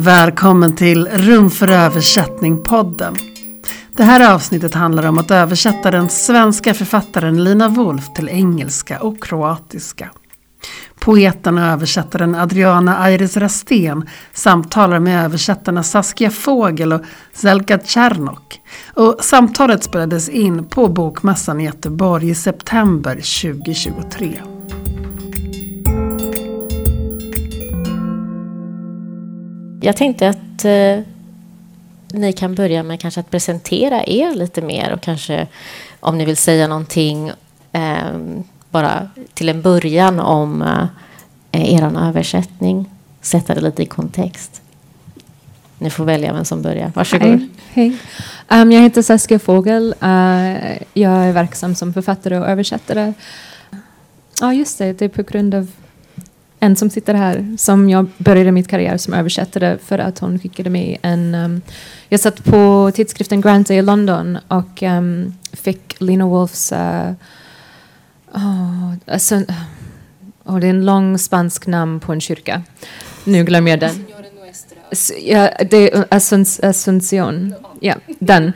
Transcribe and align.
Välkommen 0.00 0.76
till 0.76 1.06
Rum 1.06 1.50
för 1.50 1.68
översättning-podden. 1.68 3.16
Det 3.96 4.02
här 4.02 4.34
avsnittet 4.34 4.74
handlar 4.74 5.06
om 5.06 5.18
att 5.18 5.30
översätta 5.30 5.90
den 5.90 6.08
svenska 6.08 6.74
författaren 6.74 7.44
Lina 7.44 7.68
Wolf 7.68 8.14
till 8.14 8.28
engelska 8.28 9.00
och 9.00 9.22
kroatiska. 9.22 10.10
Poeten 11.00 11.58
och 11.58 11.64
översättaren 11.64 12.34
Adriana 12.34 13.10
Iris 13.10 13.36
Rastén 13.36 14.08
samtalar 14.32 14.98
med 14.98 15.24
översättarna 15.24 15.82
Saskia 15.82 16.30
Fågel 16.30 16.92
och 16.92 17.02
Zelka 17.32 17.78
Czernok. 17.78 18.60
Och 18.94 19.16
samtalet 19.20 19.84
spelades 19.84 20.28
in 20.28 20.64
på 20.64 20.88
Bokmässan 20.88 21.60
i 21.60 21.64
Göteborg 21.64 22.28
i 22.28 22.34
september 22.34 23.14
2023. 23.14 24.57
Jag 29.80 29.96
tänkte 29.96 30.28
att 30.28 30.64
eh, 30.64 31.04
ni 32.12 32.32
kan 32.32 32.54
börja 32.54 32.82
med 32.82 33.00
kanske 33.00 33.20
att 33.20 33.30
presentera 33.30 34.04
er 34.06 34.34
lite 34.34 34.62
mer 34.62 34.92
och 34.92 35.00
kanske 35.00 35.46
om 36.00 36.18
ni 36.18 36.24
vill 36.24 36.36
säga 36.36 36.68
någonting 36.68 37.32
eh, 37.72 38.18
bara 38.70 39.08
till 39.34 39.48
en 39.48 39.62
början 39.62 40.20
om 40.20 40.62
eh, 41.52 41.74
er 41.74 42.08
översättning. 42.08 42.90
Sätta 43.20 43.54
det 43.54 43.60
lite 43.60 43.82
i 43.82 43.86
kontext. 43.86 44.62
Ni 45.78 45.90
får 45.90 46.04
välja 46.04 46.32
vem 46.32 46.44
som 46.44 46.62
börjar. 46.62 46.92
Varsågod. 46.94 47.28
Hej. 47.28 47.48
Hej. 48.48 48.62
Um, 48.62 48.72
jag 48.72 48.82
heter 48.82 49.02
Saskia 49.02 49.38
Fågel. 49.38 49.94
Uh, 50.02 50.56
eh, 50.56 50.82
jag 50.94 51.12
är 51.12 51.32
verksam 51.32 51.74
som 51.74 51.94
författare 51.94 52.38
och 52.38 52.48
översättare. 52.48 53.12
Ja, 54.40 54.52
just 54.52 54.78
det. 54.78 54.92
Det 54.92 55.04
är 55.04 55.08
på 55.08 55.22
grund 55.22 55.54
av 55.54 55.70
en 56.60 56.76
som 56.76 56.90
sitter 56.90 57.14
här 57.14 57.56
som 57.58 57.90
jag 57.90 58.06
började 58.18 58.52
mitt 58.52 58.68
karriär 58.68 58.96
som 58.96 59.14
översättare 59.14 59.78
för 59.78 59.98
att 59.98 60.18
hon 60.18 60.38
skickade 60.38 60.70
mig 60.70 60.98
en... 61.02 61.34
Um, 61.34 61.60
jag 62.08 62.20
satt 62.20 62.44
på 62.44 62.90
tidskriften 62.94 63.40
Grant 63.40 63.70
i 63.70 63.82
London 63.82 64.38
och 64.48 64.82
um, 64.82 65.34
fick 65.52 66.00
Lena 66.00 66.26
Wolfs... 66.26 66.72
Uh, 66.72 67.12
oh, 68.34 68.94
alltså, 69.06 69.42
oh, 70.44 70.58
det 70.58 70.66
är 70.66 70.70
en 70.70 70.84
lång 70.84 71.18
spansk 71.18 71.66
namn 71.66 72.00
på 72.00 72.12
en 72.12 72.20
kyrka. 72.20 72.62
Nu 73.24 73.44
glömmer 73.44 73.70
jag 73.70 73.80
den. 73.80 74.06
Ja, 75.22 75.50
det 75.70 75.94
är 75.94 76.04
Asunción. 76.62 77.54
Ja, 77.80 77.94
den. 78.18 78.52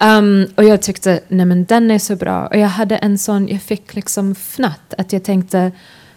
Um, 0.00 0.46
och 0.54 0.64
jag 0.64 0.82
tyckte, 0.82 1.20
nej 1.28 1.46
men 1.46 1.64
den 1.64 1.90
är 1.90 1.98
så 1.98 2.16
bra. 2.16 2.46
Och 2.46 2.58
jag 2.58 2.68
hade 2.68 2.96
en 2.96 3.18
sån, 3.18 3.48
jag 3.48 3.62
fick 3.62 3.94
liksom 3.94 4.34
fnatt 4.34 4.94
att 4.98 5.12
jag 5.12 5.24
tänkte 5.24 5.72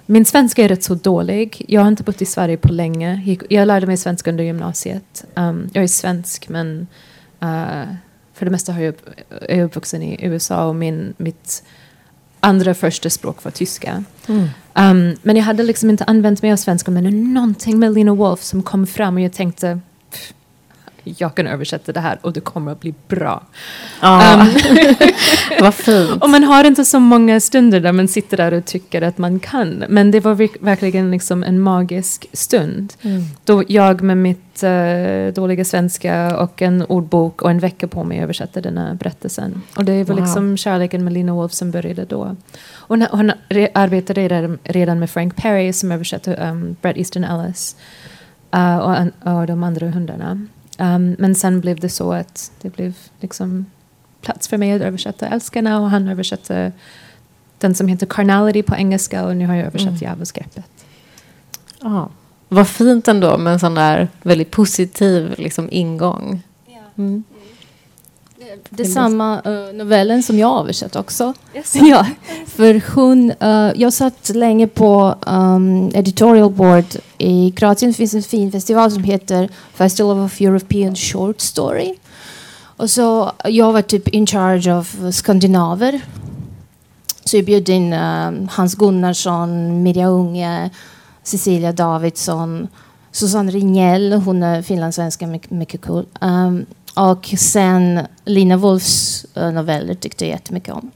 min 0.10 0.26
svenska 0.26 0.64
är 0.64 0.68
rätt 0.68 0.84
så 0.84 0.96
dålig. 0.96 1.66
Jag 1.68 1.82
har 1.82 1.88
inte 1.88 2.04
bott 2.04 2.22
i 2.22 2.26
Sverige 2.26 2.58
på 2.58 2.74
länge. 2.74 3.38
Jag 3.50 3.68
lärde 3.68 3.88
mig 3.88 3.98
svenska 3.98 4.30
under 4.30 4.44
gymnasiet. 4.44 5.26
Um, 5.36 5.70
jag 5.74 5.84
är 5.84 5.88
svensk 5.88 6.50
men 6.50 6.88
uh, 7.44 7.94
för 8.34 8.46
det 8.46 8.52
mesta 8.52 8.74
har 8.74 8.82
jag, 8.82 8.96
är 9.42 9.58
jag 9.58 9.66
uppvuxen 9.66 10.04
i 10.04 10.26
USA 10.26 10.66
och 10.68 10.76
min, 10.76 11.14
mitt 11.18 11.64
andra 12.40 12.74
första 12.74 13.10
språk 13.10 13.44
var 13.44 13.52
tyska. 13.52 14.04
Mm. 14.28 14.42
Um, 14.74 15.18
men 15.22 15.36
jag 15.36 15.44
hade 15.44 15.64
liksom 15.64 15.90
inte 15.90 16.04
använt 16.04 16.42
mig 16.42 16.52
av 16.52 16.58
svenska 16.58 16.92
men 16.92 17.34
någonting 17.34 17.80
med 17.80 17.94
Lena 17.94 18.14
Wolf 18.14 18.44
som 18.44 18.64
kom 18.64 18.88
fram 18.88 19.16
och 19.16 19.22
jag 19.22 19.34
tänkte 19.34 19.80
jag 21.18 21.36
kan 21.36 21.48
översätta 21.48 21.92
det 21.92 22.00
här 22.00 22.20
och 22.22 22.34
det 22.34 22.42
kommer 22.42 22.72
att 22.72 22.80
bli 22.80 22.94
bra. 23.08 23.44
Ja, 24.02 24.42
um, 24.42 24.48
vad 25.62 25.74
fint. 25.74 26.24
Och 26.24 26.30
man 26.30 26.44
har 26.44 26.64
inte 26.64 26.86
så 26.86 27.00
många 27.00 27.40
stunder 27.40 27.80
där 27.80 27.92
man 27.92 28.08
sitter 28.08 28.38
där 28.38 28.54
och 28.54 28.66
tycker 28.66 29.02
att 29.02 29.18
man 29.18 29.40
kan. 29.40 29.84
Men 29.90 30.12
det 30.12 30.20
var 30.20 30.64
verkligen 30.66 31.12
liksom 31.12 31.44
en 31.44 31.62
magisk 31.62 32.26
stund. 32.34 32.94
Mm. 33.02 33.24
Då 33.44 33.64
jag 33.68 34.02
med 34.02 34.18
mitt 34.18 34.64
uh, 34.64 35.34
dåliga 35.34 35.66
svenska 35.66 36.38
och 36.38 36.62
en 36.62 36.86
ordbok 36.86 37.42
och 37.42 37.52
en 37.52 37.60
vecka 37.60 37.88
på 37.88 38.04
mig 38.04 38.20
översatte 38.20 38.62
den 38.62 38.78
här 38.78 38.94
berättelsen. 38.94 39.62
Och 39.78 39.86
det 39.86 40.04
var 40.04 40.16
wow. 40.16 40.24
liksom 40.24 40.58
kärleken 40.58 41.04
med 41.04 41.14
Lina 41.14 41.34
Wolf 41.34 41.54
som 41.54 41.72
började 41.72 42.06
då. 42.06 42.36
Och 42.76 42.98
hon, 42.98 43.06
hon 43.12 43.32
arbetade 43.74 44.22
redan, 44.28 44.60
redan 44.64 45.00
med 45.00 45.10
Frank 45.10 45.36
Perry 45.36 45.74
som 45.74 45.92
översatte 45.92 46.36
um, 46.36 46.76
Bret 46.82 46.98
Easton 46.98 47.24
Ellis. 47.24 47.76
Uh, 48.56 48.78
och, 48.78 49.08
och 49.34 49.48
de 49.48 49.64
andra 49.64 49.88
hundarna. 49.88 50.48
Um, 50.78 51.16
men 51.20 51.36
sen 51.36 51.62
blev 51.62 51.80
det 51.80 51.90
så 51.90 52.14
att 52.14 52.52
det 52.62 52.70
blev 52.70 52.98
liksom 53.20 53.66
plats 54.22 54.48
för 54.48 54.58
mig 54.58 54.72
att 54.72 54.82
översätta 54.82 55.28
Älskarna 55.28 55.80
och 55.80 55.90
han 55.90 56.08
översatte 56.08 56.72
den 57.58 57.76
som 57.76 57.88
heter 57.88 58.06
Carnality 58.06 58.64
på 58.64 58.76
engelska 58.76 59.26
och 59.26 59.36
nu 59.36 59.48
har 59.48 59.56
jag 59.56 59.68
översatt 59.68 59.88
mm. 59.88 60.00
Djävulsgreppet. 60.02 60.66
Ja, 61.82 62.10
vad 62.50 62.68
fint 62.68 63.08
ändå 63.08 63.38
med 63.38 63.54
en 63.54 63.60
sån 63.60 63.76
där 63.76 64.08
väldigt 64.22 64.52
positiv 64.52 65.36
liksom, 65.38 65.68
ingång. 65.72 66.44
Mm. 66.98 67.24
Det 68.70 68.84
är 68.84 68.88
samma 68.88 69.42
uh, 69.42 69.74
novellen 69.74 70.24
som 70.24 70.40
jag 70.40 70.60
översatt 70.60 70.96
också. 70.96 71.34
Yes. 71.56 71.76
ja, 71.76 72.06
för 72.48 72.96
hon, 72.96 73.32
uh, 73.44 73.72
jag 73.76 73.94
satt 73.94 74.30
länge 74.30 74.68
på 74.68 75.16
um, 75.28 75.92
editorial 75.94 76.52
board. 76.52 76.86
I 77.18 77.52
Kroatien 77.52 77.94
finns 77.94 78.14
en 78.14 78.24
fin 78.24 78.52
festival 78.52 78.92
som 78.92 79.04
heter 79.04 79.50
Festival 79.74 80.20
of 80.20 80.42
European 80.42 80.96
Short 80.96 81.42
Story. 81.42 81.96
Och 82.78 82.90
så 82.90 83.32
jag 83.46 83.74
var 83.74 83.82
typ 83.82 84.08
in 84.08 84.28
charge 84.28 84.76
av 84.76 85.12
skandinaver. 85.12 86.02
Så 87.24 87.38
jag 87.38 87.46
bjöd 87.46 87.70
in 87.70 87.94
uh, 87.94 88.32
Hans 88.50 88.76
Gunnarsson, 88.76 89.84
Mirja 89.84 90.08
Unge, 90.08 90.70
Cecilia 91.24 91.72
Davidsson, 91.72 92.68
Susanne 93.12 93.52
Ringell, 93.52 94.14
hon 94.14 94.44
är 94.44 94.62
finlandssvenska, 94.62 95.28
mycket, 95.28 95.52
mycket 95.52 95.82
cool. 95.82 96.06
Um, 96.22 96.66
och 96.98 97.34
sen 97.38 98.08
Lina 98.26 98.58
Wolfs 98.58 99.26
uh, 99.38 99.52
noveller 99.52 99.94
tyckte 99.94 100.26
jag 100.26 100.32
jättemycket 100.32 100.74
om. 100.74 100.92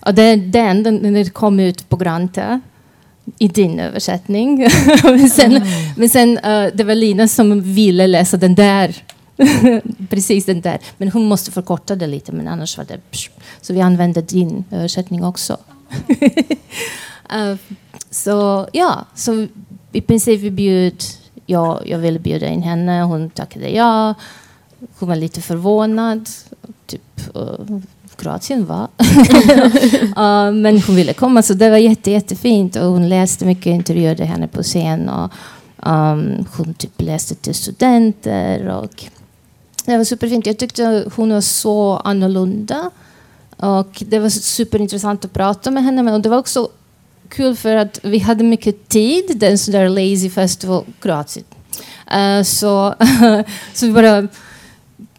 Och 0.00 0.14
den, 0.14 0.50
den, 0.50 0.82
den 0.82 1.30
kom 1.30 1.60
ut 1.60 1.88
på 1.88 1.96
Granta 1.96 2.60
i 3.38 3.48
din 3.48 3.80
översättning. 3.80 4.58
men 5.02 5.30
sen, 5.30 5.56
mm. 5.56 5.68
men 5.96 6.08
sen 6.08 6.38
uh, 6.38 6.70
det 6.74 6.84
var 6.84 6.94
Lina 6.94 7.28
som 7.28 7.62
ville 7.62 8.06
läsa 8.06 8.36
den 8.36 8.54
där. 8.54 8.96
Precis 10.10 10.44
den 10.44 10.60
där. 10.60 10.78
Men 10.96 11.10
hon 11.10 11.24
måste 11.24 11.50
förkorta 11.50 11.96
det 11.96 12.06
lite, 12.06 12.32
men 12.32 12.48
annars 12.48 12.78
var 12.78 12.84
det... 12.84 12.98
Psh. 13.10 13.30
Så 13.60 13.72
vi 13.72 13.80
använde 13.80 14.22
din 14.22 14.64
översättning 14.70 15.24
också. 15.24 15.56
uh, 17.34 17.56
så 18.10 18.68
ja, 18.72 19.04
så 19.14 19.46
i 19.92 20.00
princip 20.00 20.40
vi 20.40 20.50
bjöd... 20.50 21.02
Ja, 21.46 21.80
jag 21.84 21.98
ville 21.98 22.18
bjuda 22.18 22.46
in 22.46 22.62
henne, 22.62 23.02
hon 23.02 23.30
tackade 23.30 23.68
ja. 23.68 24.14
Hon 24.98 25.08
var 25.08 25.16
lite 25.16 25.40
förvånad. 25.40 26.28
Typ, 26.86 27.20
uh, 27.36 27.80
Kroatien 28.16 28.66
va? 28.66 28.88
uh, 30.02 30.52
men 30.52 30.80
hon 30.80 30.96
ville 30.96 31.12
komma 31.12 31.42
så 31.42 31.54
det 31.54 31.70
var 31.70 31.76
jätte, 31.76 32.10
jättefint. 32.10 32.76
Och 32.76 32.86
hon 32.86 33.08
läste 33.08 33.44
mycket, 33.44 33.66
intervjuade 33.66 34.24
henne 34.24 34.48
på 34.48 34.62
scen. 34.62 35.08
Och, 35.08 35.32
um, 35.88 36.46
hon 36.56 36.74
typ 36.74 37.00
läste 37.02 37.34
till 37.34 37.54
studenter. 37.54 38.68
Och 38.68 39.04
det 39.84 39.96
var 39.96 40.04
superfint. 40.04 40.46
Jag 40.46 40.58
tyckte 40.58 41.04
hon 41.16 41.32
var 41.32 41.40
så 41.40 41.96
annorlunda. 41.96 42.90
Och 43.56 44.02
det 44.06 44.18
var 44.18 44.28
superintressant 44.28 45.24
att 45.24 45.32
prata 45.32 45.70
med 45.70 45.84
henne. 45.84 46.12
Och 46.12 46.20
det 46.20 46.28
var 46.28 46.38
också 46.38 46.68
kul 47.28 47.56
för 47.56 47.76
att 47.76 48.00
vi 48.02 48.18
hade 48.18 48.44
mycket 48.44 48.88
tid. 48.88 49.24
Det 49.34 49.46
är 49.46 49.50
en 49.50 49.58
sån 49.58 49.72
där 49.72 49.88
lazy 49.88 50.30
festival, 50.30 50.84
Kroatien. 51.00 51.44
Uh, 52.16 52.42
så, 52.42 52.94
så 53.74 53.86
vi 53.86 53.92
bara 53.92 54.28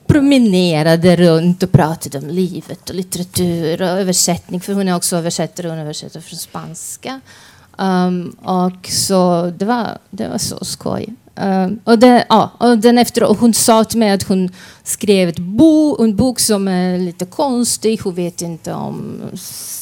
promenerade 0.07 1.15
runt 1.15 1.63
och 1.63 1.71
pratade 1.71 2.17
om 2.17 2.27
livet 2.27 2.89
och 2.89 2.95
litteratur 2.95 3.81
och 3.81 3.87
översättning. 3.87 4.61
För 4.61 4.73
hon 4.73 4.87
är 4.87 4.95
också 4.95 5.17
översättare, 5.17 5.69
hon 5.69 5.77
översätter 5.77 6.21
från 6.21 6.39
spanska. 6.39 7.21
Um, 7.77 8.29
och 8.29 8.87
så 8.87 9.51
det 9.57 9.65
var, 9.65 9.97
det 10.09 10.27
var 10.27 10.37
så 10.37 10.65
skoj. 10.65 11.13
Um, 11.35 11.79
och, 11.83 11.99
det, 11.99 12.25
ja, 12.29 12.51
och 12.57 12.77
den 12.77 12.97
efter, 12.97 13.23
och 13.23 13.37
hon 13.37 13.53
sa 13.53 13.83
till 13.83 13.99
mig 13.99 14.11
att 14.11 14.23
hon 14.23 14.49
skrev 14.83 15.29
ett 15.29 15.39
bo, 15.39 16.03
en 16.03 16.15
bok 16.15 16.39
som 16.39 16.67
är 16.67 16.97
lite 16.97 17.25
konstig. 17.25 18.01
Hon 18.03 18.15
vet 18.15 18.41
inte 18.41 18.73
om 18.73 19.21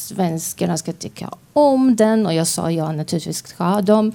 svenskarna 0.07 0.77
ska 0.77 0.93
tycka 0.93 1.29
om 1.53 1.95
den. 1.95 2.25
Och 2.25 2.33
jag 2.33 2.47
sa 2.47 2.71
ja, 2.71 2.91
naturligtvis 2.91 3.47
ska 3.47 3.81
de. 3.81 4.11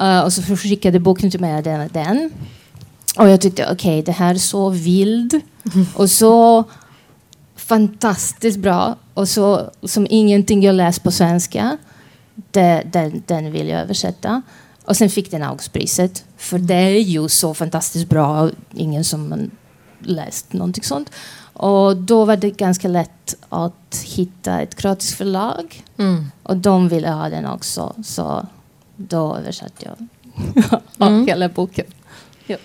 Uh, 0.00 0.20
och 0.20 0.32
så 0.32 0.42
skickade 0.42 0.98
boken 0.98 1.30
till 1.30 1.40
mig, 1.40 1.62
den, 1.62 1.90
den. 1.92 2.30
Och 3.16 3.28
jag 3.28 3.40
tyckte 3.40 3.62
okej, 3.64 3.74
okay, 3.74 4.02
det 4.02 4.12
här 4.12 4.34
är 4.34 4.38
så 4.38 4.70
vild 4.70 5.40
och 5.94 6.10
så 6.10 6.64
fantastiskt 7.56 8.58
bra 8.58 8.96
och 9.14 9.28
så 9.28 9.70
som 9.82 10.06
ingenting 10.10 10.62
jag 10.62 10.74
läst 10.74 11.02
på 11.02 11.10
svenska. 11.10 11.78
Det, 12.50 12.82
den, 12.92 13.22
den 13.26 13.52
vill 13.52 13.68
jag 13.68 13.80
översätta. 13.80 14.42
Och 14.84 14.96
sen 14.96 15.10
fick 15.10 15.30
den 15.30 15.42
Augustpriset. 15.42 16.24
För 16.36 16.58
det 16.58 16.74
är 16.74 17.00
ju 17.00 17.28
så 17.28 17.54
fantastiskt 17.54 18.08
bra. 18.08 18.50
Ingen 18.74 19.04
som 19.04 19.50
läst 19.98 20.52
någonting 20.52 20.84
sånt. 20.84 21.10
Och 21.52 21.96
då 21.96 22.24
var 22.24 22.36
det 22.36 22.50
ganska 22.50 22.88
lätt 22.88 23.36
att 23.48 24.04
hitta 24.04 24.60
ett 24.60 24.74
gratis 24.74 25.14
förlag. 25.14 25.84
Mm. 25.98 26.30
Och 26.42 26.56
de 26.56 26.88
ville 26.88 27.10
ha 27.10 27.28
den 27.28 27.46
också. 27.46 27.94
Så 28.04 28.46
då 28.96 29.36
översatte 29.36 29.84
jag 29.84 30.08
mm. 31.08 31.26
hela 31.28 31.48
boken. 31.48 31.86
Ja, 32.46 32.56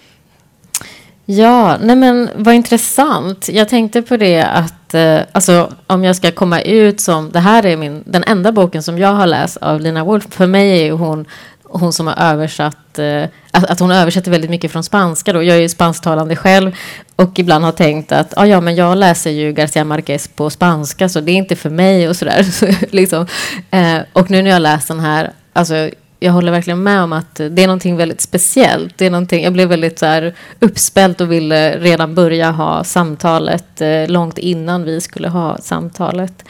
nej 1.82 1.96
men 1.96 2.30
vad 2.36 2.56
intressant. 2.56 3.50
Jag 3.50 3.70
tänkte 3.70 4.02
på 4.02 4.18
det 4.18 4.44
att 4.44 4.94
eh, 4.94 5.20
alltså, 5.32 5.74
om 5.88 6.04
jag 6.04 6.16
ska 6.16 6.32
komma 6.32 6.62
ut 6.62 7.02
som... 7.02 7.32
Det 7.32 7.40
här 7.40 7.66
är 7.66 7.78
min, 7.78 8.04
den 8.06 8.24
enda 8.24 8.52
boken 8.52 8.84
som 8.84 8.98
jag 8.98 9.14
har 9.14 9.28
läst 9.28 9.58
av 9.58 9.80
Lina 9.80 10.04
Wolf. 10.04 10.26
För 10.30 10.48
mig 10.48 10.88
är 10.88 10.92
hon 10.92 11.26
hon 11.74 11.94
som 11.94 12.08
har 12.08 12.16
översatt, 12.34 13.00
eh, 13.00 13.24
att, 13.52 13.66
att, 13.70 13.80
hon 13.80 13.92
översätter 13.92 14.32
väldigt 14.32 14.50
mycket 14.50 14.72
från 14.72 14.84
spanska. 14.84 15.34
Då. 15.34 15.44
Jag 15.44 15.58
är 15.58 15.62
ju 15.62 15.70
spansktalande 15.70 16.36
själv 16.36 16.76
och 17.16 17.40
ibland 17.40 17.66
har 17.66 17.72
tänkt 17.72 18.12
att 18.12 18.38
ah, 18.38 18.46
ja, 18.46 18.62
men 18.62 18.76
jag 18.76 18.98
läser 18.98 19.32
ju 19.32 19.54
Garcia 19.54 19.84
Marquez 19.84 20.28
på 20.28 20.50
spanska 20.50 21.10
så 21.10 21.22
det 21.22 21.32
är 21.32 21.36
inte 21.36 21.56
för 21.56 21.70
mig 21.70 22.10
och 22.10 22.16
sådär. 22.16 22.44
Så, 22.52 22.68
liksom. 22.90 23.28
eh, 23.72 23.98
och 24.14 24.32
nu 24.32 24.42
när 24.42 24.50
jag 24.50 24.62
läst 24.62 24.88
den 24.88 25.00
här, 25.00 25.32
alltså, 25.54 25.90
jag 26.24 26.32
håller 26.32 26.52
verkligen 26.52 26.84
med 26.84 27.02
om 27.02 27.14
att 27.14 27.36
det 27.36 27.64
är 27.64 27.68
någonting 27.68 27.98
väldigt 27.98 28.22
speciellt. 28.22 28.98
Det 28.98 29.06
är 29.06 29.10
någonting, 29.10 29.44
jag 29.44 29.54
blev 29.54 29.70
väldigt 29.70 30.00
så 30.00 30.06
här, 30.06 30.34
uppspelt 30.60 31.22
och 31.22 31.32
ville 31.32 31.80
redan 31.80 32.16
börja 32.16 32.52
ha 32.52 32.84
samtalet 32.84 33.82
eh, 33.82 34.08
långt 34.08 34.38
innan 34.38 34.84
vi 34.84 35.02
skulle 35.02 35.28
ha 35.28 35.58
samtalet. 35.58 36.46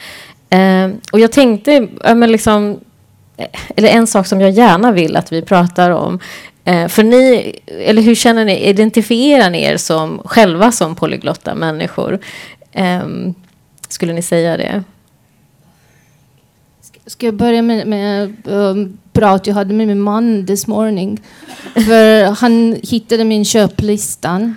Eh, 0.50 0.90
och 1.12 1.20
jag 1.20 1.32
tänkte, 1.32 1.88
men 2.04 2.32
liksom, 2.32 2.80
eh, 3.36 3.46
eller 3.76 3.88
en 3.88 4.06
sak 4.06 4.26
som 4.26 4.40
jag 4.40 4.50
gärna 4.50 4.92
vill 4.92 5.16
att 5.16 5.32
vi 5.32 5.42
pratar 5.42 5.90
om. 5.90 6.18
Eh, 6.64 6.88
för 6.88 7.02
ni, 7.02 7.52
eller 7.66 8.02
hur 8.02 8.14
känner 8.14 8.44
ni, 8.44 8.60
identifierar 8.60 9.50
ni 9.50 9.62
er 9.62 9.76
som, 9.76 10.22
själva 10.24 10.72
som 10.72 10.94
polyglotta 10.94 11.54
människor? 11.54 12.18
Eh, 12.72 13.02
skulle 13.88 14.12
ni 14.12 14.22
säga 14.22 14.56
det? 14.56 14.84
Ska 17.06 17.26
jag 17.26 17.34
börja 17.34 17.62
med, 17.62 17.86
med 17.86 18.32
um, 18.44 18.98
prat 19.12 19.46
jag 19.46 19.54
hade 19.54 19.74
med 19.74 19.86
min 19.86 20.00
man 20.00 20.46
this 20.46 20.66
morning. 20.66 21.20
För 21.74 22.24
han 22.24 22.76
hittade 22.82 23.24
min 23.24 23.44
köplistan 23.44 24.56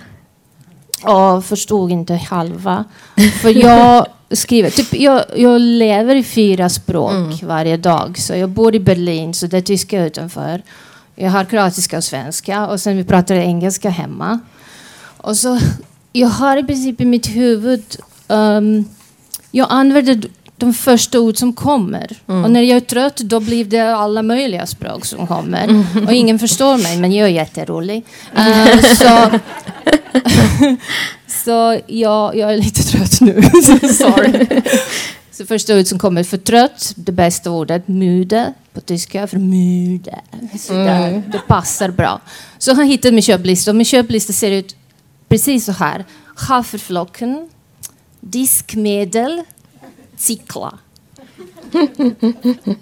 och 1.02 1.44
förstod 1.44 1.92
inte 1.92 2.14
halva. 2.14 2.84
För 3.42 3.64
jag 3.64 4.06
skriver. 4.30 4.70
Typ, 4.70 4.94
jag, 4.94 5.24
jag 5.36 5.60
lever 5.60 6.14
i 6.14 6.22
fyra 6.22 6.68
språk 6.68 7.12
mm. 7.12 7.38
varje 7.42 7.76
dag. 7.76 8.18
Så 8.18 8.34
jag 8.34 8.50
bor 8.50 8.74
i 8.74 8.80
Berlin, 8.80 9.34
så 9.34 9.46
det 9.46 9.56
är 9.56 9.60
tyska 9.60 10.04
utanför. 10.04 10.62
Jag 11.14 11.30
har 11.30 11.44
kroatiska 11.44 11.96
och 11.96 12.04
svenska 12.04 12.66
och 12.66 12.80
sen 12.80 12.96
vi 12.96 13.04
pratar 13.04 13.34
engelska 13.34 13.90
hemma. 13.90 14.40
Och 15.16 15.36
så, 15.36 15.58
jag 16.12 16.28
har 16.28 16.56
i 16.56 16.64
princip 16.64 17.00
i 17.00 17.04
mitt 17.04 17.26
huvud, 17.26 17.84
um, 18.28 18.84
jag 19.50 19.66
använder 19.70 20.28
de 20.56 20.74
första 20.74 21.20
ord 21.20 21.36
som 21.36 21.52
kommer. 21.52 22.16
Mm. 22.28 22.44
Och 22.44 22.50
när 22.50 22.62
jag 22.62 22.76
är 22.76 22.80
trött 22.80 23.16
då 23.16 23.40
blir 23.40 23.64
det 23.64 23.96
alla 23.96 24.22
möjliga 24.22 24.66
språk 24.66 25.04
som 25.04 25.26
kommer. 25.26 25.64
Mm. 25.64 26.06
Och 26.06 26.12
ingen 26.12 26.38
förstår 26.38 26.76
mig, 26.76 26.98
men 26.98 27.12
jag 27.12 27.28
är 27.28 27.32
jätterolig. 27.32 28.04
Uh, 28.38 28.82
så 28.82 29.38
så 31.44 31.80
jag, 31.86 32.36
jag 32.36 32.52
är 32.52 32.56
lite 32.56 32.82
trött 32.82 33.20
nu. 33.20 33.42
sorry. 33.92 34.62
Så 35.30 35.46
första 35.46 35.72
ordet 35.72 35.88
som 35.88 35.98
kommer 35.98 36.24
för 36.24 36.36
trött, 36.36 36.92
det 36.96 37.12
bästa 37.12 37.50
ordet, 37.50 37.88
müde 37.88 38.52
på 38.72 38.80
tyska, 38.80 39.26
för 39.26 39.38
müde. 39.38 40.20
Så 40.58 40.74
mm. 40.74 41.22
det 41.32 41.38
passar 41.38 41.90
bra. 41.90 42.20
Så 42.58 42.74
han 42.74 42.86
hittade 42.86 43.12
min 43.12 43.22
köplista 43.22 43.70
och 43.70 43.76
min 43.76 43.84
köplista 43.84 44.32
ser 44.32 44.50
ut 44.50 44.76
precis 45.28 45.64
så 45.64 45.72
här. 45.72 46.04
Haferflocken, 46.36 47.48
diskmedel, 48.20 49.42
cykla. 50.16 50.78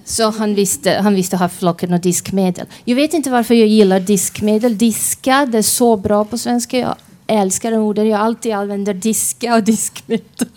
Så 0.05 0.31
han 0.31 0.55
visste, 0.55 0.91
han 0.91 1.15
visste 1.15 1.37
haferflocken 1.37 1.93
och 1.93 2.01
diskmedel. 2.01 2.67
Jag 2.85 2.97
vet 2.97 3.15
inte 3.15 3.31
varför 3.31 3.55
jag 3.55 3.69
gillar 3.69 4.01
diskmedel. 4.01 4.79
Diska, 4.79 5.47
det 5.47 5.59
är 5.59 5.63
så 5.63 5.97
bra 5.97 6.25
på 6.25 6.39
svenska. 6.39 6.79
Jag 6.79 6.95
älskar 7.27 7.71
de 7.71 7.77
orden. 7.77 8.09
Jag 8.09 8.21
alltid 8.21 8.53
använder 8.53 8.95
diska 8.95 9.55
och 9.55 9.63
diskmedel. 9.63 10.49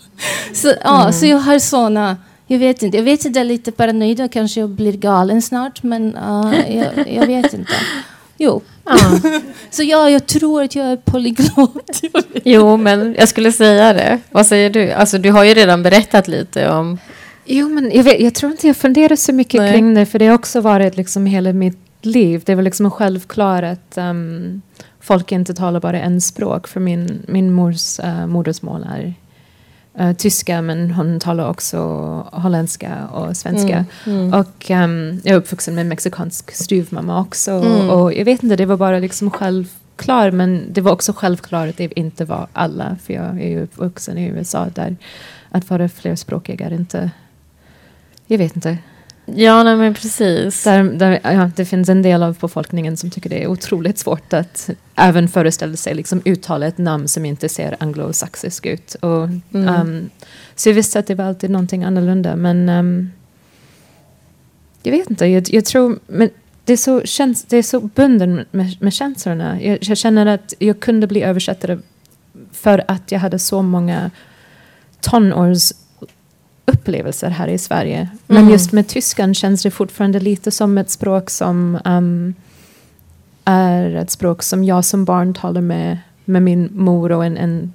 Så, 0.52 0.72
ja, 0.84 1.00
mm. 1.00 1.12
så 1.12 1.26
jag 1.26 1.38
har 1.38 1.58
såna. 1.58 2.16
Jag 2.46 2.58
vet 2.58 2.82
inte. 2.82 2.96
Jag 2.96 3.04
vet 3.04 3.24
inte, 3.24 3.38
jag 3.38 3.44
är 3.44 3.48
lite 3.48 3.72
paranoid 3.72 4.20
och 4.20 4.32
kanske 4.32 4.60
jag 4.60 4.70
blir 4.70 4.92
galen 4.92 5.42
snart. 5.42 5.82
Men 5.82 6.16
uh, 6.16 6.76
jag, 6.76 7.12
jag, 7.14 7.26
vet 7.26 7.54
inte. 7.54 7.72
Jo. 8.38 8.62
Ja. 8.88 9.30
så 9.70 9.82
ja, 9.82 10.10
jag 10.10 10.26
tror 10.26 10.62
att 10.62 10.74
jag 10.74 10.86
är 10.86 10.96
polyglot. 10.96 12.00
jo, 12.44 12.76
men 12.76 13.14
jag 13.18 13.28
skulle 13.28 13.52
säga 13.52 13.92
det. 13.92 14.18
Vad 14.30 14.46
säger 14.46 14.70
du? 14.70 14.92
Alltså, 14.92 15.18
du 15.18 15.30
har 15.30 15.44
ju 15.44 15.54
redan 15.54 15.82
berättat 15.82 16.28
lite 16.28 16.70
om... 16.70 16.98
Jo, 17.44 17.68
men 17.68 17.90
jag, 17.94 18.04
vet, 18.04 18.20
jag 18.20 18.34
tror 18.34 18.52
inte 18.52 18.66
jag 18.66 18.76
funderar 18.76 19.16
så 19.16 19.32
mycket 19.32 19.60
Nej. 19.60 19.72
kring 19.72 19.94
det. 19.94 20.06
För 20.06 20.18
det 20.18 20.26
har 20.26 20.34
också 20.34 20.60
varit 20.60 20.96
liksom 20.96 21.26
hela 21.26 21.52
mitt 21.52 21.78
liv. 22.02 22.42
Det 22.46 22.54
väl 22.54 22.64
liksom 22.64 22.90
självklart 22.90 23.64
att 23.64 23.98
um, 23.98 24.62
folk 25.00 25.32
inte 25.32 25.54
talar 25.54 25.80
bara 25.80 26.00
en 26.00 26.20
språk. 26.20 26.68
För 26.68 26.80
min, 26.80 27.22
min 27.28 27.52
mors 27.52 28.00
uh, 28.00 28.26
modersmål 28.26 28.86
är 28.94 29.14
uh, 30.00 30.12
tyska 30.12 30.62
men 30.62 30.90
hon 30.90 31.20
talar 31.20 31.50
också 31.50 31.78
holländska 32.32 33.06
och 33.06 33.36
svenska. 33.36 33.84
Mm, 34.06 34.18
mm. 34.18 34.40
Och 34.40 34.70
um, 34.70 35.20
jag 35.24 35.34
är 35.34 35.38
uppvuxen 35.38 35.74
med 35.74 35.86
mexikansk 35.86 36.50
styvmamma 36.50 37.20
också. 37.20 37.50
Mm. 37.50 37.90
Och 37.90 38.14
jag 38.14 38.24
vet 38.24 38.42
inte, 38.42 38.56
det 38.56 38.66
var 38.66 38.76
bara 38.76 38.98
liksom 38.98 39.30
självklart. 39.30 40.34
Men 40.34 40.64
det 40.72 40.80
var 40.80 40.92
också 40.92 41.12
självklart 41.12 41.68
att 41.68 41.76
det 41.76 41.98
inte 41.98 42.24
var 42.24 42.48
alla. 42.52 42.96
För 43.02 43.14
jag 43.14 43.40
är 43.40 43.48
ju 43.48 43.62
uppvuxen 43.62 44.18
i 44.18 44.26
USA 44.26 44.66
där 44.74 44.96
att 45.50 45.70
vara 45.70 45.88
flerspråkig 45.88 46.60
är 46.60 46.72
inte... 46.72 47.10
Jag 48.26 48.38
vet 48.38 48.56
inte. 48.56 48.78
Ja, 49.34 49.62
nej, 49.62 49.76
men 49.76 49.94
precis. 49.94 50.64
Där, 50.64 50.82
där, 50.82 51.20
ja, 51.22 51.50
det 51.56 51.64
finns 51.64 51.88
en 51.88 52.02
del 52.02 52.22
av 52.22 52.38
befolkningen 52.40 52.96
som 52.96 53.10
tycker 53.10 53.30
det 53.30 53.42
är 53.42 53.46
otroligt 53.46 53.98
svårt 53.98 54.32
att 54.32 54.70
även 54.94 55.28
föreställa 55.28 55.76
sig 55.76 55.94
liksom, 55.94 56.22
uttala 56.24 56.66
ett 56.66 56.78
namn 56.78 57.08
som 57.08 57.24
inte 57.24 57.48
ser 57.48 57.76
anglosaxisk 57.80 58.66
ut. 58.66 58.94
Och, 58.94 59.24
mm. 59.24 59.40
um, 59.80 60.10
så 60.54 60.68
jag 60.68 60.74
visste 60.74 60.98
att 60.98 61.06
det 61.06 61.14
var 61.14 61.24
alltid 61.24 61.50
någonting 61.50 61.84
annorlunda. 61.84 62.36
Men 62.36 62.68
um, 62.68 63.10
jag 64.82 64.92
vet 64.92 65.10
inte, 65.10 65.26
jag, 65.26 65.44
jag, 65.50 65.64
tror... 65.64 65.98
Men 66.06 66.30
det 66.64 66.72
är 66.72 66.76
så, 66.76 67.00
käns 67.00 67.44
det 67.44 67.56
är 67.56 67.62
så 67.62 67.80
bunden 67.80 68.44
med, 68.50 68.76
med 68.82 68.92
känslorna. 68.92 69.62
Jag, 69.62 69.78
jag 69.80 69.98
känner 69.98 70.26
att 70.26 70.54
jag 70.58 70.80
kunde 70.80 71.06
bli 71.06 71.22
översättare 71.22 71.78
för 72.52 72.84
att 72.88 73.12
jag 73.12 73.20
hade 73.20 73.38
så 73.38 73.62
många 73.62 74.10
tonårs 75.00 75.72
upplevelser 76.68 77.30
här 77.30 77.48
i 77.48 77.58
Sverige. 77.58 78.08
Men 78.26 78.38
mm. 78.38 78.52
just 78.52 78.72
med 78.72 78.88
tyskan 78.88 79.34
känns 79.34 79.62
det 79.62 79.70
fortfarande 79.70 80.20
lite 80.20 80.50
som 80.50 80.78
ett 80.78 80.90
språk 80.90 81.30
som 81.30 81.78
um, 81.84 82.34
är 83.44 83.94
ett 83.94 84.10
språk 84.10 84.42
som 84.42 84.64
jag 84.64 84.84
som 84.84 85.04
barn 85.04 85.34
talar 85.34 85.60
med, 85.60 85.98
med 86.24 86.42
min 86.42 86.68
mor 86.72 87.12
och 87.12 87.24
en, 87.24 87.36
en 87.36 87.72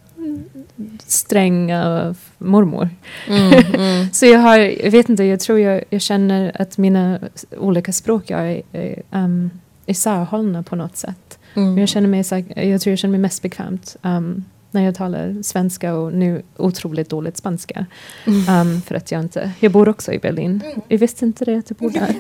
sträng 1.08 1.74
uh, 1.74 2.14
mormor. 2.38 2.90
Mm, 3.28 3.54
mm. 3.74 4.08
så 4.14 4.26
jag 4.26 4.40
har, 4.40 4.58
jag 4.58 4.92
vet 4.92 5.10
inte, 5.10 5.24
jag 5.24 5.40
tror 5.40 5.60
jag, 5.60 5.84
jag 5.90 6.02
känner 6.02 6.62
att 6.62 6.78
mina 6.78 7.20
olika 7.58 7.94
språk 7.94 8.30
jag 8.30 8.52
är, 8.52 8.62
är 8.72 9.02
um, 9.12 9.50
isärhållna 9.86 10.64
på 10.64 10.76
något 10.76 10.98
sätt. 10.98 11.40
Mm. 11.54 11.78
Jag, 11.78 11.90
känner 11.90 12.08
mig, 12.08 12.24
jag 12.72 12.82
tror 12.82 12.92
jag 12.92 13.00
känner 13.00 13.12
mig 13.12 13.20
mest 13.20 13.42
bekvämt 13.42 13.96
um, 14.02 14.44
när 14.74 14.84
jag 14.84 14.96
talar 14.96 15.44
svenska 15.44 15.94
och 15.94 16.14
nu 16.14 16.42
otroligt 16.58 17.10
dåligt 17.10 17.38
spanska. 17.38 17.86
Mm. 18.26 18.60
Um, 18.60 18.82
för 18.82 18.96
att 18.96 19.12
jag 19.12 19.22
inte, 19.22 19.52
jag 19.60 19.72
bor 19.72 19.90
också 19.90 20.14
i 20.14 20.20
Berlin. 20.20 20.62
Mm. 20.66 20.82
Jag 20.88 20.98
visste 20.98 21.26
inte 21.26 21.46
det 21.46 21.56
att 21.56 21.70
jag 21.70 21.78
bor 21.78 21.90
där. 21.90 22.16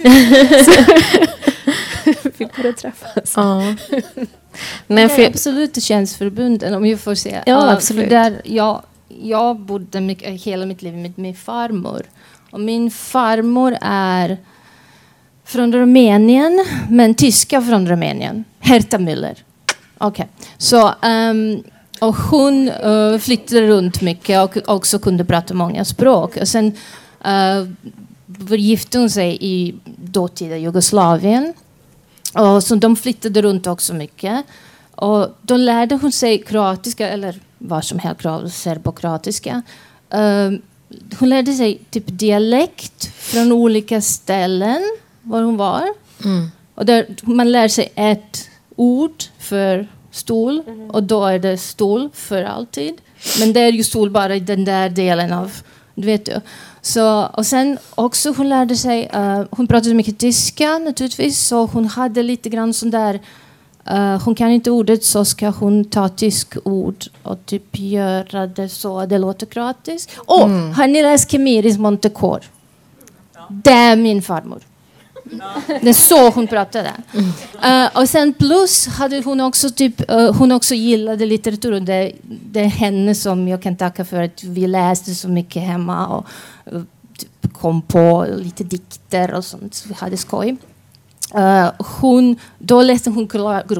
vi 2.38 2.45
borde 2.55 2.74
träffas. 2.74 3.33
Ja. 3.36 3.75
Nej, 4.88 5.10
för... 5.10 5.25
absolut 5.25 5.83
känns 5.83 6.22
om 6.22 6.86
jag 6.86 7.00
får 7.00 7.15
säga. 7.15 7.43
Ja, 7.45 7.72
absolut. 7.72 8.10
Där 8.10 8.41
jag, 8.45 8.81
jag 9.07 9.60
bodde 9.60 10.01
mycket, 10.01 10.41
hela 10.41 10.65
mitt 10.65 10.81
liv 10.81 10.93
med 10.93 11.13
min 11.15 11.36
farmor. 11.36 12.01
Och 12.51 12.60
min 12.60 12.91
farmor 12.91 13.77
är 13.81 14.38
från 15.45 15.74
Rumänien, 15.74 16.65
men 16.89 17.15
tyska 17.15 17.62
från 17.62 17.88
Rumänien. 17.88 18.43
Herta 18.60 18.98
Müller. 18.98 19.36
Okej. 19.98 20.27
Okay. 20.38 20.48
Så 20.57 20.88
um, 20.88 21.63
och 22.00 22.16
hon 22.16 22.70
uh, 22.70 23.18
flyttade 23.18 23.68
runt 23.68 24.02
mycket 24.02 24.42
och 24.42 24.76
också 24.76 25.00
kunde 25.00 25.26
prata 25.26 25.54
många 25.54 25.86
språk. 25.86 26.38
Och 26.38 26.48
sen 26.48 26.78
uh, 27.26 27.68
gifte 28.58 28.98
hon 28.98 29.10
sig 29.10 29.38
i 29.42 29.76
dåtida 29.96 30.58
Jugoslavien. 30.58 31.54
Och 32.34 32.64
så 32.64 32.76
de 32.76 32.96
flyttade 32.96 33.42
runt 33.42 33.68
också 33.68 33.94
mycket. 33.94 34.46
Och 34.96 35.28
då 35.42 35.58
lärde 35.58 35.96
hon 35.96 36.12
sig 36.12 36.44
kroatiska, 36.44 37.10
eller 37.10 37.40
vad 37.58 37.86
som 37.86 38.00
helst, 38.00 38.62
serbokroatiska. 38.64 39.62
Uh, 40.14 40.60
hon 41.20 41.30
lärde 41.30 41.54
sig 41.54 41.82
typ 41.90 42.04
dialekt 42.08 43.06
från 43.16 43.52
olika 43.52 44.02
ställen 44.02 44.82
var 45.22 45.42
hon 45.42 45.58
var. 45.58 45.84
Mm. 46.24 46.52
Och 46.76 46.86
där 46.86 47.06
man 47.24 47.52
lär 47.52 47.68
sig 47.68 47.92
ett 47.96 48.50
ord 48.76 49.24
för 49.40 49.88
stol 50.13 50.63
mm. 50.67 50.89
och 50.89 51.03
då 51.03 51.25
är 51.25 51.39
det 51.39 51.58
stol 51.58 52.10
för 52.13 52.43
alltid. 52.43 53.01
Men 53.39 53.53
det 53.53 53.60
är 53.60 53.72
ju 53.72 53.84
stol 53.84 54.10
bara 54.10 54.36
i 54.36 54.39
den 54.39 54.65
där 54.65 54.89
delen 54.89 55.34
av, 55.34 55.51
du 55.96 56.05
vet 56.05 56.25
du. 56.25 56.41
Så, 56.82 57.25
och 57.25 57.46
sen 57.46 57.77
också 57.96 58.34
hon 58.38 58.50
lärde 58.50 58.75
sig, 58.75 59.10
uh, 59.15 59.43
hon 59.51 59.67
pratade 59.67 59.96
mycket 59.96 60.20
tyska 60.20 60.77
naturligtvis, 60.77 61.39
så 61.39 61.65
hon 61.65 61.86
hade 61.86 62.24
lite 62.24 62.50
grann 62.50 62.74
sån 62.74 62.91
där 62.91 63.20
Uh, 63.91 64.22
hon 64.25 64.36
kan 64.36 64.51
inte 64.51 64.72
ordet 64.72 65.03
så 65.03 65.25
ska 65.25 65.50
hon 65.50 65.86
ta 65.86 66.10
tysk 66.10 66.58
ord 66.63 67.05
och 67.24 67.46
typ 67.46 67.79
göra 67.79 68.48
det 68.48 68.70
så 68.70 69.05
det 69.05 69.17
låter 69.17 69.46
kroatiskt. 69.46 70.17
Och 70.17 70.43
mm. 70.43 70.72
har 70.72 70.88
ni 70.88 71.01
läst 71.01 71.32
Kemiris 71.32 71.77
Montecor? 71.77 72.39
Ja. 73.36 73.48
Det 73.50 73.72
är 73.72 73.96
min 73.96 74.22
farmor. 74.22 74.62
Det 75.82 75.89
är 75.89 75.94
så 75.94 76.30
hon 76.30 76.48
pratade. 76.48 76.92
Uh, 77.15 77.98
och 77.98 78.10
sen 78.10 78.34
plus 78.34 78.88
hade 78.88 79.22
hon 79.22 79.42
också 79.42 79.70
typ, 79.70 80.12
uh, 80.12 80.34
hon 80.34 80.51
också 80.51 80.75
gillade 80.75 81.25
litteratur. 81.25 81.72
Och 81.72 81.82
det, 81.82 82.12
det 82.24 82.60
är 82.60 82.65
henne 82.65 83.15
som 83.15 83.48
jag 83.48 83.62
kan 83.62 83.75
tacka 83.75 84.06
för 84.06 84.22
att 84.24 84.44
vi 84.44 84.68
läste 84.68 85.15
så 85.15 85.30
mycket 85.30 85.63
hemma 85.63 86.08
och 86.08 86.25
uh, 86.74 86.82
typ 87.18 87.53
kom 87.53 87.82
på 87.82 88.27
lite 88.38 88.63
dikter 88.63 89.34
och 89.34 89.46
sånt. 89.46 89.74
Så 89.74 89.89
vi 89.89 89.94
hade 89.94 90.18
skoj. 90.18 90.58
Uh, 91.36 91.72
hon, 92.00 92.36
då 92.60 92.82
läste 92.82 93.10
hon 93.10 93.28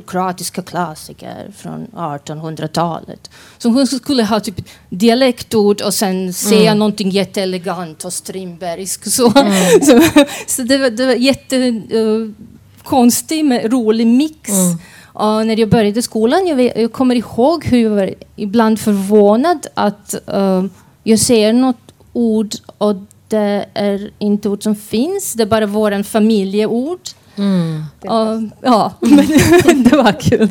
kroatiska 0.08 0.62
klassiker 0.62 1.52
från 1.58 1.88
1800-talet. 1.88 3.30
Så 3.58 3.70
hon 3.70 3.88
skulle 3.88 4.24
ha 4.24 4.40
typ 4.40 4.62
dialektord 4.90 5.82
och 5.82 5.94
sen 5.94 6.34
säga 6.34 6.72
mm. 6.72 6.80
någonting 6.80 7.10
jätteelegant 7.10 8.06
och 8.06 8.14
Strindbergsk. 8.14 9.12
Så, 9.12 9.38
mm. 9.38 9.82
så, 9.82 10.02
så, 10.48 10.62
det 10.62 10.78
var, 10.78 10.90
det 10.90 11.06
var 11.06 11.14
jättekonstig 11.14 13.40
uh, 13.40 13.46
men 13.46 13.60
rolig 13.60 14.08
mix. 14.08 14.50
Mm. 14.50 14.78
Och 15.06 15.48
när 15.48 15.60
jag 15.60 15.70
började 15.70 16.02
skolan, 16.02 16.48
jag, 16.48 16.56
vet, 16.56 16.78
jag 16.78 16.94
kommer 16.94 17.16
ihåg 17.16 17.66
hur 17.66 17.84
jag 17.84 17.90
var 17.90 18.14
ibland 18.36 18.80
förvånad 18.80 19.68
att 19.74 20.16
uh, 20.36 20.66
jag 21.04 21.20
säger 21.20 21.54
något 21.54 21.94
ord 22.14 22.52
och 22.78 22.96
det 23.28 23.66
är 23.74 24.12
inte 24.20 24.50
ord 24.50 24.64
som 24.64 24.76
finns, 24.76 25.34
det 25.34 25.44
är 25.44 25.48
bara 25.48 25.66
våran 25.66 26.04
familjeord. 26.04 27.00
Mm. 27.38 27.86
Ja, 28.62 28.94
men 29.00 29.28
det 29.84 29.98
var 29.98 30.22
kul. 30.22 30.50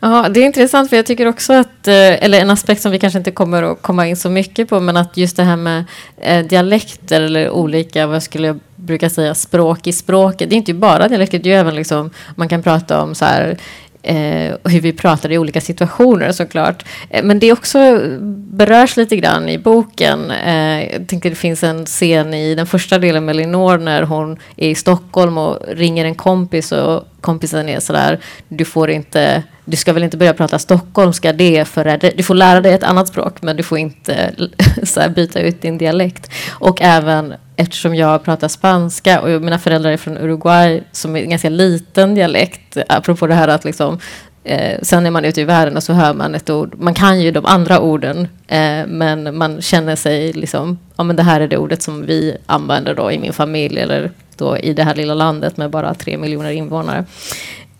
Ja, 0.00 0.28
det 0.28 0.40
är 0.40 0.44
intressant 0.44 0.90
för 0.90 0.96
jag 0.96 1.06
tycker 1.06 1.26
också 1.26 1.52
att, 1.52 1.88
eh, 1.88 2.24
eller 2.24 2.40
en 2.40 2.50
aspekt 2.50 2.82
som 2.82 2.92
vi 2.92 2.98
kanske 2.98 3.18
inte 3.18 3.30
kommer 3.30 3.62
att 3.62 3.82
komma 3.82 4.06
in 4.06 4.16
så 4.16 4.30
mycket 4.30 4.68
på, 4.68 4.80
men 4.80 4.96
att 4.96 5.16
just 5.16 5.36
det 5.36 5.42
här 5.42 5.56
med 5.56 5.84
eh, 6.20 6.46
dialekter 6.46 7.20
eller 7.20 7.50
olika, 7.50 8.06
vad 8.06 8.22
skulle 8.22 8.46
jag 8.46 8.60
brukar 8.76 9.08
säga, 9.08 9.34
språk 9.34 9.86
i 9.86 9.92
språket. 9.92 10.50
Det 10.50 10.54
är 10.54 10.58
inte 10.58 10.74
bara 10.74 11.08
dialekter, 11.08 11.38
det 11.38 11.50
är 11.50 11.54
ju 11.54 11.60
även 11.60 11.74
liksom, 11.74 12.10
man 12.36 12.48
kan 12.48 12.62
prata 12.62 13.02
om 13.02 13.14
så 13.14 13.24
här, 13.24 13.58
eh, 14.02 14.54
hur 14.64 14.80
vi 14.80 14.92
pratar 14.92 15.32
i 15.32 15.38
olika 15.38 15.60
situationer 15.60 16.32
såklart. 16.32 16.84
Eh, 17.10 17.24
men 17.24 17.38
det 17.38 17.52
också 17.52 18.00
berörs 18.28 18.96
lite 18.96 19.16
grann 19.16 19.48
i 19.48 19.58
boken. 19.58 20.30
Eh, 20.30 20.92
jag 20.92 21.08
tänkte 21.08 21.28
det 21.28 21.34
finns 21.34 21.62
en 21.62 21.86
scen 21.86 22.34
i 22.34 22.54
den 22.54 22.66
första 22.66 22.98
delen 22.98 23.24
med 23.24 23.36
Linor 23.36 23.78
när 23.78 24.02
hon 24.02 24.38
är 24.56 24.68
i 24.68 24.74
Stockholm 24.74 25.38
och 25.38 25.58
ringer 25.68 26.04
en 26.04 26.14
kompis 26.14 26.72
och 26.72 27.04
kompisen 27.20 27.68
är 27.68 27.80
sådär, 27.80 28.20
du 28.48 28.64
får 28.64 28.90
inte, 28.90 29.42
du 29.64 29.76
ska 29.76 29.92
väl 29.92 30.02
inte 30.02 30.16
börja 30.16 30.34
prata 30.34 30.58
stockholmska, 30.58 31.32
det 31.32 31.68
för 31.68 32.16
du 32.16 32.22
får 32.22 32.34
lära 32.34 32.60
dig 32.60 32.72
ett 32.72 32.82
annat 32.82 33.08
språk, 33.08 33.42
men 33.42 33.56
du 33.56 33.62
får 33.62 33.78
inte 33.78 34.34
så 34.82 35.00
byta 35.14 35.40
ut 35.40 35.62
din 35.62 35.78
dialekt. 35.78 36.30
Och 36.50 36.82
även 36.82 37.34
eftersom 37.58 37.94
jag 37.94 38.24
pratar 38.24 38.48
spanska 38.48 39.20
och 39.20 39.42
mina 39.42 39.58
föräldrar 39.58 39.90
är 39.90 39.96
från 39.96 40.18
Uruguay 40.18 40.82
som 40.92 41.16
är 41.16 41.22
en 41.22 41.30
ganska 41.30 41.48
liten 41.48 42.14
dialekt, 42.14 42.76
apropå 42.88 43.26
det 43.26 43.34
här 43.34 43.48
att 43.48 43.64
liksom 43.64 43.98
Eh, 44.44 44.78
sen 44.82 45.06
är 45.06 45.10
man 45.10 45.24
ute 45.24 45.40
i 45.40 45.44
världen 45.44 45.76
och 45.76 45.82
så 45.82 45.92
hör 45.92 46.14
man 46.14 46.34
ett 46.34 46.50
ord. 46.50 46.74
Man 46.78 46.94
kan 46.94 47.20
ju 47.20 47.30
de 47.30 47.46
andra 47.46 47.80
orden, 47.80 48.28
eh, 48.46 48.86
men 48.86 49.36
man 49.36 49.62
känner 49.62 49.96
sig 49.96 50.32
liksom, 50.32 50.78
ja 50.96 51.04
men 51.04 51.16
det 51.16 51.22
här 51.22 51.40
är 51.40 51.48
det 51.48 51.56
ordet 51.56 51.82
som 51.82 52.06
vi 52.06 52.36
använder 52.46 52.94
då 52.94 53.12
i 53.12 53.18
min 53.18 53.32
familj 53.32 53.80
eller 53.80 54.10
då 54.36 54.58
i 54.58 54.72
det 54.72 54.84
här 54.84 54.94
lilla 54.94 55.14
landet 55.14 55.56
med 55.56 55.70
bara 55.70 55.94
tre 55.94 56.18
miljoner 56.18 56.50
invånare. 56.50 57.04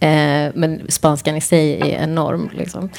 Eh, 0.00 0.52
men 0.54 0.80
spanskan 0.88 1.36
i 1.36 1.40
sig 1.40 1.80
är 1.80 2.02
enorm. 2.02 2.50
Liksom. 2.52 2.90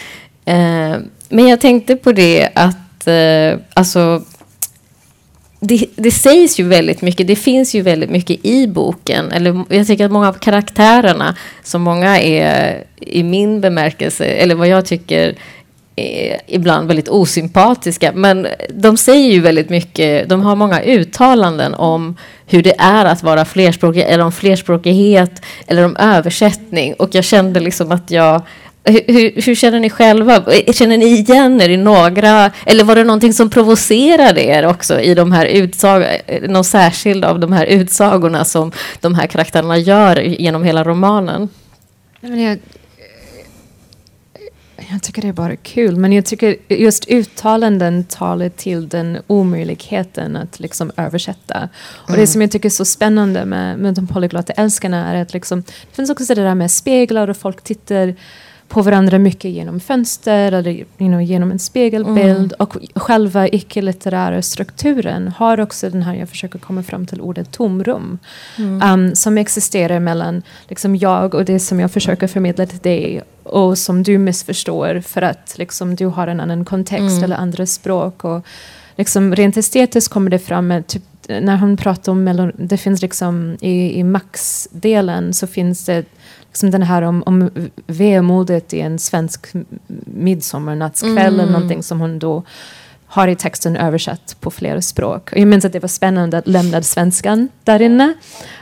Eh, 0.46 0.98
men 1.30 1.48
jag 1.48 1.62
tänkte 1.62 1.96
på 1.96 2.12
det 2.12 2.50
att, 2.56 3.08
eh, 3.08 3.60
alltså 3.74 4.22
det, 5.60 5.86
det, 5.96 6.12
sägs 6.12 6.60
ju 6.60 6.64
väldigt 6.64 7.02
mycket, 7.02 7.28
det 7.28 7.36
finns 7.36 7.76
ju 7.76 7.82
väldigt 7.82 8.10
mycket 8.10 8.46
i 8.46 8.68
boken. 8.68 9.32
Eller 9.32 9.66
jag 9.70 9.88
tycker 9.88 10.06
att 10.06 10.12
många 10.12 10.28
av 10.28 10.34
karaktärerna, 10.34 11.36
som 11.64 11.82
många 11.82 12.20
är 12.20 12.84
i 12.96 13.24
min 13.24 13.62
bemärkelse, 13.62 14.26
eller 14.26 14.56
vad 14.56 14.68
jag 14.68 14.86
tycker 14.86 15.36
är 15.96 16.42
ibland 16.48 16.88
väldigt 16.88 17.10
osympatiska. 17.10 18.12
Men 18.16 18.48
de 18.70 18.98
säger 18.98 19.32
ju 19.32 19.40
väldigt 19.40 19.70
mycket, 19.70 20.30
de 20.30 20.42
har 20.42 20.56
många 20.56 20.82
uttalanden 20.82 21.74
om 21.74 22.18
hur 22.48 22.64
det 22.64 22.76
är 22.78 23.06
att 23.06 23.24
vara 23.24 23.46
flerspråkig, 23.46 24.02
eller 24.02 24.24
om 24.24 24.32
flerspråkighet, 24.32 25.42
eller 25.68 25.86
om 25.86 25.96
översättning. 25.98 26.94
Och 26.94 27.16
jag 27.16 27.24
kände 27.24 27.60
liksom 27.60 27.92
att 27.92 28.12
jag 28.12 28.42
hur, 28.92 29.42
hur, 29.42 29.56
känner 29.56 29.80
ni 29.80 29.90
själva? 29.90 30.44
Känner 30.74 30.98
ni 30.98 31.06
igen 31.06 31.62
er 31.62 31.70
i 31.70 31.78
några? 31.78 32.52
Eller 32.66 32.84
var 32.84 32.96
det 32.96 33.04
någonting 33.04 33.34
som 33.34 33.50
provocerade 33.50 34.46
er 34.46 34.66
också 34.66 35.00
i 35.00 35.14
de 35.14 35.32
här 35.32 35.46
utsagorna? 35.46 36.08
Någon 36.48 36.64
särskild 36.64 37.26
av 37.26 37.40
de 37.40 37.54
här 37.54 37.66
utsagorna 37.66 38.46
som 38.46 38.72
de 39.00 39.16
här 39.16 39.28
karaktärerna 39.28 39.78
gör 39.78 40.22
genom 40.22 40.64
hela 40.64 40.84
romanen? 40.84 41.50
jag, 42.22 42.60
jag 44.92 45.04
tycker 45.04 45.22
det 45.22 45.28
är 45.28 45.34
bara 45.34 45.56
kul, 45.56 45.96
men 45.96 46.14
jag 46.14 46.26
tycker 46.26 46.56
just 46.68 47.08
uttalanden 47.08 48.04
talar 48.04 48.50
till 48.50 48.90
den 48.90 49.18
omöjligheten 49.28 50.36
att 50.36 50.60
liksom 50.60 50.92
översätta. 50.98 51.70
Och 51.76 52.10
mm. 52.10 52.22
det 52.22 52.28
som 52.28 52.42
jag 52.42 52.52
tycker 52.52 52.70
är 52.70 52.72
så 52.72 52.86
spännande 52.86 53.46
med, 53.46 53.80
med 53.80 53.94
de 53.94 54.08
polyglotta 54.08 54.54
älskarna 54.54 55.08
är 55.08 55.22
att 55.22 55.34
liksom, 55.34 55.62
det 55.62 55.96
finns 55.96 56.10
också 56.10 56.36
det 56.36 56.44
där 56.44 56.56
med 56.56 56.72
speglar 56.72 57.28
och 57.28 57.38
folk 57.38 57.62
tittar 57.64 58.16
på 58.70 58.82
varandra 58.82 59.20
mycket 59.20 59.52
genom 59.52 59.80
fönster 59.80 60.52
eller 60.52 60.72
you 60.72 60.86
know, 60.98 61.22
genom 61.22 61.52
en 61.52 61.60
spegelbild. 61.60 62.38
Mm. 62.38 62.52
Och 62.60 62.78
själva 62.96 63.48
icke-litterära 63.48 64.42
strukturen 64.42 65.28
har 65.28 65.60
också 65.60 65.90
den 65.90 66.04
här, 66.04 66.16
jag 66.16 66.30
försöker 66.30 66.60
komma 66.60 66.84
fram 66.84 67.06
till 67.06 67.22
ordet 67.22 67.52
tomrum. 67.52 68.20
Mm. 68.58 68.82
Um, 68.94 69.16
som 69.16 69.38
existerar 69.38 70.00
mellan 70.00 70.42
liksom, 70.68 70.96
jag 70.96 71.36
och 71.36 71.46
det 71.46 71.60
som 71.60 71.80
jag 71.80 71.92
försöker 71.92 72.28
förmedla 72.28 72.66
till 72.66 72.80
dig 72.80 73.22
och 73.44 73.78
som 73.78 74.04
du 74.04 74.18
missförstår 74.18 75.02
för 75.06 75.22
att 75.22 75.56
liksom, 75.58 75.96
du 75.96 76.06
har 76.06 76.28
en 76.28 76.40
annan 76.40 76.66
kontext 76.66 77.12
mm. 77.12 77.24
eller 77.24 77.36
andra 77.36 77.66
språk. 77.66 78.24
Och, 78.24 78.46
liksom, 78.96 79.36
rent 79.36 79.58
estetiskt 79.58 80.14
kommer 80.14 80.32
det 80.32 80.40
fram 80.40 80.68
med 80.68 80.88
typ, 80.88 81.04
när 81.28 81.58
hon 81.58 81.78
pratar 81.78 82.12
om, 82.12 82.52
det 82.58 82.78
finns 82.78 83.02
liksom 83.02 83.58
i, 83.62 84.00
i 84.00 84.04
Max-delen 84.04 85.34
så 85.34 85.48
finns 85.48 85.86
det 85.86 86.06
liksom 86.50 86.72
den 86.72 86.84
här 86.84 87.02
om, 87.02 87.24
om 87.26 87.50
vemodet 87.88 88.74
i 88.74 88.80
en 88.82 89.00
svensk 89.00 89.48
midsommarnattskväll 90.06 91.18
mm. 91.18 91.40
eller 91.40 91.52
någonting 91.52 91.84
som 91.84 92.00
hon 92.00 92.20
då 92.20 92.44
har 93.12 93.28
i 93.28 93.36
texten 93.36 93.76
översatt 93.76 94.36
på 94.40 94.52
flera 94.52 94.82
språk. 94.82 95.32
Och 95.32 95.38
jag 95.38 95.48
minns 95.48 95.66
att 95.66 95.74
det 95.74 95.80
var 95.80 95.88
spännande 95.88 96.38
att 96.38 96.48
lämna 96.48 96.82
svenskan 96.82 97.50
där 97.64 97.82
inne. 97.82 98.14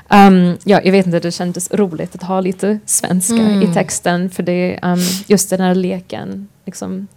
Um, 0.09 0.57
ja, 0.63 0.81
jag 0.83 0.91
vet 0.91 1.05
inte, 1.05 1.19
det 1.19 1.31
kändes 1.31 1.71
roligt 1.71 2.15
att 2.15 2.23
ha 2.23 2.41
lite 2.41 2.79
svenska 2.85 3.35
mm. 3.35 3.61
i 3.61 3.73
texten 3.73 4.29
för 4.29 4.43
det 4.43 4.79
um, 4.83 4.99
just 5.27 5.49
den 5.49 5.59
här 5.59 5.75
leken. 5.75 6.47
Liksom, 6.65 7.07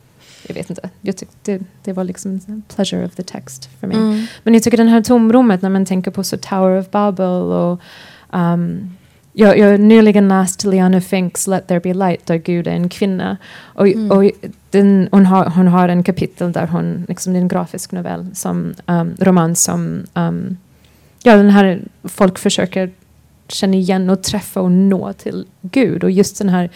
jag 0.47 0.55
vet 0.55 0.71
inte, 0.71 0.91
jag 1.01 1.17
tyckte 1.17 1.37
det, 1.43 1.65
det 1.85 1.93
var 1.93 2.05
liksom 2.05 2.63
pleasure 2.75 3.07
of 3.07 3.15
the 3.15 3.23
text 3.23 3.69
för 3.81 3.87
mig. 3.87 3.97
Mm. 3.97 4.27
Men 4.43 4.55
jag 4.55 4.63
tycker 4.63 4.77
den 4.77 4.89
här 4.89 5.03
tomrummet 5.03 5.63
när 5.63 5.71
man 5.71 5.87
tänker 5.87 6.11
på 6.11 6.25
så 6.25 6.37
Tower 6.37 6.79
of 6.79 6.91
Babel 6.91 7.53
och 7.53 7.81
um, 8.33 8.97
jag, 9.41 9.59
jag 9.59 9.71
har 9.71 9.79
nyligen 9.79 10.29
läst 10.29 10.65
Liana 10.65 11.01
Finks 11.01 11.47
Let 11.47 11.67
there 11.67 11.81
be 11.81 11.95
light 11.95 12.27
där 12.27 12.37
Gud 12.37 12.67
är 12.67 12.73
en 12.73 12.89
kvinna. 12.89 13.37
Och, 13.63 13.89
mm. 13.89 14.11
och 14.11 14.31
den, 14.71 15.09
hon, 15.13 15.27
har, 15.27 15.45
hon 15.45 15.69
har 15.69 15.89
en 15.89 16.03
kapitel 16.03 16.53
där 16.53 16.67
hon, 16.67 17.05
liksom, 17.09 17.33
det 17.33 17.39
är 17.39 17.41
en 17.41 17.49
grafisk 17.49 17.93
novell, 17.93 18.27
som, 18.35 18.75
um, 18.87 19.15
roman 19.19 19.57
som 19.57 20.03
um, 20.15 20.57
ja, 21.23 21.37
den 21.37 21.51
här, 21.51 21.81
folk 22.05 22.39
försöker 22.39 22.91
känna 23.49 23.75
igen 23.77 24.11
och 24.11 24.23
träffa 24.23 24.61
och 24.61 24.73
nå 24.73 25.13
till 25.13 25.47
Gud. 25.63 26.05
Och 26.05 26.11
just 26.11 26.39
den 26.39 26.49
här 26.49 26.71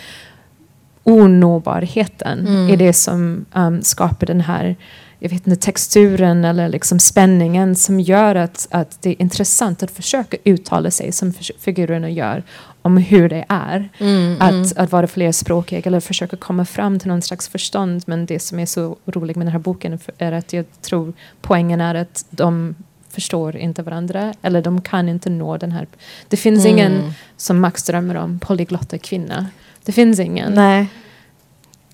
onåbarheten 1.02 2.46
mm. 2.46 2.70
är 2.70 2.76
det 2.76 2.92
som 2.92 3.44
um, 3.52 3.82
skapar 3.82 4.26
den 4.26 4.40
här 4.40 4.76
jag 5.18 5.30
vet 5.30 5.46
inte, 5.46 5.60
texturen 5.60 6.44
eller 6.44 6.68
liksom 6.68 6.98
spänningen 6.98 7.74
som 7.74 8.00
gör 8.00 8.34
att, 8.34 8.68
att 8.70 9.02
det 9.02 9.10
är 9.10 9.22
intressant 9.22 9.82
att 9.82 9.90
försöka 9.90 10.36
uttala 10.44 10.90
sig 10.90 11.12
som 11.12 11.32
figurerna 11.58 12.10
gör 12.10 12.42
om 12.82 12.96
hur 12.96 13.28
det 13.28 13.44
är 13.48 13.88
mm, 13.98 14.36
att, 14.40 14.50
mm. 14.50 14.66
att 14.76 14.92
vara 14.92 15.06
flerspråkig 15.06 15.86
eller 15.86 16.00
försöka 16.00 16.36
komma 16.36 16.64
fram 16.64 16.98
till 16.98 17.08
någon 17.08 17.22
slags 17.22 17.48
förstånd. 17.48 18.02
Men 18.06 18.26
det 18.26 18.38
som 18.38 18.58
är 18.58 18.66
så 18.66 18.96
roligt 19.06 19.36
med 19.36 19.46
den 19.46 19.52
här 19.52 19.58
boken 19.58 19.98
är 20.18 20.32
att 20.32 20.52
jag 20.52 20.64
tror 20.82 21.12
poängen 21.40 21.80
är 21.80 21.94
att 21.94 22.24
de 22.30 22.74
förstår 23.08 23.56
inte 23.56 23.82
varandra 23.82 24.34
eller 24.42 24.62
de 24.62 24.80
kan 24.80 25.08
inte 25.08 25.30
nå 25.30 25.56
den 25.56 25.72
här. 25.72 25.86
Det 26.28 26.36
finns 26.36 26.64
mm. 26.64 26.78
ingen 26.78 27.14
som 27.36 27.60
Max 27.60 27.82
drömmer 27.82 28.14
om, 28.14 28.38
polyglotta 28.38 28.98
kvinna. 28.98 29.46
Det 29.84 29.92
finns 29.92 30.20
ingen. 30.20 30.52
Nej. 30.52 30.86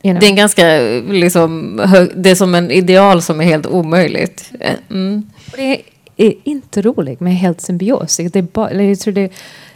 You 0.02 0.12
know. 0.12 0.20
Det 0.20 0.26
är 0.26 0.30
en 0.30 0.36
ganska, 0.36 0.78
liksom, 1.12 1.76
det 2.16 2.30
är 2.30 2.34
som 2.34 2.54
en 2.54 2.70
ideal 2.70 3.22
som 3.22 3.40
är 3.40 3.44
helt 3.44 3.66
omöjligt. 3.66 4.52
Mm. 4.90 5.30
Det 5.56 5.82
är 6.16 6.34
inte 6.44 6.82
roligt 6.82 7.20
med 7.20 7.36
helt 7.36 7.60
symbios. 7.60 8.16
Det 8.16 8.36
är 8.36 8.42
bara, 8.42 8.72
jag 8.72 9.00
tror 9.00 9.14
det 9.14 9.32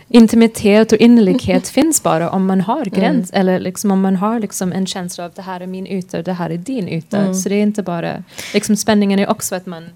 intimitet 0.08 0.92
och 0.92 0.98
innerlighet 0.98 1.68
finns 1.78 2.02
bara 2.02 2.30
om 2.30 2.46
man 2.46 2.60
har 2.60 2.84
gräns 2.84 3.32
mm. 3.32 3.40
eller 3.40 3.60
liksom 3.60 3.90
om 3.90 4.00
man 4.00 4.16
har 4.16 4.40
liksom 4.40 4.72
en 4.72 4.86
känsla 4.86 5.24
av 5.24 5.32
det 5.34 5.42
här 5.42 5.60
är 5.60 5.66
min 5.66 5.86
yta 5.86 6.18
och 6.18 6.24
det 6.24 6.32
här 6.32 6.50
är 6.50 6.56
din 6.56 6.88
yta. 6.88 7.18
Mm. 7.18 7.34
Så 7.34 7.48
det 7.48 7.54
är 7.54 7.62
inte 7.62 7.82
bara, 7.82 8.24
liksom 8.54 8.76
spänningen 8.76 9.18
är 9.18 9.30
också 9.30 9.54
att 9.54 9.66
man 9.66 9.88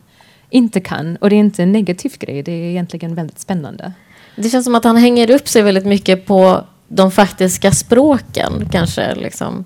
inte 0.50 0.80
kan 0.80 1.16
och 1.16 1.30
det 1.30 1.36
är 1.36 1.40
inte 1.40 1.62
en 1.62 1.72
negativ 1.72 2.12
grej, 2.18 2.42
det 2.42 2.52
är 2.52 2.70
egentligen 2.70 3.14
väldigt 3.14 3.38
spännande. 3.38 3.92
Det 4.36 4.50
känns 4.50 4.64
som 4.64 4.74
att 4.74 4.84
han 4.84 4.96
hänger 4.96 5.30
upp 5.30 5.48
sig 5.48 5.62
väldigt 5.62 5.86
mycket 5.86 6.26
på 6.26 6.64
de 6.88 7.10
faktiska 7.10 7.72
språken 7.72 8.68
kanske. 8.72 9.14
Liksom. 9.14 9.64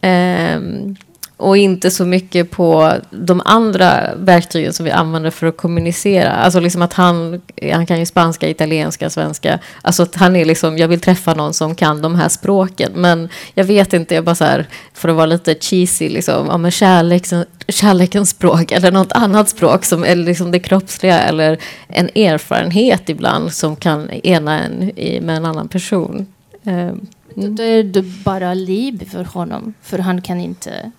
Ehm, 0.00 0.96
och 1.40 1.56
inte 1.56 1.90
så 1.90 2.04
mycket 2.04 2.50
på 2.50 2.92
de 3.10 3.42
andra 3.44 4.14
verktygen 4.16 4.72
som 4.72 4.84
vi 4.84 4.90
använder 4.90 5.30
för 5.30 5.46
att 5.46 5.56
kommunicera. 5.56 6.32
Alltså 6.32 6.60
liksom 6.60 6.82
att 6.82 6.92
han, 6.92 7.40
han 7.72 7.86
kan 7.86 7.98
ju 7.98 8.06
spanska, 8.06 8.48
italienska, 8.48 9.10
svenska. 9.10 9.58
Alltså 9.82 10.02
att 10.02 10.16
han 10.16 10.36
är 10.36 10.44
liksom, 10.44 10.78
jag 10.78 10.88
vill 10.88 11.00
träffa 11.00 11.34
någon 11.34 11.54
som 11.54 11.74
kan 11.74 12.02
de 12.02 12.14
här 12.14 12.28
språken. 12.28 12.92
Men 12.94 13.28
jag 13.54 13.64
vet 13.64 13.92
inte, 13.92 14.14
jag 14.14 14.24
bara 14.24 14.34
så 14.34 14.44
här, 14.44 14.66
för 14.94 15.08
att 15.08 15.16
vara 15.16 15.26
lite 15.26 15.54
cheesy, 15.54 16.08
liksom, 16.08 16.46
ja, 16.46 16.56
men 16.56 16.70
kärlekens, 16.70 17.46
kärlekens 17.68 18.30
språk 18.30 18.72
eller 18.72 18.92
något 18.92 19.12
annat 19.12 19.48
språk 19.48 19.84
som 19.84 20.04
är 20.04 20.16
liksom 20.16 20.50
det 20.50 20.58
kroppsliga 20.58 21.20
eller 21.20 21.58
en 21.88 22.08
erfarenhet 22.14 23.08
ibland 23.08 23.52
som 23.52 23.76
kan 23.76 24.10
ena 24.10 24.60
en 24.60 24.92
med 25.26 25.36
en 25.36 25.44
annan 25.46 25.68
person. 25.68 26.26
Mm. 26.64 27.06
Då 27.34 27.62
är 27.62 27.82
det 27.82 28.02
bara 28.02 28.54
liv 28.54 29.10
för 29.10 29.24
honom, 29.24 29.74
för 29.82 29.98
han 29.98 30.22
kan 30.22 30.40
inte 30.40 30.92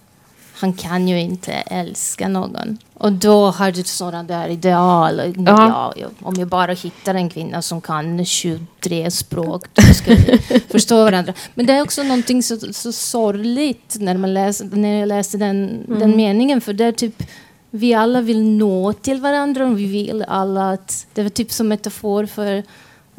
han 0.61 0.73
kan 0.73 1.07
ju 1.07 1.19
inte 1.19 1.51
älska 1.51 2.27
någon. 2.27 2.77
Och 2.93 3.11
då 3.11 3.45
har 3.49 3.71
du 3.71 3.83
sådana 3.83 4.23
där 4.23 4.49
ideal. 4.49 5.33
Ja, 5.45 5.93
om 6.19 6.35
jag 6.35 6.47
bara 6.47 6.71
hittar 6.73 7.15
en 7.15 7.29
kvinna 7.29 7.61
som 7.61 7.81
kan 7.81 8.25
23 8.25 9.11
språk, 9.11 9.65
då 9.73 9.81
ska 9.81 10.15
vi 10.15 10.37
förstå 10.69 11.03
varandra. 11.03 11.33
Men 11.53 11.65
det 11.65 11.73
är 11.73 11.81
också 11.81 12.03
någonting 12.03 12.43
så, 12.43 12.57
så 12.73 12.91
sorgligt 12.91 13.95
när, 13.99 14.17
man 14.17 14.33
läser, 14.33 14.65
när 14.65 14.99
jag 14.99 15.07
läste 15.07 15.37
den, 15.37 15.83
mm. 15.87 15.99
den 15.99 16.15
meningen. 16.15 16.61
För 16.61 16.73
det 16.73 16.85
är 16.85 16.91
typ, 16.91 17.23
vi 17.69 17.93
alla 17.93 18.21
vill 18.21 18.43
nå 18.43 18.93
till 18.93 19.21
varandra 19.21 19.67
och 19.67 19.79
vi 19.79 19.85
vill 19.85 20.25
alla 20.27 20.71
att... 20.71 21.07
Det 21.13 21.23
var 21.23 21.29
typ 21.29 21.51
som 21.51 21.67
metafor 21.67 22.25
för... 22.25 22.63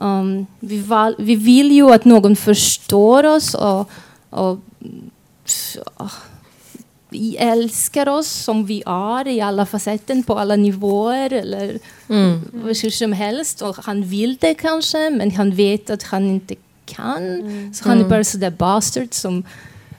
Um, 0.03 0.47
vi, 0.61 0.81
val, 0.81 1.15
vi 1.19 1.37
vill 1.37 1.73
ju 1.73 1.93
att 1.93 2.05
någon 2.05 2.37
förstår 2.37 3.25
oss 3.25 3.55
och, 3.55 3.91
och 4.31 4.59
vi 7.09 7.37
älskar 7.37 8.09
oss 8.09 8.29
som 8.29 8.67
vi 8.67 8.83
är 8.87 9.29
i 9.29 9.41
alla 9.41 9.67
facetter, 9.67 10.23
på 10.23 10.39
alla 10.39 10.57
nivåer 10.57 11.33
eller 11.33 11.79
mm. 12.09 12.75
som 12.75 13.13
helst. 13.13 13.63
Och 13.63 13.77
han 13.77 14.03
vill 14.03 14.37
det 14.37 14.55
kanske, 14.55 15.11
men 15.11 15.31
han 15.31 15.51
vet 15.51 15.91
att 15.91 16.03
han 16.03 16.27
inte 16.27 16.55
kan. 16.85 17.41
Mm. 17.41 17.75
Så 17.75 17.85
han 17.85 17.93
är 17.93 17.97
mm. 17.97 18.11
bara 18.11 18.25
sådär 18.25 18.51
bastard 18.51 19.09
som... 19.11 19.45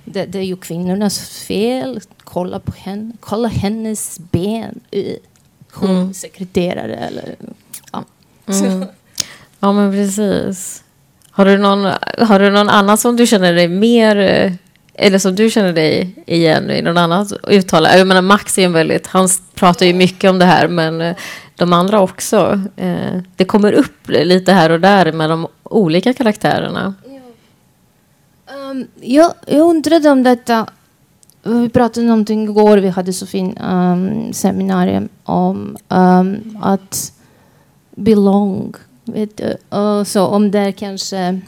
Det, 0.06 0.26
det, 0.26 0.40
är 0.40 0.44
ju 0.44 0.58
kvinnornas 0.58 1.20
fel. 1.20 2.00
Kolla 2.24 2.60
på 2.60 2.72
henne. 2.78 3.14
Kolla 3.20 3.48
hennes 3.48 4.20
ben. 4.20 4.80
Hon 5.72 5.90
mm. 5.90 6.14
sekreterare 6.14 6.96
eller... 6.96 7.36
Ja. 7.92 8.04
Mm 8.48 8.86
ja, 9.64 9.72
men 9.72 9.92
precis. 9.92 10.84
Har 11.32 11.46
du, 11.46 11.58
någon, 11.58 11.92
har 12.18 12.40
du 12.40 12.52
någon 12.52 12.70
annan 12.70 12.98
som 12.98 13.16
du 13.16 13.28
känner 13.28 13.54
dig 13.54 13.68
mer 13.68 14.18
eh, 14.18 14.54
eller 14.94 15.20
som 15.20 15.36
du 15.36 15.50
känner 15.50 15.74
dig 15.74 16.24
igen 16.28 16.72
i 16.72 16.82
någon 16.82 16.98
annat 16.98 17.34
uttalande. 17.48 17.98
Jag 17.98 18.08
menar 18.08 18.22
Max 18.22 18.58
är 18.58 18.66
en 18.66 18.74
väldigt, 18.74 19.08
han 19.08 19.28
pratar 19.56 19.86
ju 19.86 19.94
mycket 19.94 20.30
om 20.30 20.40
det 20.40 20.46
här 20.46 20.68
men 20.68 21.02
eh, 21.02 21.16
de 21.56 21.74
andra 21.74 22.02
också. 22.02 22.62
Eh, 22.76 23.20
det 23.36 23.46
kommer 23.46 23.74
upp 23.74 24.08
lite 24.08 24.52
här 24.52 24.70
och 24.70 24.80
där 24.80 25.12
med 25.12 25.30
de 25.30 25.48
olika 25.64 26.14
karaktärerna. 26.14 26.94
Um, 28.72 28.88
jag, 29.02 29.34
jag 29.48 29.70
undrade 29.70 30.10
om 30.10 30.24
detta. 30.24 30.68
Eh, 31.46 31.52
vi 31.52 31.70
pratade 31.70 32.00
om 32.02 32.08
någonting 32.08 32.44
igår. 32.44 32.78
Vi 32.78 32.90
hade 32.90 33.14
så 33.14 33.26
fin 33.28 33.58
um, 33.58 34.34
seminarium 34.34 35.10
om 35.24 35.78
um, 35.90 36.58
att 36.62 37.14
belong. 37.96 38.74
Vet 39.06 39.38
du? 39.38 39.78
Och 39.78 40.08
så 40.08 40.26
om 40.26 40.52
det 40.52 40.72
kanske 40.72 41.42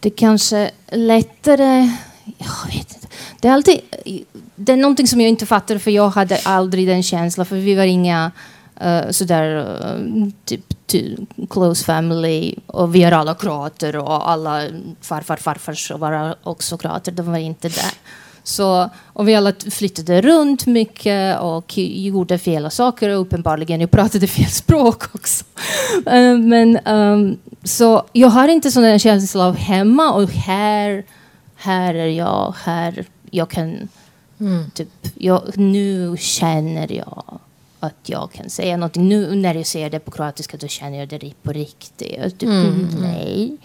det 0.00 0.10
kanske 0.10 0.70
lättare... 0.88 1.90
Jag 2.38 2.72
vet 2.72 2.94
inte. 2.94 3.06
Det 3.40 3.48
är 3.48 3.52
alltid... 3.52 3.80
Det 4.56 4.72
är 4.72 4.76
någonting 4.76 5.06
som 5.06 5.20
jag 5.20 5.28
inte 5.28 5.46
fattar 5.46 5.78
för 5.78 5.90
jag 5.90 6.08
hade 6.08 6.40
aldrig 6.44 6.88
den 6.88 7.02
känslan 7.02 7.46
för 7.46 7.56
vi 7.56 7.74
var 7.74 7.84
inga 7.84 8.30
uh, 8.84 9.10
sådär 9.10 9.56
uh, 9.56 10.28
typ 10.44 10.64
close 11.50 11.84
family 11.84 12.54
och 12.66 12.94
vi 12.94 13.02
är 13.02 13.12
alla 13.12 13.34
kroater 13.34 13.96
och 13.96 14.30
alla 14.30 14.62
farfar 15.00 15.36
farfars 15.36 15.90
var 15.90 16.36
också 16.42 16.78
kroater. 16.78 17.12
De 17.12 17.32
var 17.32 17.38
inte 17.38 17.68
där. 17.68 17.92
Så, 18.42 18.90
och 19.06 19.28
vi 19.28 19.34
alla 19.34 19.52
flyttade 19.70 20.20
runt 20.20 20.66
mycket 20.66 21.40
och 21.40 21.78
gjorde 21.78 22.38
fel 22.38 22.70
saker 22.70 23.08
och 23.08 23.20
uppenbarligen 23.20 23.80
jag 23.80 23.90
pratade 23.90 24.26
fel 24.26 24.50
språk 24.50 25.14
också. 25.14 25.44
Uh, 25.96 26.38
men 26.38 26.86
um, 26.86 27.38
så 27.64 28.04
jag 28.12 28.28
har 28.28 28.48
inte 28.48 28.70
sån 28.70 28.98
känsla 28.98 29.46
av 29.46 29.56
hemma 29.56 30.12
och 30.12 30.30
här, 30.30 31.04
här 31.56 31.94
är 31.94 32.06
jag, 32.06 32.54
här 32.64 33.04
jag 33.30 33.50
kan 33.50 33.88
mm. 34.40 34.70
typ, 34.70 34.88
jag, 35.14 35.58
nu 35.58 36.16
känner 36.18 36.92
jag 36.92 37.38
att 37.80 38.08
jag 38.08 38.32
kan 38.32 38.50
säga 38.50 38.76
någonting. 38.76 39.08
Nu 39.08 39.34
när 39.34 39.54
jag 39.54 39.66
säger 39.66 39.90
det 39.90 39.98
på 39.98 40.10
kroatiska 40.10 40.56
då 40.56 40.66
känner 40.68 40.98
jag 40.98 41.08
det 41.08 41.32
på 41.42 41.52
riktigt. 41.52 42.38
Typ, 42.38 42.48
mm. 42.48 42.88
Nej. 43.00 43.56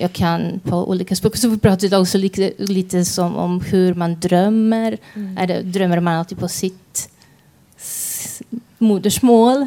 Jag 0.00 0.12
kan 0.12 0.60
på 0.64 0.90
olika 0.90 1.16
språk. 1.16 1.36
Så 1.36 1.48
vi 1.48 1.58
pratade 1.58 1.96
också 1.96 2.18
lite, 2.18 2.52
lite 2.58 3.04
som 3.04 3.36
om 3.36 3.60
hur 3.60 3.94
man 3.94 4.20
drömmer. 4.20 4.98
Mm. 5.14 5.38
Är 5.38 5.46
det, 5.46 5.62
drömmer 5.62 6.00
man 6.00 6.14
alltid 6.14 6.38
på 6.38 6.48
sitt 6.48 7.10
modersmål? 8.78 9.66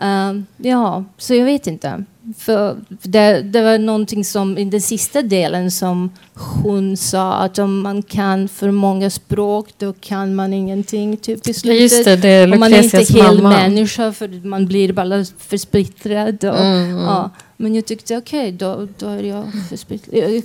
Um, 0.00 0.46
ja, 0.56 1.04
så 1.18 1.34
jag 1.34 1.44
vet 1.44 1.66
inte. 1.66 2.04
För 2.38 2.76
det, 2.88 3.42
det, 3.42 3.62
var 3.62 3.78
någonting 3.78 4.24
som 4.24 4.58
i 4.58 4.64
den 4.64 4.80
sista 4.80 5.22
delen 5.22 5.70
som 5.70 6.10
hon 6.34 6.96
sa 6.96 7.32
att 7.32 7.58
om 7.58 7.80
man 7.82 8.02
kan 8.02 8.48
för 8.48 8.70
många 8.70 9.10
språk 9.10 9.68
då 9.78 9.92
kan 9.92 10.34
man 10.34 10.52
ingenting 10.52 11.16
typ 11.16 11.48
i 11.48 11.54
slutet. 11.54 11.80
Just 11.80 12.04
det, 12.04 12.16
det 12.16 12.28
är 12.28 12.52
Om 12.52 12.60
man 12.60 12.74
är 12.74 12.82
inte 12.82 13.14
hel 13.14 13.42
mamma. 13.42 13.48
människa 13.50 14.12
för 14.12 14.46
man 14.46 14.66
blir 14.66 14.92
bara 14.92 15.24
för 15.38 15.56
splittrad. 15.56 16.44
Och, 16.44 16.60
mm, 16.60 16.90
mm. 16.90 17.02
Ja. 17.02 17.30
Men 17.56 17.74
jag 17.74 17.86
tyckte 17.86 18.16
okej, 18.16 18.40
okay, 18.40 18.50
då, 18.52 18.88
då 18.98 19.08
är 19.08 19.22
jag 19.22 19.52
för 19.68 19.76
splittrad. 19.76 20.14
Jag 20.14 20.42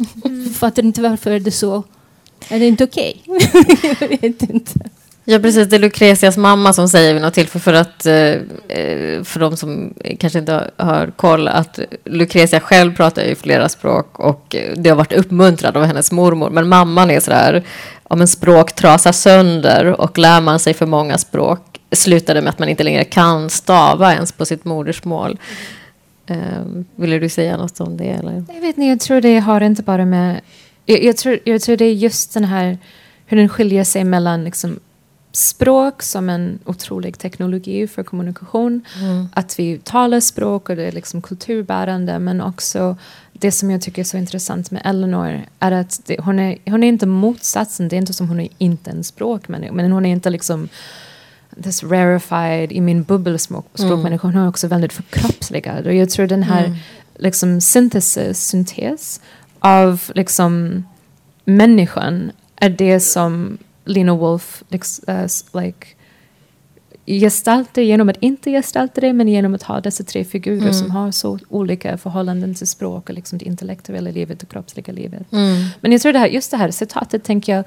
fattar 0.56 0.84
inte 0.84 1.02
varför 1.02 1.40
det 1.40 1.50
är 1.50 1.52
så. 1.52 1.84
Är 2.50 2.60
det 2.60 2.68
inte 2.68 2.84
okej? 2.84 3.24
Okay? 3.26 3.96
jag 4.00 4.08
vet 4.08 4.42
inte. 4.42 4.80
Ja, 5.26 5.40
precis. 5.40 5.68
Det 5.68 5.76
är 5.76 5.80
Lucrezias 5.80 6.38
mamma 6.38 6.74
som 6.74 6.90
säger 6.90 7.20
något 7.20 7.34
tillfälle 7.34 7.62
för 7.62 7.74
att 7.74 8.06
eh, 8.06 9.24
för 9.24 9.40
de 9.40 9.58
som 9.58 9.94
kanske 10.20 10.40
inte 10.40 10.72
har 10.78 11.12
koll 11.16 11.48
att 11.48 11.80
Lucrezia 12.06 12.60
själv 12.60 12.96
pratar 12.96 13.24
ju 13.24 13.36
flera 13.36 13.70
språk 13.70 14.20
och 14.20 14.56
det 14.76 14.90
har 14.90 14.98
varit 14.98 15.14
uppmuntrad 15.14 15.78
av 15.78 15.84
hennes 15.84 16.12
mormor. 16.12 16.50
Men 16.50 16.70
mamman 16.70 17.12
är 17.12 17.20
sådär, 17.20 17.64
om 18.04 18.22
en 18.22 18.28
språk 18.28 18.76
trasar 18.76 19.12
sönder 19.12 20.02
och 20.02 20.18
lär 20.18 20.42
man 20.42 20.60
sig 20.60 20.74
för 20.74 20.86
många 20.86 21.18
språk 21.18 21.80
slutar 21.92 22.34
det 22.34 22.42
med 22.42 22.50
att 22.50 22.60
man 22.60 22.70
inte 22.70 22.84
längre 22.84 23.04
kan 23.04 23.50
stava 23.50 24.14
ens 24.14 24.32
på 24.32 24.46
sitt 24.46 24.66
modersmål. 24.66 25.40
Um, 26.32 26.86
ville 26.96 27.20
du 27.20 27.30
säga 27.30 27.58
något 27.58 27.80
om 27.80 27.98
det? 27.98 28.10
Eller? 28.10 28.44
Jag 28.48 28.62
vet 28.62 28.78
inte, 28.78 28.86
jag 28.86 29.00
tror 29.00 29.22
det 29.22 29.40
har 29.40 29.62
inte 29.62 29.84
bara 29.84 30.06
med... 30.06 30.42
Jag, 30.86 31.04
jag, 31.04 31.18
tror, 31.18 31.40
jag 31.44 31.62
tror 31.62 31.78
det 31.78 31.86
är 31.86 31.94
just 31.94 32.34
den 32.34 32.46
här 32.46 32.78
hur 33.26 33.38
den 33.38 33.50
skiljer 33.50 33.84
sig 33.84 34.04
mellan 34.04 34.44
liksom, 34.44 34.80
språk 35.32 36.04
som 36.04 36.30
en 36.30 36.60
otrolig 36.66 37.18
teknologi 37.18 37.88
för 37.88 38.04
kommunikation. 38.04 38.82
Mm. 39.02 39.28
Att 39.34 39.60
vi 39.60 39.78
talar 39.78 40.20
språk 40.20 40.70
och 40.70 40.76
det 40.76 40.84
är 40.84 40.92
liksom 40.92 41.22
kulturbärande 41.22 42.20
men 42.20 42.42
också 42.42 42.98
det 43.34 43.52
som 43.52 43.72
jag 43.72 43.82
tycker 43.82 44.02
är 44.02 44.04
så 44.04 44.18
intressant 44.18 44.72
med 44.72 44.82
Eleanor 44.86 45.42
är 45.60 45.72
att 45.72 46.02
det, 46.06 46.20
hon, 46.20 46.40
är, 46.40 46.58
hon 46.66 46.84
är 46.84 46.88
inte 46.88 47.06
motsatsen, 47.06 47.88
det 47.88 47.96
är 47.96 47.98
inte 47.98 48.14
som 48.14 48.30
hon 48.30 48.40
är 48.40 48.50
inte 48.58 48.92
en 48.92 49.04
språkmänniska 49.04 49.74
men 49.74 49.92
hon 49.92 50.06
är 50.06 50.12
inte 50.12 50.30
liksom 50.30 50.70
this 51.64 51.84
rarefied 51.84 52.72
i 52.72 52.82
min 52.82 53.04
bubbel 53.04 53.40
språkmänniska, 53.40 54.28
mm. 54.28 54.36
hon 54.36 54.44
är 54.44 54.48
också 54.48 54.68
väldigt 54.68 54.94
förkroppsligad 54.94 55.88
och 55.88 55.94
jag 55.94 56.10
tror 56.10 56.28
den 56.28 56.44
här 56.44 56.66
mm. 56.66 56.78
liksom 57.16 57.62
syntesis, 57.62 58.46
syntes 58.46 59.22
av 59.60 60.12
liksom 60.16 60.84
människan 61.46 62.32
är 62.56 62.70
det 62.70 63.00
som 63.00 63.58
Lena 63.86 64.16
Wolf 64.16 64.64
uh, 64.74 65.62
like, 65.62 65.88
gestaltar 67.06 67.82
genom 67.82 68.10
att 68.10 68.18
inte 68.20 68.52
gestalta 68.52 69.02
det 69.02 69.14
men 69.14 69.28
genom 69.28 69.56
att 69.56 69.64
ha 69.64 69.82
dessa 69.82 70.04
tre 70.04 70.26
figurer 70.26 70.62
mm. 70.62 70.74
som 70.74 70.92
har 70.92 71.12
så 71.12 71.40
olika 71.50 71.98
förhållanden 71.98 72.56
till 72.56 72.68
språk 72.68 73.10
och 73.10 73.16
liksom 73.16 73.38
det 73.38 73.46
intellektuella 73.46 74.12
livet 74.12 74.44
och 74.44 74.50
kroppsliga 74.50 74.94
livet. 74.94 75.32
Mm. 75.32 75.66
Men 75.82 75.92
jag 75.92 76.02
tror 76.02 76.14
det 76.14 76.20
här, 76.20 76.28
just 76.28 76.52
det 76.52 76.58
här 76.58 76.72
citatet 76.72 77.24
tänker 77.24 77.56
jag, 77.56 77.66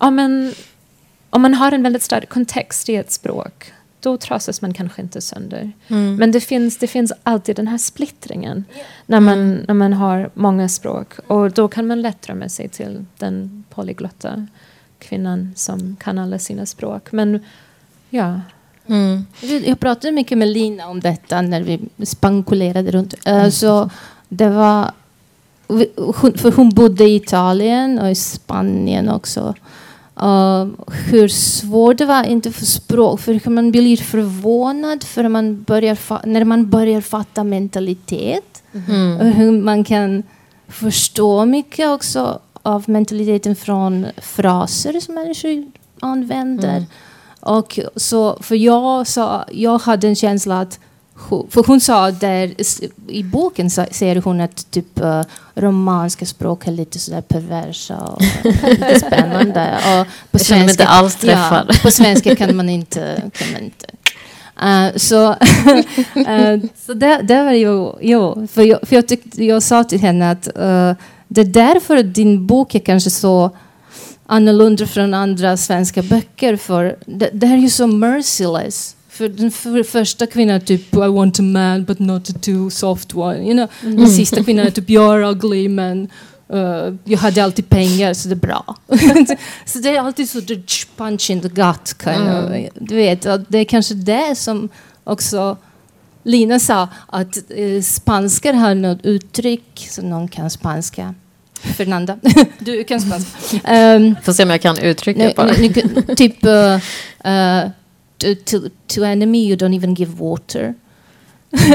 ja, 0.00 0.10
men, 0.10 0.54
om 1.36 1.42
man 1.42 1.54
har 1.54 1.72
en 1.72 1.82
väldigt 1.82 2.02
stark 2.02 2.28
kontext 2.28 2.88
i 2.88 2.96
ett 2.96 3.12
språk 3.12 3.72
då 4.00 4.16
trasas 4.16 4.62
man 4.62 4.74
kanske 4.74 5.02
inte 5.02 5.20
sönder. 5.20 5.72
Mm. 5.88 6.16
Men 6.16 6.32
det 6.32 6.40
finns, 6.40 6.78
det 6.78 6.86
finns 6.86 7.12
alltid 7.22 7.56
den 7.56 7.68
här 7.68 7.78
splittringen 7.78 8.64
när, 9.06 9.20
man, 9.20 9.38
mm. 9.38 9.64
när 9.68 9.74
man 9.74 9.92
har 9.92 10.30
många 10.34 10.68
språk. 10.68 11.18
Och 11.26 11.50
då 11.50 11.68
kan 11.68 11.86
man 11.86 12.02
lätt 12.02 12.28
med 12.34 12.52
sig 12.52 12.68
till 12.68 13.04
den 13.18 13.64
polyglotta 13.70 14.46
kvinnan 14.98 15.52
som 15.56 15.96
kan 16.00 16.18
alla 16.18 16.38
sina 16.38 16.66
språk. 16.66 17.12
Men 17.12 17.44
ja. 18.10 18.40
Mm. 18.86 19.26
Jag 19.40 19.80
pratade 19.80 20.12
mycket 20.12 20.38
med 20.38 20.48
Lina 20.48 20.88
om 20.88 21.00
detta 21.00 21.42
när 21.42 21.62
vi 21.62 21.80
spankulerade 22.06 22.90
runt. 22.90 23.14
Uh, 23.28 23.48
så 23.48 23.90
det 24.28 24.48
var, 24.48 24.90
för 26.36 26.56
hon 26.56 26.70
bodde 26.70 27.04
i 27.04 27.16
Italien 27.16 27.98
och 27.98 28.10
i 28.10 28.14
Spanien 28.14 29.08
också. 29.08 29.54
Uh, 30.22 30.66
hur 31.10 31.28
svårt 31.28 31.98
det 31.98 32.06
var 32.06 32.24
inte 32.24 32.52
för 32.52 32.66
språk, 32.66 33.20
för 33.20 33.50
man 33.50 33.70
blir 33.70 33.96
förvånad 33.96 35.04
för 35.04 35.28
man 35.28 35.62
börjar 35.62 36.26
när 36.26 36.44
man 36.44 36.70
börjar 36.70 37.00
fatta 37.00 37.44
mentalitet. 37.44 38.62
Mm. 38.88 39.20
Och 39.20 39.26
hur 39.26 39.62
man 39.62 39.84
kan 39.84 40.22
förstå 40.68 41.44
mycket 41.44 41.88
också 41.88 42.40
av 42.62 42.84
mentaliteten 42.86 43.56
från 43.56 44.06
fraser 44.16 45.00
som 45.00 45.14
människor 45.14 45.66
använder. 46.00 46.76
Mm. 46.76 46.84
Och 47.40 47.78
så, 47.96 48.38
för 48.40 48.54
jag, 48.54 49.06
så, 49.06 49.44
jag 49.52 49.78
hade 49.78 50.08
en 50.08 50.16
känsla 50.16 50.60
att 50.60 50.78
för 51.50 51.66
hon 51.66 51.80
sa 51.80 52.10
där 52.10 52.54
i 53.08 53.22
boken 53.22 53.70
så 53.70 53.84
säger 53.90 54.16
hon 54.16 54.40
att 54.40 54.70
typ 54.70 55.00
uh, 55.00 55.22
romanska 55.54 56.26
språk 56.26 56.66
är 56.66 56.72
lite 56.72 56.98
sådär 56.98 57.20
perversa 57.20 57.96
och 57.96 58.22
lite 58.44 59.00
spännande. 59.06 59.78
Och 59.84 60.06
på 60.30 60.54
mig 60.54 60.62
inte 60.62 60.86
alls 60.86 61.16
träffad. 61.16 61.66
Ja, 61.68 61.74
på 61.82 61.90
svenska 61.90 62.36
kan 62.36 62.56
man 62.56 62.68
inte, 62.68 63.30
kan 63.38 63.52
man 63.52 63.62
inte 63.62 63.86
Uh, 64.62 64.96
så 64.96 65.30
uh, 65.30 66.64
så 66.86 66.94
det, 66.94 67.20
det 67.22 67.42
var 67.42 67.52
ju, 67.52 67.92
jo, 68.00 68.46
för 68.52 68.62
jag, 68.62 68.88
för 68.88 68.96
jag, 68.96 69.08
tyckte, 69.08 69.44
jag 69.44 69.62
sa 69.62 69.84
till 69.84 70.00
henne 70.00 70.30
att 70.30 70.48
det 71.28 71.40
är 71.40 71.44
därför 71.44 72.02
din 72.02 72.46
bok 72.46 72.74
är 72.74 72.78
kanske 72.78 73.10
så 73.10 73.50
annorlunda 74.26 74.86
från 74.86 75.14
andra 75.14 75.56
svenska 75.56 76.02
böcker. 76.02 76.56
För 76.56 76.96
det, 77.06 77.30
det 77.32 77.46
är 77.46 77.56
ju 77.56 77.70
så 77.70 77.86
merciless. 77.86 78.96
För 79.16 79.28
den 79.28 79.50
för 79.50 79.82
första 79.82 80.26
kvinnan 80.26 80.60
typ 80.60 80.94
I 80.94 80.98
want 80.98 81.38
a 81.38 81.42
man 81.42 81.84
but 81.84 81.98
not 81.98 82.30
a 82.30 82.32
too 82.40 82.70
soft 82.70 83.14
one. 83.14 83.36
You 83.36 83.52
know? 83.52 83.68
Mm. 83.82 83.96
Den 83.96 84.08
sista 84.08 84.44
kvinnan 84.44 84.66
är 84.66 84.70
typ 84.70 84.88
you're 84.88 85.30
ugly 85.30 85.68
men 85.68 86.08
uh, 86.52 86.94
jag 87.04 87.18
hade 87.18 87.44
alltid 87.44 87.68
pengar 87.68 88.14
så 88.14 88.28
det 88.28 88.34
är 88.34 88.36
bra. 88.36 88.76
så 89.66 89.78
det 89.78 89.96
är 89.96 90.00
alltid 90.00 90.30
så 90.30 90.40
punch 90.96 91.30
in 91.30 91.40
the 91.40 91.48
gut 91.48 91.96
kind 92.04 92.28
mm. 92.28 92.64
of. 92.64 92.70
Du 92.74 92.96
vet, 92.96 93.22
det 93.48 93.58
är 93.58 93.64
kanske 93.64 93.94
det 93.94 94.38
som 94.38 94.68
också 95.04 95.56
Lina 96.22 96.58
sa 96.58 96.88
att 97.06 97.36
eh, 97.50 97.82
spanskar 97.82 98.52
har 98.52 98.74
något 98.74 99.04
uttryck, 99.06 99.86
så 99.90 100.02
någon 100.02 100.28
kan 100.28 100.50
spanska. 100.50 101.14
Fernanda, 101.60 102.18
du 102.58 102.84
kan 102.84 103.00
spanska. 103.00 103.56
Um, 103.96 104.16
Får 104.22 104.32
se 104.32 104.42
om 104.42 104.50
jag 104.50 104.60
kan 104.60 104.78
uttrycka 104.78 105.32
bara. 105.36 105.54
typ 106.16 106.44
uh, 106.44 106.50
uh, 107.30 107.70
to, 108.18 108.60
to 108.86 109.04
enemy 109.04 109.38
you 109.38 109.56
don't 109.56 109.76
even 109.76 109.94
give 109.94 110.12
water. 110.18 110.74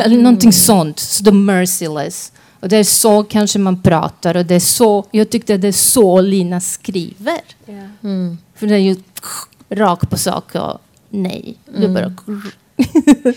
Mm. 0.05 0.23
någonting 0.23 0.53
sånt. 0.53 0.99
Så 0.99 1.23
the 1.23 1.31
merciless. 1.31 2.31
Och 2.59 2.69
det 2.69 2.77
är 2.77 2.83
så 2.83 3.23
kanske 3.23 3.59
man 3.59 3.81
pratar 3.81 4.37
och 4.37 4.45
det 4.45 4.55
är 4.55 4.59
så, 4.59 5.05
jag 5.11 5.29
tyckte 5.29 5.57
det 5.57 5.67
är 5.67 5.71
så 5.71 6.21
Lina 6.21 6.61
skriver. 6.61 7.41
Yeah. 7.67 7.89
Mm. 8.03 8.37
För 8.55 8.67
det 8.67 8.73
är 8.73 8.79
ju 8.79 8.95
rakt 9.69 10.09
på 10.09 10.17
sak 10.17 10.55
och 10.55 10.81
nej. 11.09 11.57
Mm. 11.75 11.81
Det 11.81 12.01
bara 12.01 12.13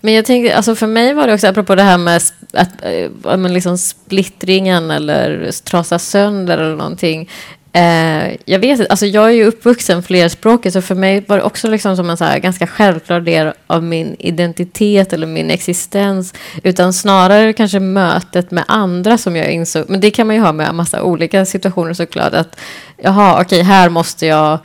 Men 0.00 0.14
jag 0.14 0.24
tänkte, 0.24 0.56
alltså 0.56 0.74
för 0.74 0.86
mig 0.86 1.14
var 1.14 1.26
det 1.26 1.34
också, 1.34 1.46
apropå 1.46 1.74
det 1.74 1.82
här 1.82 1.98
med 1.98 2.22
att, 2.52 2.84
äh, 3.24 3.48
liksom 3.48 3.78
splittringen 3.78 4.90
eller 4.90 5.50
trasa 5.64 5.98
sönder 5.98 6.58
eller 6.58 6.76
någonting. 6.76 7.30
Eh, 7.76 8.36
jag 8.44 8.58
vet 8.58 8.90
alltså 8.90 9.06
jag 9.06 9.24
är 9.24 9.30
ju 9.30 9.44
uppvuxen 9.44 10.02
flerspråkig, 10.02 10.72
så 10.72 10.82
för 10.82 10.94
mig 10.94 11.24
var 11.26 11.36
det 11.36 11.42
också 11.42 11.68
liksom 11.68 11.96
som 11.96 12.10
en 12.10 12.16
så 12.16 12.24
ganska 12.42 12.66
självklar 12.66 13.20
del 13.20 13.52
av 13.66 13.82
min 13.82 14.16
identitet 14.18 15.12
eller 15.12 15.26
min 15.26 15.50
existens. 15.50 16.34
Utan 16.62 16.92
snarare 16.92 17.52
kanske 17.52 17.80
mötet 17.80 18.50
med 18.50 18.64
andra 18.68 19.18
som 19.18 19.36
jag 19.36 19.50
insåg. 19.50 19.84
Men 19.88 20.00
det 20.00 20.10
kan 20.10 20.26
man 20.26 20.36
ju 20.36 20.42
ha 20.42 20.52
med 20.52 20.68
en 20.68 20.76
massa 20.76 21.02
olika 21.02 21.46
situationer 21.46 21.92
såklart. 21.92 22.32
Att 22.32 22.56
jaha, 22.96 23.40
okej, 23.40 23.62
här 23.62 23.88
måste 23.88 24.26
jag 24.26 24.58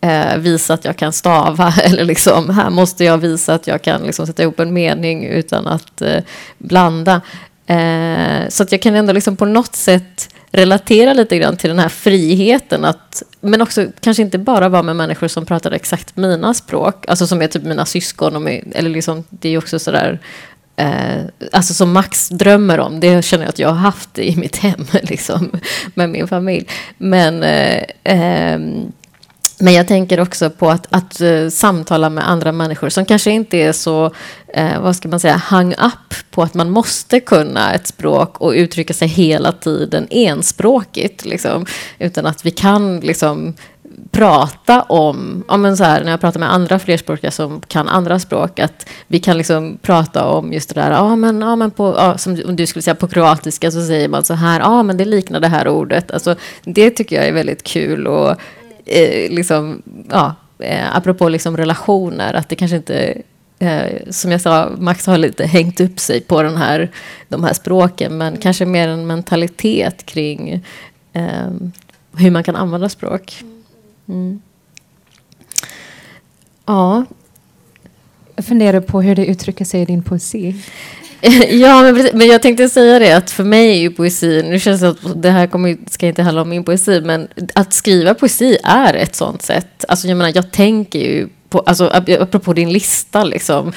eh, 0.00 0.36
visa 0.36 0.74
att 0.74 0.84
jag 0.84 0.96
kan 0.96 1.12
stava. 1.12 1.74
Eller 1.84 2.04
liksom, 2.04 2.50
här 2.50 2.70
måste 2.70 3.04
jag 3.04 3.18
visa 3.18 3.54
att 3.54 3.66
jag 3.66 3.82
kan 3.82 4.02
liksom, 4.02 4.26
sätta 4.26 4.42
ihop 4.42 4.60
en 4.60 4.72
mening 4.72 5.24
utan 5.24 5.66
att 5.66 6.02
eh, 6.02 6.22
blanda. 6.58 7.20
Eh, 7.72 8.48
så 8.48 8.62
att 8.62 8.72
jag 8.72 8.82
kan 8.82 8.94
ändå 8.94 9.12
liksom 9.12 9.36
på 9.36 9.44
något 9.44 9.76
sätt 9.76 10.34
relatera 10.50 11.12
lite 11.12 11.38
grann 11.38 11.56
till 11.56 11.70
den 11.70 11.78
här 11.78 11.88
friheten. 11.88 12.84
Att, 12.84 13.22
men 13.40 13.62
också 13.62 13.86
kanske 14.00 14.22
inte 14.22 14.38
bara 14.38 14.68
vara 14.68 14.82
med 14.82 14.96
människor 14.96 15.28
som 15.28 15.46
pratar 15.46 15.70
exakt 15.72 16.16
mina 16.16 16.54
språk. 16.54 17.04
Alltså 17.08 17.26
som 17.26 17.42
är 17.42 17.46
typ 17.46 17.62
mina 17.62 17.86
syskon. 17.86 18.36
Och 18.36 18.42
med, 18.42 18.72
eller 18.74 18.90
liksom, 18.90 19.24
det 19.30 19.48
är 19.48 19.58
också 19.58 19.78
sådär 19.78 20.20
Eh, 20.76 21.24
alltså 21.52 21.74
som 21.74 21.92
Max 21.92 22.28
drömmer 22.28 22.80
om, 22.80 23.00
det 23.00 23.24
känner 23.24 23.44
jag 23.44 23.48
att 23.48 23.58
jag 23.58 23.68
har 23.68 23.74
haft 23.74 24.18
i 24.18 24.36
mitt 24.36 24.56
hem 24.56 24.84
liksom, 25.02 25.50
med 25.94 26.10
min 26.10 26.28
familj. 26.28 26.66
Men 26.98 27.42
eh, 27.42 27.82
eh, 28.04 28.60
men 29.62 29.74
jag 29.74 29.88
tänker 29.88 30.20
också 30.20 30.50
på 30.50 30.70
att, 30.70 30.86
att 30.90 31.20
uh, 31.20 31.48
samtala 31.48 32.10
med 32.10 32.28
andra 32.28 32.52
människor 32.52 32.88
som 32.88 33.04
kanske 33.04 33.30
inte 33.30 33.56
är 33.56 33.72
så, 33.72 34.04
uh, 34.58 34.80
vad 34.80 34.96
ska 34.96 35.08
man 35.08 35.20
säga, 35.20 35.36
hang 35.36 35.72
up 35.72 36.14
på 36.30 36.42
att 36.42 36.54
man 36.54 36.70
måste 36.70 37.20
kunna 37.20 37.74
ett 37.74 37.86
språk 37.86 38.40
och 38.40 38.50
uttrycka 38.50 38.94
sig 38.94 39.08
hela 39.08 39.52
tiden 39.52 40.06
enspråkigt. 40.10 41.24
Liksom, 41.24 41.66
utan 41.98 42.26
att 42.26 42.46
vi 42.46 42.50
kan 42.50 43.00
liksom, 43.00 43.54
prata 44.10 44.82
om, 44.82 45.44
om 45.48 45.76
så 45.76 45.84
här, 45.84 46.04
när 46.04 46.10
jag 46.10 46.20
pratar 46.20 46.40
med 46.40 46.52
andra 46.52 46.78
flerspråkiga 46.78 47.30
som 47.30 47.60
kan 47.60 47.88
andra 47.88 48.18
språk, 48.18 48.58
att 48.58 48.88
vi 49.06 49.18
kan 49.18 49.38
liksom 49.38 49.78
prata 49.82 50.24
om 50.24 50.52
just 50.52 50.74
det 50.74 50.80
där, 50.80 50.90
ja 50.90 51.16
men, 51.16 51.40
ja, 51.40 51.56
men 51.56 51.70
på, 51.70 51.94
ja, 51.98 52.18
som 52.18 52.42
om 52.46 52.56
du 52.56 52.66
skulle 52.66 52.82
säga 52.82 52.94
på 52.94 53.08
kroatiska 53.08 53.70
så 53.70 53.86
säger 53.86 54.08
man 54.08 54.24
så 54.24 54.34
här, 54.34 54.60
ja 54.60 54.82
men 54.82 54.96
det 54.96 55.04
liknar 55.04 55.40
det 55.40 55.48
här 55.48 55.68
ordet. 55.68 56.10
Alltså, 56.10 56.34
det 56.64 56.90
tycker 56.90 57.16
jag 57.16 57.28
är 57.28 57.32
väldigt 57.32 57.62
kul 57.62 58.06
och 58.06 58.36
eh, 58.86 59.30
liksom, 59.30 59.82
ja, 60.10 60.34
eh, 60.58 60.96
apropå 60.96 61.28
liksom 61.28 61.56
relationer, 61.56 62.34
att 62.34 62.48
det 62.48 62.56
kanske 62.56 62.76
inte 62.76 63.22
eh, 63.58 64.10
som 64.10 64.30
jag 64.30 64.40
sa, 64.40 64.70
Max 64.78 65.06
har 65.06 65.18
lite 65.18 65.46
hängt 65.46 65.80
upp 65.80 66.00
sig 66.00 66.20
på 66.20 66.42
den 66.42 66.56
här, 66.56 66.90
de 67.28 67.44
här 67.44 67.52
språken, 67.52 68.18
men 68.18 68.36
kanske 68.36 68.66
mer 68.66 68.88
en 68.88 69.06
mentalitet 69.06 70.06
kring 70.06 70.64
eh, 71.12 71.50
hur 72.16 72.30
man 72.30 72.44
kan 72.44 72.56
använda 72.56 72.88
språk. 72.88 73.42
Mm. 74.08 74.40
Ja. 76.66 77.04
Jag 78.36 78.44
funderar 78.44 78.80
på 78.80 79.02
hur 79.02 79.14
det 79.14 79.26
uttrycker 79.26 79.64
sig 79.64 79.82
i 79.82 79.84
din 79.84 80.02
poesi. 80.02 80.54
ja, 81.50 81.82
men, 81.82 82.08
men 82.12 82.26
jag 82.26 82.42
tänkte 82.42 82.68
säga 82.68 82.98
det 82.98 83.12
att 83.12 83.30
för 83.30 83.44
mig 83.44 83.70
är 83.70 83.80
ju 83.80 83.90
poesi, 83.90 84.42
nu 84.42 84.60
känns 84.60 84.80
det 84.80 84.88
att 84.88 85.22
det 85.22 85.30
här 85.30 85.46
kommer, 85.46 85.76
ska 85.90 86.06
inte 86.06 86.22
handla 86.22 86.42
om 86.42 86.48
min 86.48 86.64
poesi, 86.64 87.00
men 87.04 87.28
att 87.54 87.72
skriva 87.72 88.14
poesi 88.14 88.58
är 88.64 88.94
ett 88.94 89.14
sånt 89.14 89.42
sätt. 89.42 89.84
Alltså 89.88 90.08
jag 90.08 90.16
menar, 90.16 90.32
jag 90.34 90.50
tänker 90.50 90.98
ju 90.98 91.28
på, 91.48 91.58
alltså, 91.58 91.90
apropå 92.20 92.52
din 92.52 92.72
lista, 92.72 93.24
liksom, 93.24 93.72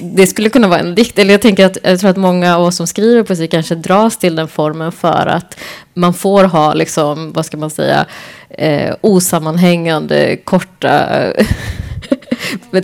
det 0.00 0.26
skulle 0.26 0.48
kunna 0.48 0.68
vara 0.68 0.80
en 0.80 0.94
dikt. 0.94 1.18
Eller 1.18 1.34
jag, 1.34 1.42
tänker 1.42 1.66
att, 1.66 1.78
jag 1.82 2.00
tror 2.00 2.10
att 2.10 2.16
många 2.16 2.56
av 2.56 2.62
oss 2.62 2.76
som 2.76 2.86
skriver 2.86 3.22
poesi 3.22 3.46
kanske 3.48 3.74
dras 3.74 4.18
till 4.18 4.36
den 4.36 4.48
formen 4.48 4.92
för 4.92 5.26
att 5.26 5.56
man 5.94 6.14
får 6.14 6.44
ha, 6.44 6.74
liksom, 6.74 7.32
vad 7.32 7.46
ska 7.46 7.56
man 7.56 7.70
säga, 7.70 8.06
eh, 8.50 8.94
osammanhängande, 9.00 10.36
korta 10.36 11.08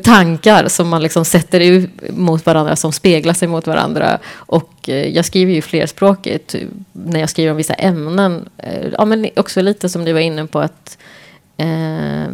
tankar 0.03 0.69
som 0.69 0.89
man 0.89 1.03
liksom 1.03 1.25
sätter 1.25 1.61
ut 1.61 1.91
mot 2.11 2.47
varandra, 2.47 2.77
som 2.77 2.93
speglar 2.93 3.35
sig 3.35 3.49
mot 3.49 3.67
varandra. 3.67 4.19
Och 4.33 4.89
eh, 4.89 5.09
jag 5.09 5.25
skriver 5.25 5.53
ju 5.53 5.63
flerspråkigt 5.63 6.55
när 6.93 7.21
jag 7.21 7.31
skriver 7.31 7.51
om 7.51 7.57
vissa 7.57 7.75
ämnen. 7.75 8.49
Eh, 8.57 8.89
ja, 8.99 9.05
men 9.05 9.29
också 9.37 9.63
lite 9.63 9.89
som 9.89 10.05
du 10.05 10.13
var 10.13 10.21
inne 10.21 10.47
på 10.47 10.61
att 10.61 10.99
eh, 11.57 12.27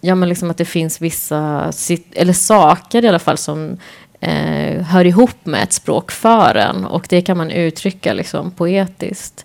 ja, 0.00 0.14
men 0.14 0.28
liksom 0.28 0.50
att 0.50 0.58
det 0.58 0.64
finns 0.64 1.00
vissa, 1.00 1.72
eller 2.12 2.32
saker 2.32 3.04
i 3.04 3.08
alla 3.08 3.18
fall, 3.18 3.38
som 3.38 3.76
eh, 4.20 4.82
hör 4.82 5.04
ihop 5.04 5.46
med 5.46 5.62
ett 5.62 5.72
språk 5.72 6.12
för 6.12 6.54
en. 6.54 6.84
Och 6.84 7.06
det 7.08 7.22
kan 7.22 7.36
man 7.36 7.50
uttrycka 7.50 8.12
liksom 8.12 8.50
poetiskt. 8.50 9.44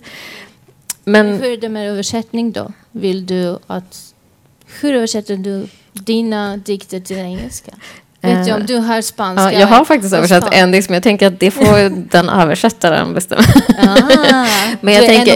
Men, 1.03 1.27
hur 1.27 1.53
är 1.53 1.57
det 1.57 1.69
med 1.69 1.89
översättning 1.89 2.51
då? 2.51 2.71
Vill 2.91 3.25
du 3.25 3.57
att... 3.67 4.13
Hur 4.81 4.93
översätter 4.93 5.37
du 5.37 5.67
dina 5.93 6.57
dikter 6.57 6.99
till 6.99 7.17
engelska? 7.17 7.71
Vet 8.23 8.47
jag 8.47 8.59
om 8.59 8.65
du 8.65 8.77
har 8.77 9.01
spanska? 9.01 9.53
Ja, 9.53 9.59
jag 9.59 9.67
har 9.67 9.85
faktiskt 9.85 10.13
översatt 10.13 10.53
en 10.53 10.71
dikt, 10.71 10.89
men 10.89 10.93
jag 10.93 11.03
tänker 11.03 11.27
att 11.27 11.39
det 11.39 11.51
får 11.51 11.89
den 12.11 12.29
översättaren 12.29 13.13
bestämma. 13.13 13.43
Ah, 13.77 14.45
men, 14.81 14.93
jag 14.93 15.05
tänker, 15.05 15.33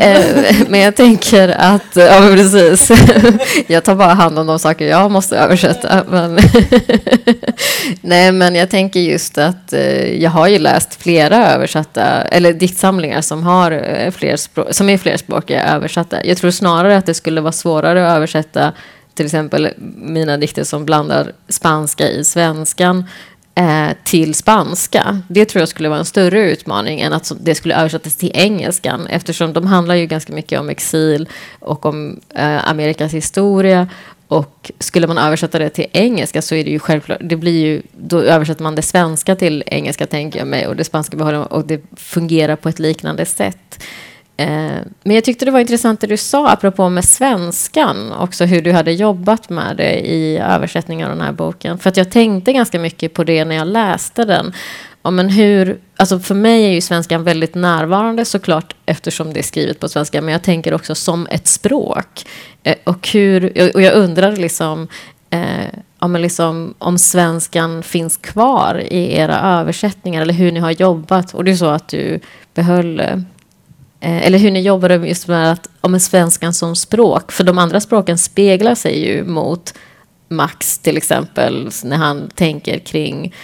eh, 0.00 0.56
men 0.68 0.80
jag 0.80 0.96
tänker 0.96 1.48
att, 1.48 1.96
ja 1.96 2.20
men 2.20 2.36
precis, 2.36 2.90
jag 3.66 3.84
tar 3.84 3.94
bara 3.94 4.14
hand 4.14 4.38
om 4.38 4.46
de 4.46 4.58
saker 4.58 4.86
jag 4.86 5.10
måste 5.10 5.36
översätta. 5.36 6.04
Men 6.10 6.38
Nej, 8.00 8.32
men 8.32 8.54
jag 8.54 8.70
tänker 8.70 9.00
just 9.00 9.38
att 9.38 9.72
eh, 9.72 10.22
jag 10.22 10.30
har 10.30 10.48
ju 10.48 10.58
läst 10.58 11.02
flera 11.02 11.52
översatta, 11.52 12.22
eller 12.22 12.52
diktsamlingar 12.52 13.20
som, 13.20 13.42
har, 13.42 13.72
eh, 13.72 14.10
fler 14.10 14.36
som 14.72 14.88
är 14.88 14.98
flerspråkiga 14.98 15.64
översatta. 15.64 16.24
Jag 16.24 16.36
tror 16.36 16.50
snarare 16.50 16.96
att 16.96 17.06
det 17.06 17.14
skulle 17.14 17.40
vara 17.40 17.52
svårare 17.52 18.10
att 18.10 18.16
översätta 18.16 18.72
till 19.14 19.26
exempel 19.26 19.68
mina 19.96 20.36
dikter 20.36 20.64
som 20.64 20.84
blandar 20.84 21.32
spanska 21.48 22.08
i 22.08 22.24
svenskan 22.24 23.04
eh, 23.54 23.88
till 24.04 24.34
spanska. 24.34 25.22
Det 25.28 25.44
tror 25.44 25.60
jag 25.60 25.68
skulle 25.68 25.88
vara 25.88 25.98
en 25.98 26.04
större 26.04 26.50
utmaning 26.50 27.00
än 27.00 27.12
att 27.12 27.32
det 27.40 27.54
skulle 27.54 27.76
översättas 27.76 28.16
till 28.16 28.30
engelskan 28.34 29.06
eftersom 29.06 29.52
de 29.52 29.66
handlar 29.66 29.94
ju 29.94 30.06
ganska 30.06 30.32
mycket 30.32 30.60
om 30.60 30.68
exil 30.68 31.28
och 31.58 31.86
om 31.86 32.20
eh, 32.34 32.68
Amerikas 32.68 33.14
historia. 33.14 33.88
Och 34.28 34.72
skulle 34.78 35.06
man 35.06 35.18
översätta 35.18 35.58
det 35.58 35.70
till 35.70 35.86
engelska 35.92 36.42
så 36.42 36.54
är 36.54 36.64
det 36.64 36.70
ju 36.70 36.78
självklart, 36.78 37.18
det 37.20 37.36
blir 37.36 37.66
ju, 37.66 37.82
då 37.92 38.20
översätter 38.20 38.62
man 38.62 38.74
det 38.74 38.82
svenska 38.82 39.36
till 39.36 39.62
engelska 39.66 40.06
tänker 40.06 40.38
jag 40.38 40.48
mig 40.48 40.66
och 40.66 40.76
det 40.76 40.84
spanska 40.84 41.16
behåller 41.16 41.52
och 41.52 41.66
det 41.66 41.80
fungerar 41.96 42.56
på 42.56 42.68
ett 42.68 42.78
liknande 42.78 43.26
sätt. 43.26 43.84
Eh, 44.36 44.78
men 45.02 45.14
jag 45.14 45.24
tyckte 45.24 45.44
det 45.44 45.50
var 45.50 45.60
intressant 45.60 46.00
det 46.00 46.06
du 46.06 46.16
sa 46.16 46.48
apropå 46.48 46.88
med 46.88 47.04
svenskan, 47.04 48.12
också 48.12 48.44
hur 48.44 48.62
du 48.62 48.72
hade 48.72 48.92
jobbat 48.92 49.50
med 49.50 49.76
det 49.76 50.06
i 50.06 50.38
översättningen 50.38 51.10
av 51.10 51.16
den 51.16 51.26
här 51.26 51.32
boken. 51.32 51.78
För 51.78 51.90
att 51.90 51.96
jag 51.96 52.10
tänkte 52.10 52.52
ganska 52.52 52.78
mycket 52.78 53.14
på 53.14 53.24
det 53.24 53.44
när 53.44 53.56
jag 53.56 53.66
läste 53.66 54.24
den. 54.24 54.52
Ja, 55.02 55.10
men 55.10 55.28
hur, 55.28 55.78
alltså 55.96 56.18
för 56.18 56.34
mig 56.34 56.64
är 56.64 56.70
ju 56.70 56.80
svenskan 56.80 57.24
väldigt 57.24 57.54
närvarande 57.54 58.24
såklart 58.24 58.74
eftersom 58.86 59.32
det 59.32 59.40
är 59.40 59.44
skrivet 59.44 59.80
på 59.80 59.88
svenska, 59.88 60.22
men 60.22 60.32
jag 60.32 60.42
tänker 60.42 60.74
också 60.74 60.94
som 60.94 61.26
ett 61.30 61.46
språk. 61.46 62.26
Eh, 62.62 62.76
och, 62.84 63.08
hur, 63.08 63.70
och 63.74 63.82
jag 63.82 63.94
undrar 63.94 64.36
liksom, 64.36 64.88
eh, 65.30 65.66
ja, 66.00 66.08
men 66.08 66.22
liksom 66.22 66.74
om 66.78 66.98
svenskan 66.98 67.82
finns 67.82 68.16
kvar 68.16 68.82
i 68.90 69.14
era 69.16 69.40
översättningar 69.40 70.22
eller 70.22 70.34
hur 70.34 70.52
ni 70.52 70.60
har 70.60 70.70
jobbat. 70.70 71.34
Och 71.34 71.44
det 71.44 71.50
är 71.50 71.56
så 71.56 71.66
att 71.68 71.88
du 71.88 72.20
behöll 72.54 73.00
eh, 73.00 73.16
Eh, 74.04 74.26
eller 74.26 74.38
hur 74.38 74.50
ni 74.50 74.60
jobbade 74.60 74.94
just 74.94 75.28
med 75.28 75.52
att, 75.52 75.68
om 75.80 76.00
svenskan 76.00 76.54
som 76.54 76.76
språk. 76.76 77.32
För 77.32 77.44
de 77.44 77.58
andra 77.58 77.80
språken 77.80 78.18
speglar 78.18 78.74
sig 78.74 79.06
ju 79.06 79.24
mot 79.24 79.74
Max 80.28 80.78
till 80.78 80.96
exempel 80.96 81.70
när 81.84 81.96
han 81.96 82.30
tänker 82.34 82.78
kring 82.78 83.34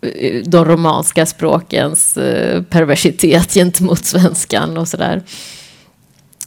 eh, 0.00 0.42
de 0.44 0.64
romanska 0.64 1.26
språkens 1.26 2.16
eh, 2.16 2.62
perversitet 2.62 3.54
gentemot 3.54 4.04
svenskan 4.04 4.76
och 4.76 4.88
sådär. 4.88 5.22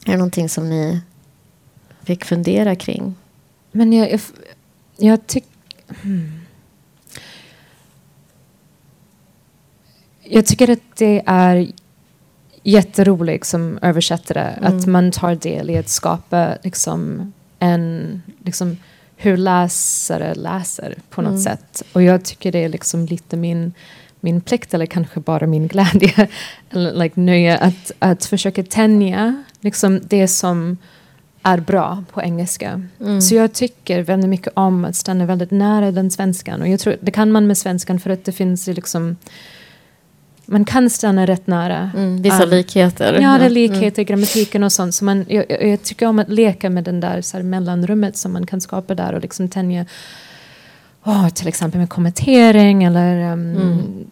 Är 0.05 0.11
det 0.11 0.17
någonting 0.17 0.49
som 0.49 0.69
ni 0.69 1.01
fick 2.03 2.25
fundera 2.25 2.75
kring? 2.75 3.15
Men 3.71 3.93
jag, 3.93 4.11
jag, 4.11 4.21
jag 4.97 5.27
tycker... 5.27 5.49
Hmm. 6.01 6.39
Jag 10.23 10.45
tycker 10.45 10.71
att 10.71 10.95
det 10.95 11.23
är 11.25 11.71
jätterolig 12.63 13.45
som 13.45 13.80
översättare. 13.82 14.41
Mm. 14.41 14.78
Att 14.78 14.86
man 14.86 15.12
tar 15.12 15.36
del 15.36 15.69
i 15.69 15.78
att 15.78 15.89
skapa 15.89 16.58
liksom, 16.63 17.34
en, 17.60 18.21
liksom, 18.43 18.78
hur 19.17 19.38
läsare 19.38 20.36
läser 20.36 20.95
på 21.10 21.21
något 21.21 21.30
mm. 21.30 21.41
sätt. 21.41 21.84
Och 21.93 22.04
jag 22.04 22.26
tycker 22.26 22.52
det 22.52 22.63
är 22.63 22.69
liksom 22.69 23.06
lite 23.06 23.38
min, 23.38 23.73
min 24.19 24.41
plikt, 24.41 24.73
eller 24.73 24.86
kanske 24.86 25.19
bara 25.19 25.47
min 25.47 25.67
glädje, 25.67 26.28
eller 26.69 26.93
like, 26.93 27.19
nöje, 27.19 27.58
att, 27.58 27.91
att 27.99 28.26
försöka 28.26 28.63
tänja 28.63 29.43
liksom, 29.62 29.99
det 30.04 30.28
som 30.28 30.78
är 31.43 31.58
bra 31.58 32.04
på 32.12 32.21
engelska. 32.21 32.82
Mm. 32.99 33.21
Så 33.21 33.36
jag 33.36 33.54
tycker 33.54 34.02
väldigt 34.02 34.30
mycket 34.30 34.54
om 34.54 34.86
att 34.86 34.95
stanna 34.95 35.26
väldigt 35.26 35.52
nära 35.52 35.91
den 35.91 36.12
svenskan. 36.12 36.62
Och 36.62 36.67
jag 36.67 36.80
tror 36.80 36.95
det 37.02 37.12
kan 37.12 37.32
man 37.32 37.47
med 37.47 37.58
svenskan 37.58 37.99
för 37.99 38.10
att 38.10 38.26
det 38.26 38.32
finns 38.32 38.67
liksom 38.67 39.17
man 40.53 40.65
kan 40.65 40.89
stanna 40.89 41.25
rätt 41.25 41.47
nära. 41.47 41.91
Mm, 41.95 42.21
vissa 42.21 42.43
um, 42.43 42.49
likheter. 42.49 43.13
Ja, 43.13 43.37
det 43.37 43.45
är 43.45 43.49
likheter 43.49 44.01
i 44.01 44.05
grammatiken 44.05 44.63
och 44.63 44.71
sånt. 44.71 44.95
Så 44.95 45.05
man, 45.05 45.25
jag, 45.29 45.45
jag, 45.49 45.83
tycker 45.83 46.07
om 46.07 46.19
att 46.19 46.29
leka 46.29 46.69
med 46.69 46.83
den 46.83 46.99
där 46.99 47.21
så 47.21 47.37
här, 47.37 47.43
mellanrummet 47.43 48.17
som 48.17 48.33
man 48.33 48.45
kan 48.45 48.61
skapa 48.61 48.95
där 48.95 49.13
och 49.13 49.21
liksom 49.21 49.49
tänja 49.49 49.85
oh, 51.03 51.29
till 51.29 51.47
exempel 51.47 51.79
med 51.79 51.89
kommentering 51.89 52.83
eller 52.83 53.33
um, 53.33 53.55
mm. 53.55 54.05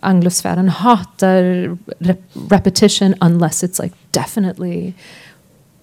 anglosfären 0.00 0.68
hatar 0.68 1.42
rep 1.98 2.20
repetition 2.50 3.14
unless 3.20 3.64
it's 3.64 3.82
like 3.82 3.94
definitely 4.10 4.92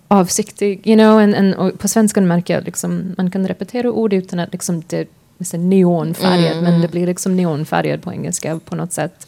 avsiktlig. 0.08 0.88
You 0.88 0.98
know, 0.98 1.20
and, 1.20 1.36
and, 1.36 1.80
på 1.80 1.88
svenskan 1.88 2.28
märker 2.28 2.54
jag 2.54 2.64
liksom 2.64 3.16
man 3.18 3.32
kan 3.32 3.48
repetera 3.48 3.92
ord 3.92 4.14
utan 4.14 4.40
att 4.40 4.52
liksom 4.52 4.84
det 4.88 5.08
neonfärgad, 5.54 6.52
mm. 6.52 6.64
men 6.64 6.82
det 6.82 6.88
blir 6.88 7.08
liksom 7.08 7.36
neonfärgad 7.36 8.02
på 8.02 8.14
engelska 8.14 8.60
på 8.66 8.76
något 8.76 8.94
sätt. 8.94 9.28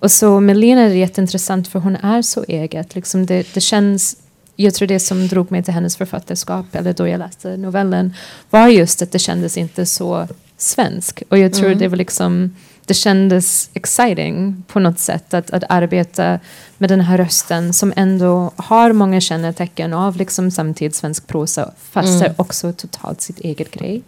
Och 0.00 0.10
så 0.10 0.40
med 0.40 0.56
Lena 0.56 0.80
är 0.80 0.88
jätteintressant 0.88 1.68
för 1.68 1.78
hon 1.78 1.96
är 1.96 2.22
så 2.22 2.44
eget. 2.48 2.94
Liksom 2.94 3.26
det, 3.26 3.54
det 3.54 3.60
känns, 3.60 4.16
jag 4.56 4.74
tror 4.74 4.88
det 4.88 5.00
som 5.00 5.28
drog 5.28 5.50
mig 5.50 5.62
till 5.62 5.74
hennes 5.74 5.96
författarskap, 5.96 6.66
eller 6.72 6.92
då 6.92 7.08
jag 7.08 7.18
läste 7.18 7.56
novellen, 7.56 8.14
var 8.50 8.68
just 8.68 9.02
att 9.02 9.12
det 9.12 9.18
kändes 9.18 9.56
inte 9.56 9.86
så 9.86 10.28
svensk. 10.56 11.22
Och 11.28 11.38
jag 11.38 11.52
tror 11.52 11.66
mm. 11.66 11.78
det 11.78 11.88
var 11.88 11.96
liksom, 11.96 12.56
det 12.86 12.94
kändes 12.94 13.70
exciting 13.74 14.64
på 14.66 14.80
något 14.80 14.98
sätt 14.98 15.34
att, 15.34 15.50
att 15.50 15.64
arbeta 15.68 16.40
med 16.78 16.90
den 16.90 17.00
här 17.00 17.18
rösten 17.18 17.72
som 17.72 17.92
ändå 17.96 18.52
har 18.56 18.92
många 18.92 19.20
kännetecken 19.20 19.92
av 19.92 20.16
liksom 20.16 20.50
samtidssvensk 20.50 21.26
prosa, 21.26 21.72
fast 21.90 22.08
mm. 22.08 22.22
är 22.22 22.40
också 22.40 22.72
totalt 22.72 23.20
sitt 23.20 23.40
eget 23.40 23.70
grej. 23.70 24.02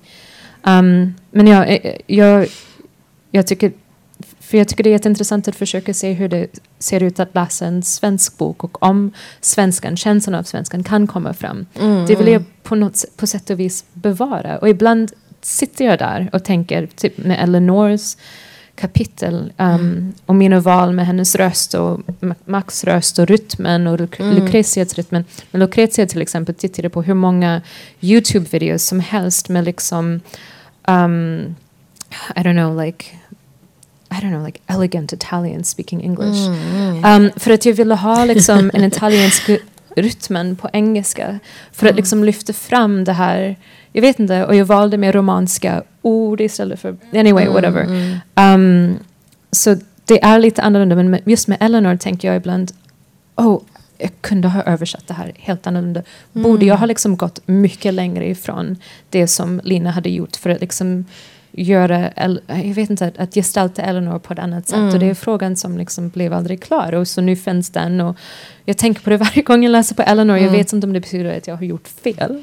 Um, 0.62 1.14
men 1.30 1.46
jag, 1.46 1.70
eh, 1.70 1.96
jag, 2.06 2.46
jag, 3.30 3.46
tycker, 3.46 3.72
för 4.52 4.58
jag 4.58 4.68
tycker 4.68 4.84
det 4.84 4.90
är 4.90 4.92
jätteintressant 4.92 5.48
att 5.48 5.56
försöka 5.56 5.94
se 5.94 6.12
hur 6.12 6.28
det 6.28 6.46
ser 6.78 7.02
ut 7.02 7.20
att 7.20 7.34
läsa 7.34 7.66
en 7.66 7.82
svensk 7.82 8.38
bok 8.38 8.64
och 8.64 8.82
om 8.82 9.12
svenskan, 9.40 9.96
känslan 9.96 10.34
av 10.34 10.42
svenskan 10.42 10.84
kan 10.84 11.06
komma 11.06 11.34
fram. 11.34 11.66
Mm. 11.80 12.06
Det 12.06 12.16
vill 12.16 12.28
jag 12.28 12.44
på, 12.62 12.74
något, 12.74 13.04
på 13.16 13.26
sätt 13.26 13.50
och 13.50 13.60
vis 13.60 13.84
bevara. 13.92 14.58
Och 14.58 14.68
ibland 14.68 15.12
sitter 15.40 15.84
jag 15.84 15.98
där 15.98 16.30
och 16.32 16.44
tänker, 16.44 16.86
typ 16.86 17.18
med 17.18 17.42
Eleanors 17.42 18.16
kapitel 18.74 19.52
um, 19.56 19.68
mm. 19.68 20.12
och 20.26 20.34
mina 20.34 20.60
val 20.60 20.92
med 20.92 21.06
hennes 21.06 21.34
röst 21.34 21.74
och 21.74 22.00
Max 22.44 22.84
röst 22.84 23.18
och 23.18 23.26
rytmen 23.26 23.86
och 23.86 24.00
Luc 24.00 24.10
mm. 24.18 24.34
Lucrezias 24.34 24.94
rytmen. 24.94 25.24
Men 25.50 25.60
Lucrezia 25.60 26.06
till 26.06 26.22
exempel 26.22 26.54
tittade 26.54 26.90
på 26.90 27.02
hur 27.02 27.14
många 27.14 27.62
YouTube-videos 28.00 28.78
som 28.78 29.00
helst 29.00 29.48
med 29.48 29.64
liksom 29.64 30.20
um, 30.88 31.54
I 32.36 32.40
don't 32.40 32.52
know, 32.52 32.84
like 32.84 33.04
I 34.12 34.20
don't 34.20 34.30
know, 34.30 34.46
like 34.46 34.60
elegant 34.66 35.12
Italian 35.12 35.64
speaking 35.64 36.02
English. 36.02 36.46
Mm, 36.46 37.04
mm. 37.04 37.24
Um, 37.24 37.30
för 37.36 37.50
att 37.50 37.66
jag 37.66 37.74
ville 37.74 37.94
ha 37.94 38.24
liksom 38.24 38.70
en 38.74 38.84
italiensk 38.84 39.50
rytmen 39.96 40.56
på 40.56 40.70
engelska. 40.72 41.38
För 41.72 41.86
att 41.86 41.90
mm. 41.90 41.96
liksom 41.96 42.24
lyfta 42.24 42.52
fram 42.52 43.04
det 43.04 43.12
här, 43.12 43.56
jag 43.92 44.02
vet 44.02 44.20
inte, 44.20 44.44
och 44.46 44.54
jag 44.54 44.64
valde 44.64 44.96
mer 44.96 45.12
romanska 45.12 45.82
ord 46.02 46.40
istället 46.40 46.80
för, 46.80 46.96
anyway, 47.12 47.44
mm, 47.44 47.54
whatever. 47.54 47.86
Um, 48.34 48.96
så 49.50 49.76
det 50.04 50.24
är 50.24 50.38
lite 50.38 50.62
annorlunda, 50.62 50.96
men 50.96 51.20
just 51.24 51.48
med 51.48 51.58
Eleanor 51.60 51.96
tänker 51.96 52.28
jag 52.28 52.36
ibland, 52.36 52.72
oh, 53.36 53.60
jag 53.98 54.10
kunde 54.20 54.48
ha 54.48 54.62
översatt 54.62 55.06
det 55.06 55.14
här 55.14 55.32
helt 55.36 55.66
annorlunda. 55.66 56.02
Borde 56.32 56.66
jag 56.66 56.76
ha 56.76 56.86
liksom 56.86 57.16
gått 57.16 57.40
mycket 57.46 57.94
längre 57.94 58.28
ifrån 58.28 58.76
det 59.10 59.26
som 59.26 59.60
Lina 59.64 59.90
hade 59.90 60.10
gjort 60.10 60.36
för 60.36 60.50
att 60.50 60.60
liksom 60.60 61.04
göra, 61.52 62.10
jag 62.46 62.74
vet 62.74 62.90
inte, 62.90 63.12
att 63.18 63.34
gestalta 63.34 63.82
Eleanor 63.82 64.18
på 64.18 64.32
ett 64.32 64.38
annat 64.38 64.68
sätt. 64.68 64.78
Mm. 64.78 64.94
Och 64.94 64.98
det 64.98 65.06
är 65.06 65.14
frågan 65.14 65.56
som 65.56 65.78
liksom 65.78 66.08
blev 66.08 66.32
aldrig 66.32 66.62
klar. 66.62 66.92
Och 66.92 67.08
så 67.08 67.20
nu 67.20 67.36
finns 67.36 67.70
den. 67.70 68.00
Och 68.00 68.16
jag 68.64 68.78
tänker 68.78 69.02
på 69.02 69.10
det 69.10 69.16
varje 69.34 69.42
gång 69.42 69.64
jag 69.64 69.70
läser 69.70 69.94
på 69.94 70.02
Eleanor. 70.02 70.36
Mm. 70.36 70.44
Jag 70.44 70.52
vet 70.52 70.72
inte 70.72 70.86
om 70.86 70.92
det 70.92 71.00
betyder 71.00 71.36
att 71.36 71.46
jag 71.46 71.56
har 71.56 71.64
gjort 71.64 71.88
fel. 71.88 72.42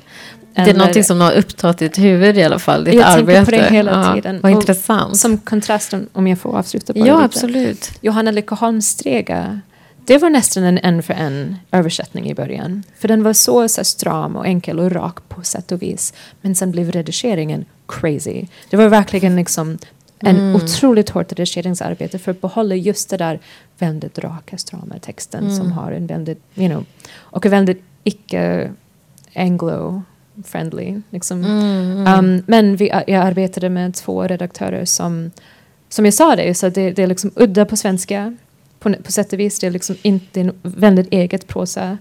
Det 0.53 0.61
är 0.61 0.63
Eller, 0.63 0.79
någonting 0.79 1.03
som 1.03 1.21
har 1.21 1.31
upptagit 1.31 1.77
ditt 1.77 1.99
huvud 1.99 2.37
i 2.37 2.43
alla 2.43 2.59
fall, 2.59 2.83
ditt 2.83 2.93
jag 2.93 3.03
arbete. 3.03 3.31
Jag 3.31 3.45
tänker 3.45 3.63
på 3.63 3.69
det 3.69 3.75
hela 3.75 4.15
tiden. 4.15 4.39
vad 4.43 4.51
intressant. 4.51 5.17
Som 5.17 5.37
kontrast, 5.37 5.93
om 6.13 6.27
jag 6.27 6.39
får 6.39 6.57
avsluta 6.57 6.93
bara 6.93 7.07
Ja, 7.07 7.13
lite. 7.15 7.25
absolut. 7.25 7.91
Johanna 8.01 8.31
Lyckeholms 8.31 8.87
Strega 8.87 9.61
det 10.05 10.17
var 10.17 10.29
nästan 10.29 10.63
en 10.63 10.77
en 10.77 11.03
för 11.03 11.13
en 11.13 11.55
översättning 11.71 12.29
i 12.29 12.35
början. 12.35 12.83
För 12.99 13.07
den 13.07 13.23
var 13.23 13.33
så, 13.33 13.67
så 13.67 13.83
stram 13.83 14.35
och 14.35 14.47
enkel 14.47 14.79
och 14.79 14.91
rak 14.91 15.29
på 15.29 15.43
sätt 15.43 15.71
och 15.71 15.81
vis. 15.81 16.13
Men 16.41 16.55
sen 16.55 16.71
blev 16.71 16.91
redigeringen 16.91 17.65
crazy. 17.91 18.45
Det 18.69 18.77
var 18.77 18.87
verkligen 18.87 19.35
liksom 19.35 19.77
en 20.19 20.37
mm. 20.37 20.55
otroligt 20.55 21.09
hårt 21.09 21.31
redigeringsarbete 21.31 22.19
för 22.19 22.31
att 22.31 22.41
behålla 22.41 22.75
just 22.75 23.09
det 23.09 23.17
där 23.17 23.39
väldigt 23.77 24.19
raka, 24.19 24.57
strama 24.57 24.99
texten 24.99 25.43
mm. 25.43 25.55
som 25.55 25.71
har 25.71 25.91
en 25.91 26.07
väldigt, 26.07 26.41
you 26.55 26.69
know, 26.69 26.85
och 27.15 27.45
en 27.45 27.51
väldigt 27.51 27.83
icke-anglo 28.03 30.01
friendly. 30.45 31.01
Liksom. 31.09 31.43
Mm, 31.43 32.07
mm. 32.07 32.19
Um, 32.19 32.43
men 32.47 32.75
vi, 32.75 32.87
jag 32.87 33.11
arbetade 33.11 33.69
med 33.69 33.93
två 33.93 34.23
redaktörer 34.23 34.85
som, 34.85 35.31
som 35.89 36.05
jag 36.05 36.13
sa 36.13 36.35
det, 36.35 36.53
så 36.53 36.69
det, 36.69 36.91
det 36.91 37.03
är 37.03 37.07
liksom 37.07 37.31
udda 37.35 37.65
på 37.65 37.77
svenska 37.77 38.37
på, 38.79 38.93
på 38.93 39.11
sätt 39.11 39.33
och 39.33 39.39
vis. 39.39 39.59
Det 39.59 39.67
är 39.67 39.71
liksom 39.71 39.95
inte 40.01 40.41
en 40.41 40.53
väldigt 40.61 41.13
eget 41.13 41.47
prosa 41.47 41.97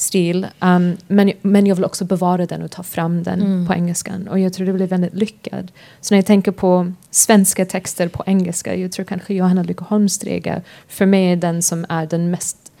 stil. 0.00 0.46
Um, 0.60 0.96
men, 1.06 1.32
men 1.42 1.66
jag 1.66 1.74
vill 1.74 1.84
också 1.84 2.04
bevara 2.04 2.46
den 2.46 2.62
och 2.62 2.70
ta 2.70 2.82
fram 2.82 3.22
den 3.22 3.40
mm. 3.40 3.66
på 3.66 3.74
engelskan. 3.74 4.28
Och 4.28 4.38
jag 4.38 4.52
tror 4.52 4.66
det 4.66 4.72
blir 4.72 4.86
väldigt 4.86 5.14
lyckad. 5.14 5.72
Så 6.00 6.14
när 6.14 6.18
jag 6.18 6.26
tänker 6.26 6.52
på 6.52 6.92
svenska 7.10 7.64
texter 7.64 8.08
på 8.08 8.24
engelska, 8.26 8.76
jag 8.76 8.92
tror 8.92 9.06
kanske 9.06 9.34
Johanna 9.34 9.62
Lyckoholmstrega 9.62 10.62
för 10.88 11.06
mig 11.06 11.32
är 11.32 11.36
den 11.36 11.62
som 11.62 11.86
är 11.88 12.06
den 12.06 12.30
mest 12.30 12.72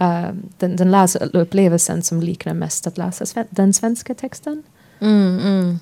uh, 0.00 0.28
den, 0.58 0.76
den 0.76 0.90
läsupplevelsen 0.90 2.02
som 2.02 2.22
liknar 2.22 2.54
mest 2.54 2.86
att 2.86 2.98
läsa 2.98 3.26
sven 3.26 3.46
den 3.50 3.72
svenska 3.72 4.14
texten. 4.14 4.62
Mm, 5.00 5.38
mm. 5.38 5.78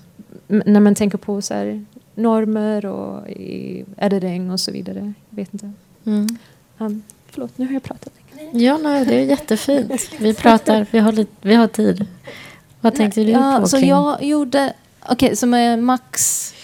När 0.67 0.81
man 0.81 0.95
tänker 0.95 1.19
på 1.19 1.43
så 1.43 1.55
här, 1.55 1.85
normer 2.15 2.87
och 2.87 3.29
i 3.29 3.85
editing 3.97 4.51
och 4.51 4.61
så 4.61 4.73
vidare. 4.73 5.13
Jag 5.31 5.37
vet 5.37 5.55
inte. 5.55 5.73
Mm. 6.05 6.27
Um, 6.79 7.03
förlåt, 7.27 7.59
nu 7.59 7.67
har 7.67 7.73
jag 7.73 7.83
pratat. 7.83 8.18
Ja, 8.53 8.79
nej, 8.79 9.05
det 9.05 9.15
är 9.15 9.25
jättefint. 9.25 10.11
Vi 10.19 10.35
pratar, 10.35 10.87
vi 10.91 10.99
har, 10.99 11.13
lite, 11.13 11.33
vi 11.41 11.55
har 11.55 11.67
tid. 11.67 12.07
Vad 12.81 12.95
tänkte 12.95 13.25
du 13.25 13.31
ja, 13.31 13.59
på? 13.61 13.69
Så 13.69 13.79
kring? 13.79 13.89
jag 13.89 14.25
gjorde, 14.25 14.73
okej, 15.03 15.13
okay, 15.13 15.37
så 15.37 15.47
Max, 15.77 16.55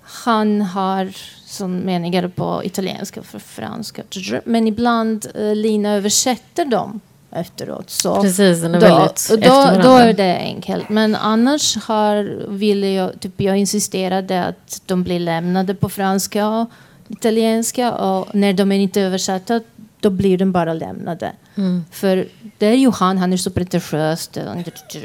han 0.00 0.60
har 0.60 1.12
som 1.46 1.76
meningar 1.76 2.28
på 2.28 2.64
italienska 2.64 3.20
och 3.20 3.42
franska. 3.42 4.02
Men 4.44 4.66
ibland 4.66 5.26
uh, 5.38 5.54
Lina 5.54 5.94
översätter 5.94 6.64
dem 6.64 7.00
efteråt. 7.30 7.90
Så 7.90 8.22
Precis, 8.22 8.62
den 8.62 8.74
är 8.74 8.80
då, 8.80 8.86
väldigt 8.86 9.28
då, 9.28 9.88
då 9.88 9.96
är 9.96 10.12
det 10.12 10.38
enkelt. 10.38 10.88
Men 10.88 11.14
annars 11.14 11.76
har, 11.76 12.46
ville 12.48 12.90
jag, 12.90 13.20
typ 13.20 13.40
jag 13.40 13.56
insisterade 13.56 14.44
att 14.44 14.82
de 14.86 15.02
blir 15.02 15.20
lämnade 15.20 15.74
på 15.74 15.88
franska 15.88 16.48
och 16.48 16.70
italienska 17.08 17.92
och 17.92 18.34
när 18.34 18.52
de 18.52 18.72
är 18.72 18.78
inte 18.78 19.00
översatta 19.00 19.60
då 20.00 20.10
blir 20.10 20.38
de 20.38 20.52
bara 20.52 20.74
lämnade. 20.74 21.32
Mm. 21.54 21.84
För 21.90 22.28
det 22.58 22.66
är 22.66 22.74
ju 22.74 22.90
han, 22.90 23.18
han 23.18 23.32
är 23.32 23.36
så 23.36 23.50
pretentiös 23.50 24.30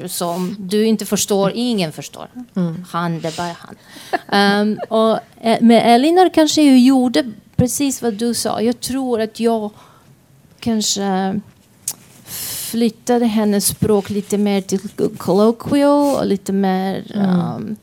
som 0.07 0.55
du 0.59 0.85
inte 0.85 1.05
förstår, 1.05 1.51
ingen 1.55 1.91
förstår. 1.91 2.27
Mm. 2.55 2.85
Han, 2.89 3.19
det 3.19 3.27
är 3.27 3.37
bara 3.37 3.55
han. 3.59 3.75
um, 4.61 4.79
och 4.89 5.19
eh, 5.41 5.61
med 5.61 5.95
Elinor 5.95 6.29
kanske 6.33 6.63
jag 6.63 6.79
gjorde 6.79 7.31
precis 7.55 8.01
vad 8.01 8.13
du 8.13 8.33
sa. 8.33 8.61
Jag 8.61 8.79
tror 8.79 9.21
att 9.21 9.39
jag 9.39 9.71
kanske 10.59 11.39
flyttade 12.71 13.25
hennes 13.25 13.67
språk 13.67 14.09
lite 14.09 14.37
mer 14.37 14.61
till 14.61 14.79
colloquial 15.17 16.15
och 16.15 16.25
lite 16.25 16.53
mer 16.53 17.11
mm. 17.15 17.39
um, 17.39 17.75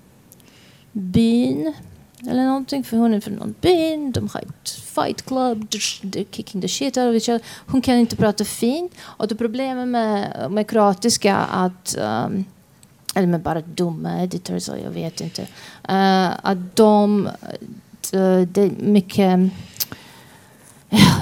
byn. 0.93 1.75
Eller 2.29 2.45
någonting, 2.45 2.85
för 2.85 2.97
hon 2.97 3.15
är 3.15 3.21
från 3.21 3.35
någon 3.35 3.55
by, 3.61 4.11
de 4.13 4.29
har 4.33 4.41
ett 4.41 4.71
fight 4.71 5.23
club, 5.23 5.69
they're 5.71 6.27
kicking 6.31 6.61
the 6.61 6.69
shit 6.69 6.97
out 6.97 7.09
of 7.09 7.15
each 7.15 7.29
other. 7.29 7.47
Hon 7.67 7.81
kan 7.81 7.95
inte 7.95 8.17
prata 8.17 8.45
fint. 8.45 8.93
Och 9.01 9.29
det 9.29 9.35
problemet 9.35 9.89
med, 9.89 10.47
med 10.51 10.69
kroatiska 10.71 11.37
att 11.37 11.97
um, 11.99 12.45
eller 13.15 13.27
med 13.27 13.41
bara 13.41 13.61
dumma 13.61 14.23
editors, 14.23 14.69
jag 14.69 14.91
vet 14.91 15.21
inte. 15.21 15.43
Uh, 15.43 16.31
att 16.43 16.77
de, 16.77 17.27
uh, 18.15 18.43
det 18.43 18.63
är 18.63 18.71
mycket... 18.79 19.51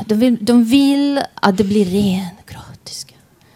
de, 0.07 0.15
vill, 0.15 0.39
de 0.41 0.65
vill 0.65 1.23
att 1.35 1.57
det 1.57 1.65
blir 1.65 1.85
ren 1.85 2.27
kroatiska. 2.47 3.15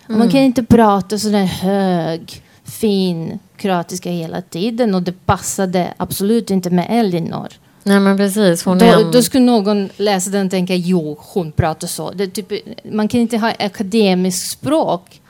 Mm. 0.09 0.18
Man 0.18 0.31
kan 0.31 0.40
inte 0.40 0.64
prata 0.64 1.18
sådär 1.18 1.44
hög, 1.44 2.42
fin 2.64 3.38
kroatiska 3.62 4.11
hela 4.11 4.42
tiden 4.42 4.94
och 4.94 5.03
det 5.03 5.27
passade 5.27 5.94
absolut 5.96 6.51
inte 6.51 6.70
med 6.70 6.87
Elinor. 6.90 7.48
Nej 7.85 8.01
men 8.01 8.16
precis. 8.16 8.64
Hon 8.64 8.79
då, 8.79 8.85
en... 8.85 9.11
då 9.11 9.22
skulle 9.22 9.44
någon 9.44 9.88
läsa 9.96 10.31
den 10.31 10.46
och 10.46 10.51
tänka 10.51 10.75
jo, 10.75 11.16
hon 11.20 11.53
pratar 11.53 11.88
så. 11.88 12.11
Det 12.11 12.27
typ, 12.27 12.53
man 12.85 13.09
kan 13.09 13.20
inte 13.20 13.38
ha 13.38 13.53
akademiskt 13.59 14.51
språk 14.51 15.20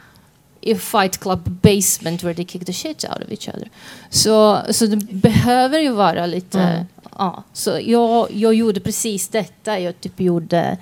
i 0.61 0.75
Fight 0.75 1.19
Club 1.19 1.49
basement 1.49 2.23
where 2.23 2.35
they 2.35 2.45
kick 2.45 2.65
the 2.65 2.73
shit 2.73 3.05
out 3.05 3.25
of 3.25 3.31
each 3.31 3.49
other. 3.49 3.71
Så, 4.11 4.59
så 4.71 4.87
det 4.87 4.97
behöver 4.97 5.79
ju 5.79 5.93
vara 5.93 6.27
lite... 6.27 6.61
Mm. 6.61 6.87
Ja, 7.19 7.43
så 7.53 7.79
jag, 7.83 8.29
jag 8.33 8.55
gjorde 8.55 8.81
precis 8.81 9.29
detta. 9.29 9.79
Jag 9.79 10.01
typ 10.01 10.21
gjorde 10.21 10.79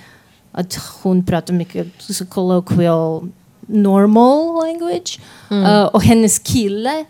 att 0.53 0.79
hon 1.03 1.27
pratar 1.27 1.55
mycket 1.55 1.87
så 1.99 2.27
colloquial 2.27 3.29
normal 3.61 4.67
language. 4.67 5.21
Mm. 5.51 5.65
Uh, 5.65 5.85
och 5.85 6.03
hennes 6.03 6.39
kille 6.39 7.05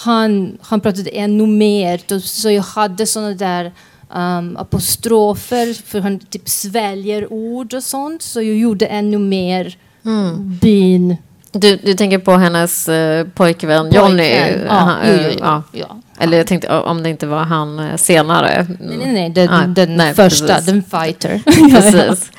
han, 0.00 0.58
han 0.62 0.80
pratade 0.80 1.10
ännu 1.10 1.46
mer. 1.46 2.20
Så 2.20 2.50
jag 2.50 2.62
hade 2.62 3.06
såna 3.06 3.30
där 3.30 3.72
um, 4.14 4.56
apostrofer, 4.56 5.82
för 5.86 6.00
han 6.00 6.18
typ 6.18 6.48
sväljer 6.48 7.32
ord 7.32 7.74
och 7.74 7.82
sånt. 7.82 8.22
Så 8.22 8.42
jag 8.42 8.56
gjorde 8.56 8.86
ännu 8.86 9.18
mer 9.18 9.76
mm. 10.04 10.58
bin. 10.60 11.16
Du, 11.52 11.76
du 11.76 11.94
tänker 11.94 12.18
på 12.18 12.32
hennes 12.32 12.88
uh, 12.88 13.24
pojkvän 13.34 13.90
Johnny? 13.90 14.30
Ja, 14.68 14.96
jo, 15.06 15.12
jo. 15.24 15.38
Ja. 15.40 15.62
ja. 15.72 15.96
Eller 16.18 16.38
jag 16.38 16.46
tänkte 16.46 16.78
om 16.78 17.02
det 17.02 17.08
inte 17.10 17.26
var 17.26 17.44
han 17.44 17.78
eh, 17.78 17.96
senare. 17.96 18.66
Nej, 18.80 18.96
nej, 18.96 19.12
nej. 19.12 19.30
Den, 19.30 19.48
ah, 19.48 19.66
den 19.66 19.96
nej, 19.96 20.14
första, 20.14 20.46
precis. 20.46 20.66
den 20.66 20.82
fighter. 20.82 21.40
precis. 21.70 22.30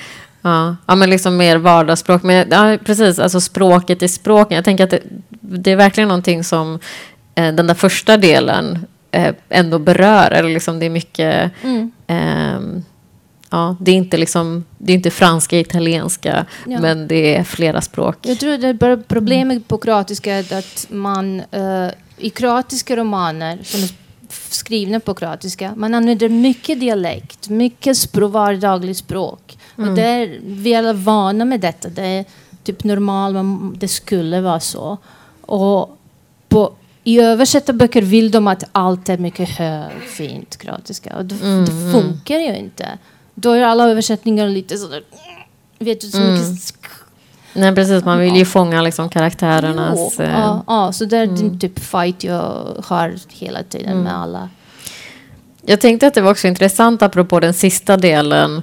Ja. 0.41 0.75
ja, 0.85 0.95
men 0.95 1.09
liksom 1.09 1.37
mer 1.37 1.57
vardagsspråk. 1.57 2.23
Men, 2.23 2.47
ja, 2.51 2.77
precis, 2.85 3.19
alltså 3.19 3.41
språket 3.41 4.01
i 4.01 4.07
språken. 4.07 4.55
Jag 4.55 4.65
tänker 4.65 4.83
att 4.83 4.89
det, 4.89 5.01
det 5.41 5.71
är 5.71 5.75
verkligen 5.75 6.07
någonting 6.07 6.43
som 6.43 6.73
eh, 6.73 6.79
den 7.33 7.67
där 7.67 7.73
första 7.73 8.17
delen 8.17 8.85
eh, 9.11 9.35
ändå 9.49 9.79
berör. 9.79 10.31
Eller 10.31 10.49
liksom 10.49 10.79
det 10.79 10.85
är 10.85 10.89
mycket... 10.89 11.51
Mm. 11.63 11.91
Eh, 12.07 12.81
ja, 13.49 13.75
det 13.79 13.91
är 13.91 13.95
inte, 13.95 14.17
liksom, 14.17 14.65
det 14.77 14.93
är 14.93 14.95
inte 14.95 15.11
franska, 15.11 15.59
italienska, 15.59 16.45
ja. 16.67 16.79
men 16.81 17.07
det 17.07 17.35
är 17.35 17.43
flera 17.43 17.81
språk. 17.81 18.17
Jag 18.21 18.39
tror 18.39 18.53
att 18.53 18.61
det 18.61 19.03
problemet 19.07 19.67
på 19.67 19.77
kroatiska 19.77 20.33
är 20.33 20.53
att 20.57 20.87
man 20.89 21.41
uh, 21.55 21.89
i 22.17 22.29
kroatiska 22.29 22.95
romaner 22.95 23.59
som 23.63 23.83
är 23.83 23.89
skrivna 24.49 24.99
på 24.99 25.13
kroatiska, 25.13 25.73
man 25.75 25.93
använder 25.93 26.29
mycket 26.29 26.79
dialekt, 26.79 27.49
mycket 27.49 27.97
språk, 27.97 28.33
vardagligt 28.33 28.97
språk. 28.97 29.57
Mm. 29.77 29.89
Och 29.89 29.95
det 29.95 30.01
är, 30.01 30.39
vi 30.43 30.73
är 30.73 30.77
alla 30.77 30.93
vana 30.93 31.45
med 31.45 31.59
detta. 31.59 31.89
Det 31.89 32.05
är 32.05 32.25
typ 32.63 32.83
normalt, 32.83 33.79
det 33.79 33.87
skulle 33.87 34.41
vara 34.41 34.59
så. 34.59 34.97
Och 35.41 35.97
på 36.49 36.73
i 37.03 37.19
översatta 37.19 37.73
böcker 37.73 38.01
vill 38.01 38.31
de 38.31 38.47
att 38.47 38.63
allt 38.71 39.09
är 39.09 39.17
mycket 39.17 39.49
hög, 39.49 40.01
fint, 40.01 40.57
kroatiska. 40.57 41.15
Och 41.17 41.25
det, 41.25 41.35
mm, 41.35 41.65
det 41.65 41.71
mm. 41.71 41.91
funkar 41.91 42.39
ju 42.39 42.55
inte. 42.55 42.97
Då 43.35 43.51
är 43.51 43.61
alla 43.61 43.89
översättningar 43.89 44.47
lite 44.47 44.77
sådär... 44.77 45.03
Vet 45.79 46.01
du, 46.01 46.07
så 46.07 46.17
mm. 46.17 46.33
mycket... 46.33 46.73
Nej, 47.53 47.75
precis. 47.75 48.05
Man 48.05 48.19
vill 48.19 48.35
ju 48.35 48.45
fånga 48.45 48.81
liksom 48.81 49.09
karaktärernas... 49.09 50.15
Jo, 50.17 50.23
eh, 50.23 50.31
ja, 50.31 50.63
ja, 50.67 50.93
så 50.93 51.05
det 51.05 51.17
är 51.17 51.23
mm. 51.23 51.59
typ 51.59 51.79
fight 51.79 52.23
jag 52.23 52.65
har 52.85 53.15
hela 53.29 53.63
tiden 53.63 53.97
med 53.97 54.11
mm. 54.11 54.21
alla. 54.21 54.49
Jag 55.65 55.81
tänkte 55.81 56.07
att 56.07 56.13
det 56.13 56.21
var 56.21 56.31
också 56.31 56.47
intressant 56.47 57.01
apropå 57.01 57.39
den 57.39 57.53
sista 57.53 57.97
delen 57.97 58.61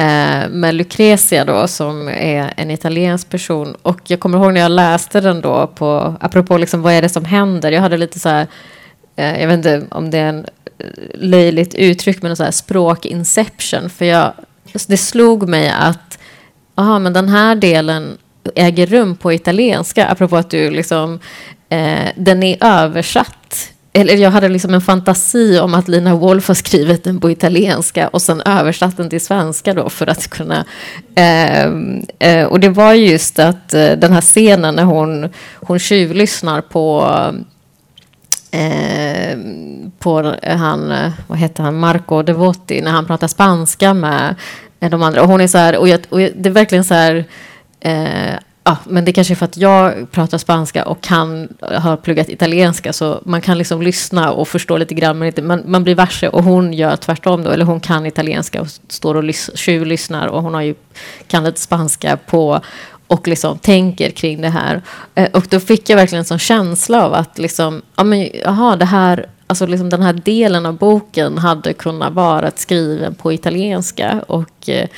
Eh, 0.00 0.48
med 0.48 0.74
Lucrezia 0.74 1.44
då, 1.44 1.68
som 1.68 2.08
är 2.08 2.52
en 2.56 2.70
italiensk 2.70 3.30
person. 3.30 3.76
Och 3.82 4.00
jag 4.06 4.20
kommer 4.20 4.38
ihåg 4.38 4.52
när 4.52 4.60
jag 4.60 4.70
läste 4.70 5.20
den 5.20 5.40
då, 5.40 5.66
på, 5.66 6.16
apropå 6.20 6.58
liksom, 6.58 6.82
vad 6.82 6.92
är 6.92 7.02
det 7.02 7.08
som 7.08 7.24
händer? 7.24 7.72
Jag 7.72 7.80
hade 7.80 7.96
lite 7.96 8.18
så 8.18 8.28
här, 8.28 8.46
eh, 9.16 9.40
jag 9.40 9.48
vet 9.48 9.56
inte 9.56 9.86
om 9.90 10.10
det 10.10 10.18
är 10.18 10.28
en 10.28 10.46
eh, 10.78 10.86
löjligt 11.14 11.74
uttryck, 11.74 12.22
men 12.22 12.36
så 12.36 12.44
här 12.44 12.50
språkinception. 12.50 13.90
För 13.90 14.04
jag, 14.04 14.32
det 14.88 14.96
slog 14.96 15.48
mig 15.48 15.72
att, 15.78 16.18
aha, 16.74 16.98
men 16.98 17.12
den 17.12 17.28
här 17.28 17.54
delen 17.54 18.18
äger 18.54 18.86
rum 18.86 19.16
på 19.16 19.32
italienska, 19.32 20.06
apropå 20.06 20.36
att 20.36 20.50
du 20.50 20.70
liksom, 20.70 21.20
eh, 21.68 22.08
den 22.16 22.42
är 22.42 22.56
översatt 22.60 23.70
eller 23.92 24.16
jag 24.16 24.30
hade 24.30 24.48
liksom 24.48 24.74
en 24.74 24.80
fantasi 24.80 25.58
om 25.58 25.74
att 25.74 25.88
Lina 25.88 26.14
Wolf 26.14 26.48
har 26.48 26.54
skrivit 26.54 27.04
den 27.04 27.20
på 27.20 27.30
italienska 27.30 28.08
och 28.08 28.22
sen 28.22 28.40
översatt 28.40 28.96
den 28.96 29.10
till 29.10 29.20
svenska 29.20 29.74
då 29.74 29.88
för 29.88 30.06
att 30.06 30.30
kunna... 30.30 30.64
Eh, 31.14 31.64
eh, 32.18 32.46
och 32.46 32.60
det 32.60 32.68
var 32.68 32.92
just 32.92 33.38
att 33.38 33.74
eh, 33.74 33.92
den 33.92 34.12
här 34.12 34.20
scenen 34.20 34.74
när 34.74 34.84
hon, 34.84 35.28
hon 35.54 35.78
tjuvlyssnar 35.78 36.60
på 36.60 37.14
eh, 38.50 39.38
på 39.98 40.34
han, 40.42 40.94
vad 41.26 41.38
heter 41.38 41.62
han, 41.62 41.78
Marco 41.78 42.22
Devotti 42.22 42.80
när 42.80 42.90
han 42.90 43.06
pratar 43.06 43.28
spanska 43.28 43.94
med 43.94 44.34
eh, 44.80 44.90
de 44.90 45.02
andra. 45.02 45.22
Och 45.22 45.28
hon 45.28 45.40
är 45.40 45.46
så 45.46 45.58
här, 45.58 45.76
och, 45.76 45.88
jag, 45.88 46.00
och 46.08 46.18
det 46.18 46.46
är 46.46 46.50
verkligen 46.50 46.84
så 46.84 46.94
här 46.94 47.24
eh, 47.80 48.34
Ja, 48.70 48.76
men 48.84 49.04
det 49.04 49.12
kanske 49.12 49.34
är 49.34 49.36
för 49.36 49.44
att 49.44 49.56
jag 49.56 50.10
pratar 50.10 50.38
spanska 50.38 50.84
och 50.84 51.00
kan, 51.00 51.48
har 51.60 51.96
pluggat 51.96 52.28
italienska 52.28 52.92
så 52.92 53.20
man 53.24 53.40
kan 53.40 53.58
liksom 53.58 53.82
lyssna 53.82 54.32
och 54.32 54.48
förstå 54.48 54.76
lite 54.76 54.94
grann 54.94 55.18
men 55.18 55.26
inte, 55.26 55.42
man, 55.42 55.62
man 55.66 55.84
blir 55.84 55.94
varse 55.94 56.28
och 56.28 56.44
hon 56.44 56.72
gör 56.72 56.96
tvärtom 56.96 57.42
då, 57.42 57.50
eller 57.50 57.64
hon 57.64 57.80
kan 57.80 58.06
italienska 58.06 58.60
och 58.60 58.66
står 58.88 59.14
och 59.14 59.24
lys, 59.24 59.50
tjuvlyssnar 59.54 60.26
och 60.26 60.42
hon 60.42 60.54
har 60.54 60.62
ju, 60.62 60.74
kan 61.26 61.44
lite 61.44 61.60
spanska 61.60 62.16
på 62.16 62.60
och 63.06 63.28
liksom 63.28 63.58
tänker 63.58 64.10
kring 64.10 64.40
det 64.40 64.48
här. 64.48 64.82
Eh, 65.14 65.28
och 65.32 65.46
då 65.50 65.60
fick 65.60 65.90
jag 65.90 65.96
verkligen 65.96 66.20
en 66.20 66.24
sån 66.24 66.38
känsla 66.38 67.04
av 67.04 67.14
att 67.14 67.38
liksom, 67.38 67.82
ja 67.96 68.04
men 68.04 68.28
jaha, 68.44 68.76
det 68.76 68.84
här, 68.84 69.26
alltså 69.46 69.66
liksom 69.66 69.90
den 69.90 70.02
här 70.02 70.12
delen 70.12 70.66
av 70.66 70.76
boken 70.76 71.38
hade 71.38 71.72
kunnat 71.72 72.12
vara 72.12 72.50
skriven 72.56 73.14
på 73.14 73.32
italienska 73.32 74.24
och 74.28 74.68
eh, 74.68 74.88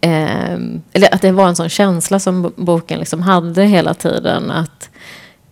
eh, 0.00 0.52
eller 0.92 1.14
att 1.14 1.22
det 1.22 1.32
var 1.32 1.48
en 1.48 1.56
sån 1.56 1.68
känsla 1.68 2.18
som 2.18 2.52
boken 2.56 2.98
liksom 2.98 3.22
hade 3.22 3.64
hela 3.64 3.94
tiden 3.94 4.50
att 4.50 4.90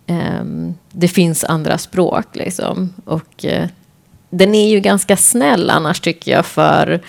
eh, 0.07 0.43
det 0.91 1.07
finns 1.07 1.43
andra 1.43 1.77
språk 1.77 2.35
liksom. 2.35 2.93
Och 3.05 3.45
eh, 3.45 3.67
den 4.29 4.55
är 4.55 4.69
ju 4.69 4.79
ganska 4.79 5.17
snäll 5.17 5.69
annars 5.69 5.99
tycker 5.99 6.31
jag 6.31 6.45
för 6.45 7.01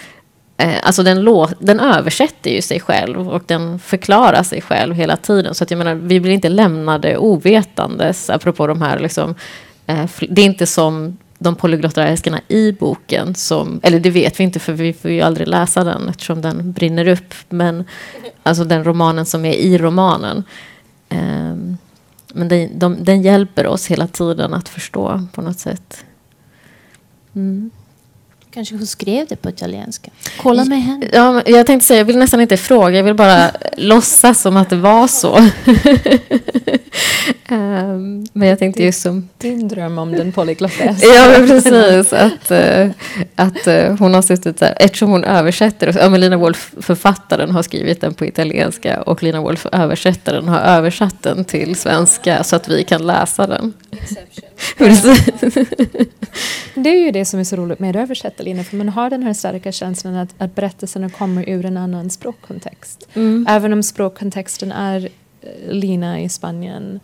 Eh, 0.61 0.79
alltså 0.83 1.03
den, 1.03 1.27
den 1.59 1.81
översätter 1.81 2.51
ju 2.51 2.63
sig 2.63 2.81
själv 2.81 3.29
och 3.29 3.43
den 3.47 3.79
förklarar 3.79 4.43
sig 4.43 4.61
själv 4.61 4.95
hela 4.95 5.17
tiden. 5.17 5.55
Så 5.55 5.65
att 5.65 5.71
jag 5.71 5.79
menar, 5.79 5.95
vi 5.95 6.21
blir 6.21 6.33
inte 6.33 6.49
lämnade 6.49 7.17
ovetandes, 7.17 8.31
apropå 8.31 8.67
de 8.67 8.83
här 8.83 8.99
liksom, 8.99 9.35
eh, 9.87 10.05
det 10.29 10.43
är 10.43 10.47
inte 10.47 10.67
som 10.67 11.17
de 11.39 11.55
polyglotta 11.55 12.05
älskarna 12.05 12.41
i 12.49 12.73
boken, 12.73 13.35
som, 13.35 13.81
eller 13.83 14.01
det 14.01 14.11
vet 14.11 14.41
vi 14.41 14.45
inte 14.45 14.59
för 14.59 14.73
vi 14.73 14.93
får 14.93 15.11
ju 15.11 15.21
aldrig 15.21 15.49
läsa 15.49 15.85
den 15.85 16.09
eftersom 16.09 16.41
den 16.41 16.73
brinner 16.73 17.09
upp, 17.09 17.35
men 17.49 17.85
alltså 18.43 18.65
den 18.65 18.85
romanen 18.85 19.27
som 19.27 19.45
är 19.45 19.55
i 19.55 19.79
romanen. 19.79 20.45
Eh, 21.09 21.57
men 22.33 22.49
den, 22.49 22.79
de, 22.79 23.05
den 23.05 23.23
hjälper 23.23 23.67
oss 23.67 23.87
hela 23.87 24.07
tiden 24.07 24.55
att 24.55 24.69
förstå 24.69 25.27
på 25.33 25.43
något 25.43 25.59
sätt. 25.59 26.05
Mm. 27.35 27.71
Kanske 28.51 28.75
hon 28.75 28.87
skrev 28.87 29.27
det 29.29 29.37
på 29.37 29.49
italienska. 29.49 30.11
Kolla 30.41 30.65
med 30.65 30.83
henne. 30.83 31.09
Ja, 31.13 31.43
jag 31.47 31.67
tänkte 31.67 31.87
säga, 31.87 31.99
jag 31.99 32.05
vill 32.05 32.19
nästan 32.19 32.41
inte 32.41 32.57
fråga, 32.57 32.97
jag 32.97 33.05
vill 33.05 33.15
bara 33.15 33.51
låtsas 33.77 34.43
som 34.43 34.57
att 34.57 34.71
det 34.71 34.77
var 34.77 35.07
så. 35.07 35.37
um, 37.49 38.27
men 38.33 38.49
jag 38.49 38.59
tänkte 38.59 38.83
just 38.83 39.01
som... 39.01 39.29
Din 39.39 39.69
dröm 39.69 39.99
om 39.99 40.13
den 40.13 40.33
polyglotta 40.33 40.85
Ja, 41.03 41.35
men 41.39 41.49
precis. 41.49 42.13
Att, 42.13 42.51
uh, 42.51 42.91
att 43.35 43.67
uh, 43.67 43.99
hon 43.99 44.15
har 44.15 44.23
suttit 44.23 44.59
där, 44.59 44.75
eftersom 44.81 45.11
hon 45.11 45.25
översätter, 45.25 45.97
ja, 45.99 46.09
men 46.09 46.21
Lina 46.21 46.37
Wolf, 46.37 46.75
författaren, 46.81 47.51
har 47.51 47.63
skrivit 47.63 48.01
den 48.01 48.15
på 48.15 48.27
italienska 48.27 49.03
och 49.03 49.23
Lina 49.23 49.41
Wolf, 49.41 49.67
översättaren, 49.73 50.49
har 50.49 50.61
översatt 50.61 51.23
den 51.23 51.45
till 51.45 51.77
svenska 51.77 52.45
så 52.45 52.57
att 52.57 52.69
vi 52.69 52.85
kan 52.85 53.07
läsa 53.07 53.47
den. 53.47 53.73
Det 56.75 56.91
är 56.91 57.05
ju 57.05 57.11
det 57.11 57.25
som 57.25 57.41
är 57.41 57.45
så 57.45 57.57
roligt 57.57 57.79
med 57.79 57.97
översättarlinjen, 57.97 58.65
för 58.65 58.77
man 58.77 58.89
har 58.89 59.11
den 59.11 59.23
här 59.23 59.33
starka 59.33 59.73
känslan 59.73 60.15
att, 60.15 60.35
att 60.39 60.55
berättelserna 60.55 61.11
kommer 61.11 61.49
ur 61.49 61.65
en 61.65 61.77
annan 61.77 62.11
språkkontext. 62.11 63.09
Mm. 63.15 63.47
Även 63.49 63.73
om 63.73 63.83
språkkontexten 63.83 64.73
är 64.73 65.09
eh, 65.41 65.73
Lina 65.73 66.21
i 66.21 66.29
Spanien 66.29 67.01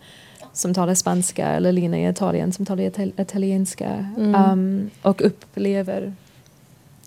som 0.53 0.73
talar 0.73 0.93
spanska 0.93 1.47
eller 1.47 1.71
Lina 1.71 1.99
i 1.99 2.09
Italien 2.09 2.53
som 2.53 2.65
talar 2.65 2.91
italienska 3.19 4.05
mm. 4.17 4.51
um, 4.51 4.89
och 5.01 5.21
upplever 5.21 6.13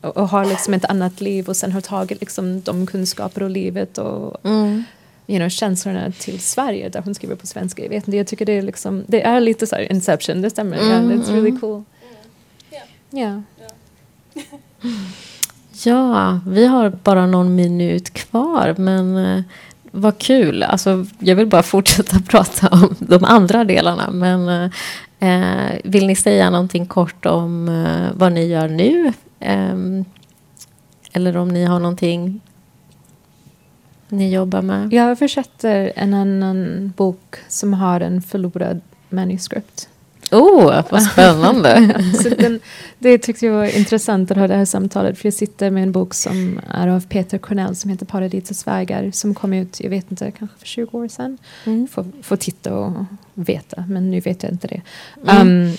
och, 0.01 0.17
och, 0.17 0.29
har 0.29 0.45
liksom 0.45 0.75
ett 0.75 0.85
annat 0.85 1.21
liv 1.21 1.49
och 1.49 1.57
sen 1.57 1.73
har 1.73 1.81
tagit 1.81 2.21
liksom 2.21 2.61
de 2.61 2.87
kunskaper 2.87 3.43
och 3.43 3.51
livet 3.51 3.99
och 3.99 4.47
mm 4.47 4.85
you 5.29 5.39
know, 5.39 5.49
känslorna 5.49 6.11
till 6.11 6.41
Sverige 6.41 6.89
där 6.89 7.03
hon 7.05 7.15
skriver 7.15 7.37
på 7.37 7.47
svenska. 7.47 7.83
Jag 7.83 7.91
vet 7.91 8.09
inte, 8.09 8.17
jag 8.17 8.27
tycker 8.27 8.47
det 8.47 8.53
är 8.53 8.63
liksom, 8.63 9.05
det 9.07 9.23
är 9.23 9.41
lite 9.41 9.67
så 9.67 9.77
här 9.77 9.93
Inception, 9.93 10.43
det 10.43 10.51
stämmer. 10.51 10.77
Mm, 10.79 11.11
yeah, 11.11 11.21
it's 11.21 11.33
really 11.33 11.49
mm. 11.49 11.61
cool. 11.61 11.83
Yeah. 13.13 13.41
Ja, 15.85 16.41
vi 16.47 16.67
har 16.67 16.91
bara 16.91 17.27
någon 17.27 17.55
minut 17.55 18.11
kvar, 18.11 18.75
men 18.79 19.17
eh, 19.17 19.43
vad 19.91 20.19
kul. 20.19 20.63
Alltså, 20.63 21.07
jag 21.19 21.37
vill 21.37 21.47
bara 21.47 21.63
fortsätta 21.63 22.21
prata 22.29 22.69
om 22.69 22.95
de 22.99 23.25
andra 23.25 23.65
delarna, 23.65 24.11
men 24.11 24.71
eh, 25.19 25.79
vill 25.85 26.07
ni 26.07 26.17
säga 26.17 26.51
någonting 26.51 26.87
kort 26.87 27.27
om 27.27 27.69
eh, 27.69 28.19
vad 28.19 28.33
ni 28.33 28.47
gör 28.47 28.69
nu? 28.69 29.13
Eh, 29.41 29.77
eller 31.13 31.37
om 31.37 31.49
ni 31.49 31.65
har 31.65 31.79
någonting 31.79 32.41
ni 34.09 34.35
jobbar 34.35 34.63
med? 34.63 34.93
Jag 34.93 35.11
översätter 35.11 35.93
en 35.97 36.15
annan 36.15 36.93
bok 36.97 37.37
som 37.49 37.75
har 37.75 38.01
en 38.01 38.23
förlorad 38.23 38.81
manuskript. 39.09 39.89
Oh, 40.31 40.83
vad 40.91 41.03
spännande! 41.03 42.03
så 42.23 42.29
den, 42.29 42.61
det 42.99 43.19
tyckte 43.19 43.47
jag 43.47 43.53
var 43.53 43.79
intressant 43.79 44.31
att 44.31 44.37
ha 44.37 44.49
det 44.49 44.55
här 44.55 44.65
samtalet. 44.65 45.19
För 45.19 45.27
jag 45.27 45.35
sitter 45.35 45.71
med 45.71 45.83
en 45.83 45.93
bok 45.93 46.15
som 46.15 46.61
är 46.69 46.89
av 46.89 47.07
Peter 47.07 47.39
Cornell 47.39 47.77
som 47.77 47.91
heter 47.91 48.07
Paradisets 48.07 48.67
vägar. 48.67 49.11
Som 49.11 49.35
kom 49.35 49.53
ut, 49.53 49.81
jag 49.81 49.91
vet 49.91 50.11
inte, 50.11 50.31
kanske 50.31 50.59
för 50.59 50.67
20 50.67 50.99
år 50.99 51.09
sedan. 51.09 51.39
Mm. 51.67 51.89
Får, 51.89 52.07
får 52.23 52.37
titta 52.37 52.75
och 52.75 52.93
veta, 53.35 53.85
men 53.89 54.11
nu 54.11 54.21
vet 54.21 54.43
jag 54.43 54.53
inte 54.53 54.67
det. 54.67 54.83
Mm. 55.31 55.63
Um, 55.63 55.73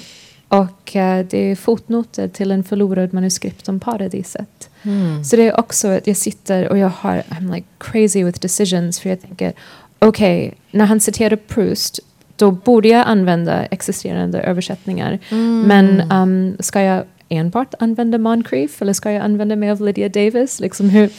och 0.47 0.95
uh, 0.95 1.25
det 1.29 1.51
är 1.51 1.55
fotnoter 1.55 2.27
till 2.27 2.51
en 2.51 2.63
förlorad 2.63 3.13
manuskript 3.13 3.69
om 3.69 3.79
paradiset. 3.79 4.58
Mm. 4.83 5.23
Så 5.23 5.35
det 5.35 5.47
är 5.47 5.59
också 5.59 5.87
att 5.87 6.07
jag 6.07 6.17
sitter 6.17 6.69
och 6.69 6.77
jag 6.77 6.89
har, 6.89 7.23
I'm 7.29 7.55
like 7.55 7.67
crazy 7.77 8.23
with 8.23 8.39
decisions. 8.39 8.99
För 8.99 9.09
jag 9.09 9.21
tänker, 9.21 9.53
okej, 9.99 10.47
okay, 10.47 10.57
när 10.71 10.85
han 10.85 10.99
citerar 10.99 11.35
Proust, 11.35 11.99
då 12.35 12.51
borde 12.51 12.87
jag 12.87 13.07
använda 13.07 13.65
existerande 13.65 14.39
översättningar. 14.39 15.19
Mm. 15.29 15.61
Men 15.61 16.11
um, 16.11 16.57
ska 16.59 16.81
jag 16.81 17.03
enbart 17.29 17.73
använda 17.79 18.17
Moncrief 18.17 18.81
eller 18.81 18.93
ska 18.93 19.11
jag 19.11 19.23
använda 19.23 19.55
mig 19.55 19.71
av 19.71 19.81
Lydia 19.81 20.09
Davis? 20.09 20.59
Liksom 20.59 20.89
hur, 20.89 21.09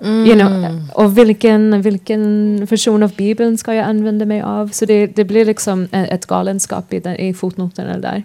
Mm. 0.00 0.26
You 0.26 0.38
know, 0.38 0.88
och 0.94 1.18
vilken, 1.18 1.82
vilken 1.82 2.64
version 2.66 3.02
av 3.02 3.14
Bibeln 3.16 3.58
ska 3.58 3.74
jag 3.74 3.86
använda 3.86 4.24
mig 4.24 4.42
av? 4.42 4.68
Så 4.68 4.84
det, 4.84 5.06
det 5.06 5.24
blir 5.24 5.44
liksom 5.44 5.88
ett 5.92 6.26
galenskap 6.26 6.92
i, 6.92 6.96
i 7.18 7.34
fotnoterna 7.34 7.98
där. 7.98 8.22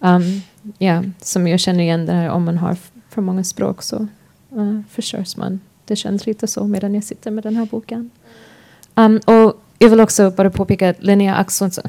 Um, 0.00 0.42
yeah, 0.78 1.04
som 1.20 1.48
jag 1.48 1.60
känner 1.60 1.80
igen 1.80 2.06
det 2.06 2.12
här 2.12 2.28
om 2.28 2.44
man 2.44 2.58
har 2.58 2.76
för 3.10 3.22
många 3.22 3.44
språk 3.44 3.82
så 3.82 4.06
uh, 4.56 4.80
förstörs 4.90 5.36
man. 5.36 5.60
Det 5.84 5.96
känns 5.96 6.26
lite 6.26 6.46
så 6.46 6.66
medan 6.66 6.94
jag 6.94 7.04
sitter 7.04 7.30
med 7.30 7.44
den 7.44 7.56
här 7.56 7.66
boken. 7.66 8.10
Um, 8.94 9.16
och 9.16 9.62
jag 9.78 9.88
vill 9.88 10.00
också 10.00 10.30
bara 10.30 10.50
påpeka 10.50 10.90
att 10.90 11.02
Linnea 11.02 11.34
Axelsson 11.34 11.84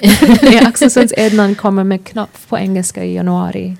Linnea 0.42 0.68
Axelssons 0.68 1.12
Ednan 1.16 1.54
kommer 1.54 1.84
med 1.84 2.04
knopp 2.04 2.48
på 2.48 2.58
engelska 2.58 3.04
i 3.04 3.14
januari. 3.14 3.76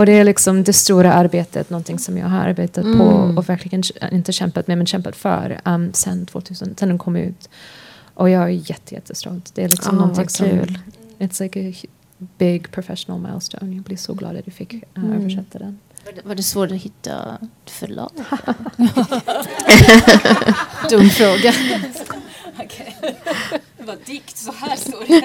Och 0.00 0.06
det 0.06 0.12
är 0.12 0.24
liksom 0.24 0.64
det 0.64 0.72
stora 0.72 1.12
arbetet, 1.12 1.70
någonting 1.70 1.98
som 1.98 2.18
jag 2.18 2.26
har 2.26 2.38
arbetat 2.38 2.84
mm. 2.84 2.98
på 2.98 3.04
och 3.36 3.48
verkligen 3.48 3.82
inte 4.12 4.32
kämpat 4.32 4.66
med 4.66 4.78
men 4.78 4.86
kämpat 4.86 5.16
för 5.16 5.60
um, 5.64 5.92
sen 5.92 6.26
2000, 6.26 6.74
sen 6.76 6.88
den 6.88 6.98
kom 6.98 7.16
ut. 7.16 7.48
Och 8.14 8.30
jag 8.30 8.42
är 8.42 8.48
jätte, 8.48 8.94
jättestolt. 8.94 9.54
Det 9.54 9.64
är 9.64 9.68
liksom 9.68 9.94
oh, 9.94 10.00
någonting 10.00 10.28
som, 10.28 10.46
it's 11.18 11.42
like 11.42 11.70
a 11.70 11.88
big 12.38 12.70
professional 12.70 13.20
milestone. 13.20 13.74
Jag 13.74 13.84
blir 13.84 13.96
så 13.96 14.14
glad 14.14 14.36
att 14.36 14.44
du 14.44 14.50
fick 14.50 14.74
uh, 14.74 14.80
mm. 14.94 15.12
översätta 15.12 15.58
den. 15.58 15.78
Var 16.10 16.16
det, 16.16 16.28
var 16.28 16.34
det 16.34 16.42
svårt 16.42 16.70
att 16.70 16.76
hitta 16.76 17.38
ett 17.64 17.70
förlag? 17.70 18.10
Dum 20.90 21.10
fråga. 21.10 21.52
okay. 22.64 22.86
Det 23.78 23.84
var 23.86 23.96
dikt, 24.06 24.36
så 24.36 24.52
här 24.52 24.76
står 24.76 25.04
det. 25.08 25.22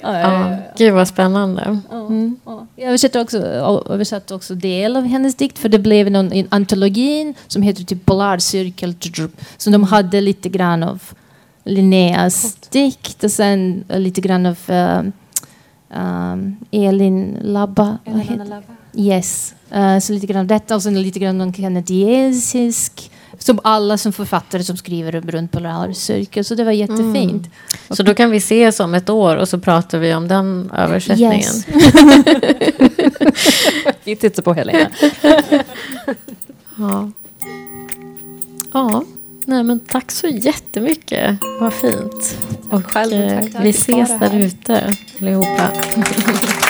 ja, 0.00 0.56
Gud 0.76 0.94
vad 0.94 1.08
spännande. 1.08 1.80
Mm. 1.90 2.36
Jag 2.76 2.88
översatte 2.88 3.20
också, 3.20 3.38
översatte 3.86 4.34
också 4.34 4.54
del 4.54 4.96
av 4.96 5.04
hennes 5.04 5.34
dikt 5.34 5.58
för 5.58 5.68
det 5.68 5.78
blev 5.78 6.10
någon, 6.10 6.32
en 6.32 6.46
antologin 6.50 7.34
som 7.46 7.62
heter 7.62 7.84
typ 7.84 8.06
Polarcirkel. 8.06 8.94
Så 9.56 9.70
de 9.70 9.84
hade 9.84 10.20
lite 10.20 10.48
grann 10.48 10.82
av 10.82 11.02
Linneas 11.64 12.54
dikt 12.54 13.24
och 13.24 13.30
sen 13.30 13.84
lite 13.88 14.20
grann 14.20 14.46
av 14.46 14.58
um, 15.88 16.56
Elin 16.70 17.38
Labba. 17.42 17.98
Elin 18.04 18.48
Labba. 18.48 18.79
Yes. 18.94 19.54
Uh, 19.74 19.98
så 19.98 20.12
lite 20.12 20.26
grann 20.26 20.46
detta 20.46 20.74
och 20.74 20.82
sen 20.82 21.02
lite 21.02 21.18
grann 21.18 21.40
om 21.40 21.52
kanadiesisk. 21.52 23.10
Som 23.38 23.60
alla 23.64 23.98
som 23.98 24.12
författare 24.12 24.64
som 24.64 24.76
skriver 24.76 25.12
runt 25.12 25.52
Polarcirkel. 25.52 26.44
Så 26.44 26.54
det 26.54 26.64
var 26.64 26.72
jättefint. 26.72 27.32
Mm. 27.32 27.50
Så 27.90 28.02
då 28.02 28.14
kan 28.14 28.30
vi 28.30 28.36
ses 28.36 28.80
om 28.80 28.94
ett 28.94 29.10
år 29.10 29.36
och 29.36 29.48
så 29.48 29.58
pratar 29.58 29.98
vi 29.98 30.14
om 30.14 30.28
den 30.28 30.70
översättningen. 30.76 31.34
Yes. 31.34 31.66
vi 34.04 34.16
tittar 34.16 34.42
på 34.42 34.52
Helena. 34.52 34.90
ja. 36.78 37.10
Ja. 38.72 39.04
Nej, 39.44 39.64
men 39.64 39.80
tack 39.80 40.10
så 40.10 40.26
jättemycket. 40.26 41.38
Vad 41.60 41.72
fint. 41.72 42.38
Och 42.70 42.86
Själv, 42.86 43.40
tack, 43.40 43.52
tack. 43.52 43.64
vi 43.64 43.70
ses 43.70 44.20
där 44.20 44.36
ute 44.36 44.94
allihopa. 45.20 45.70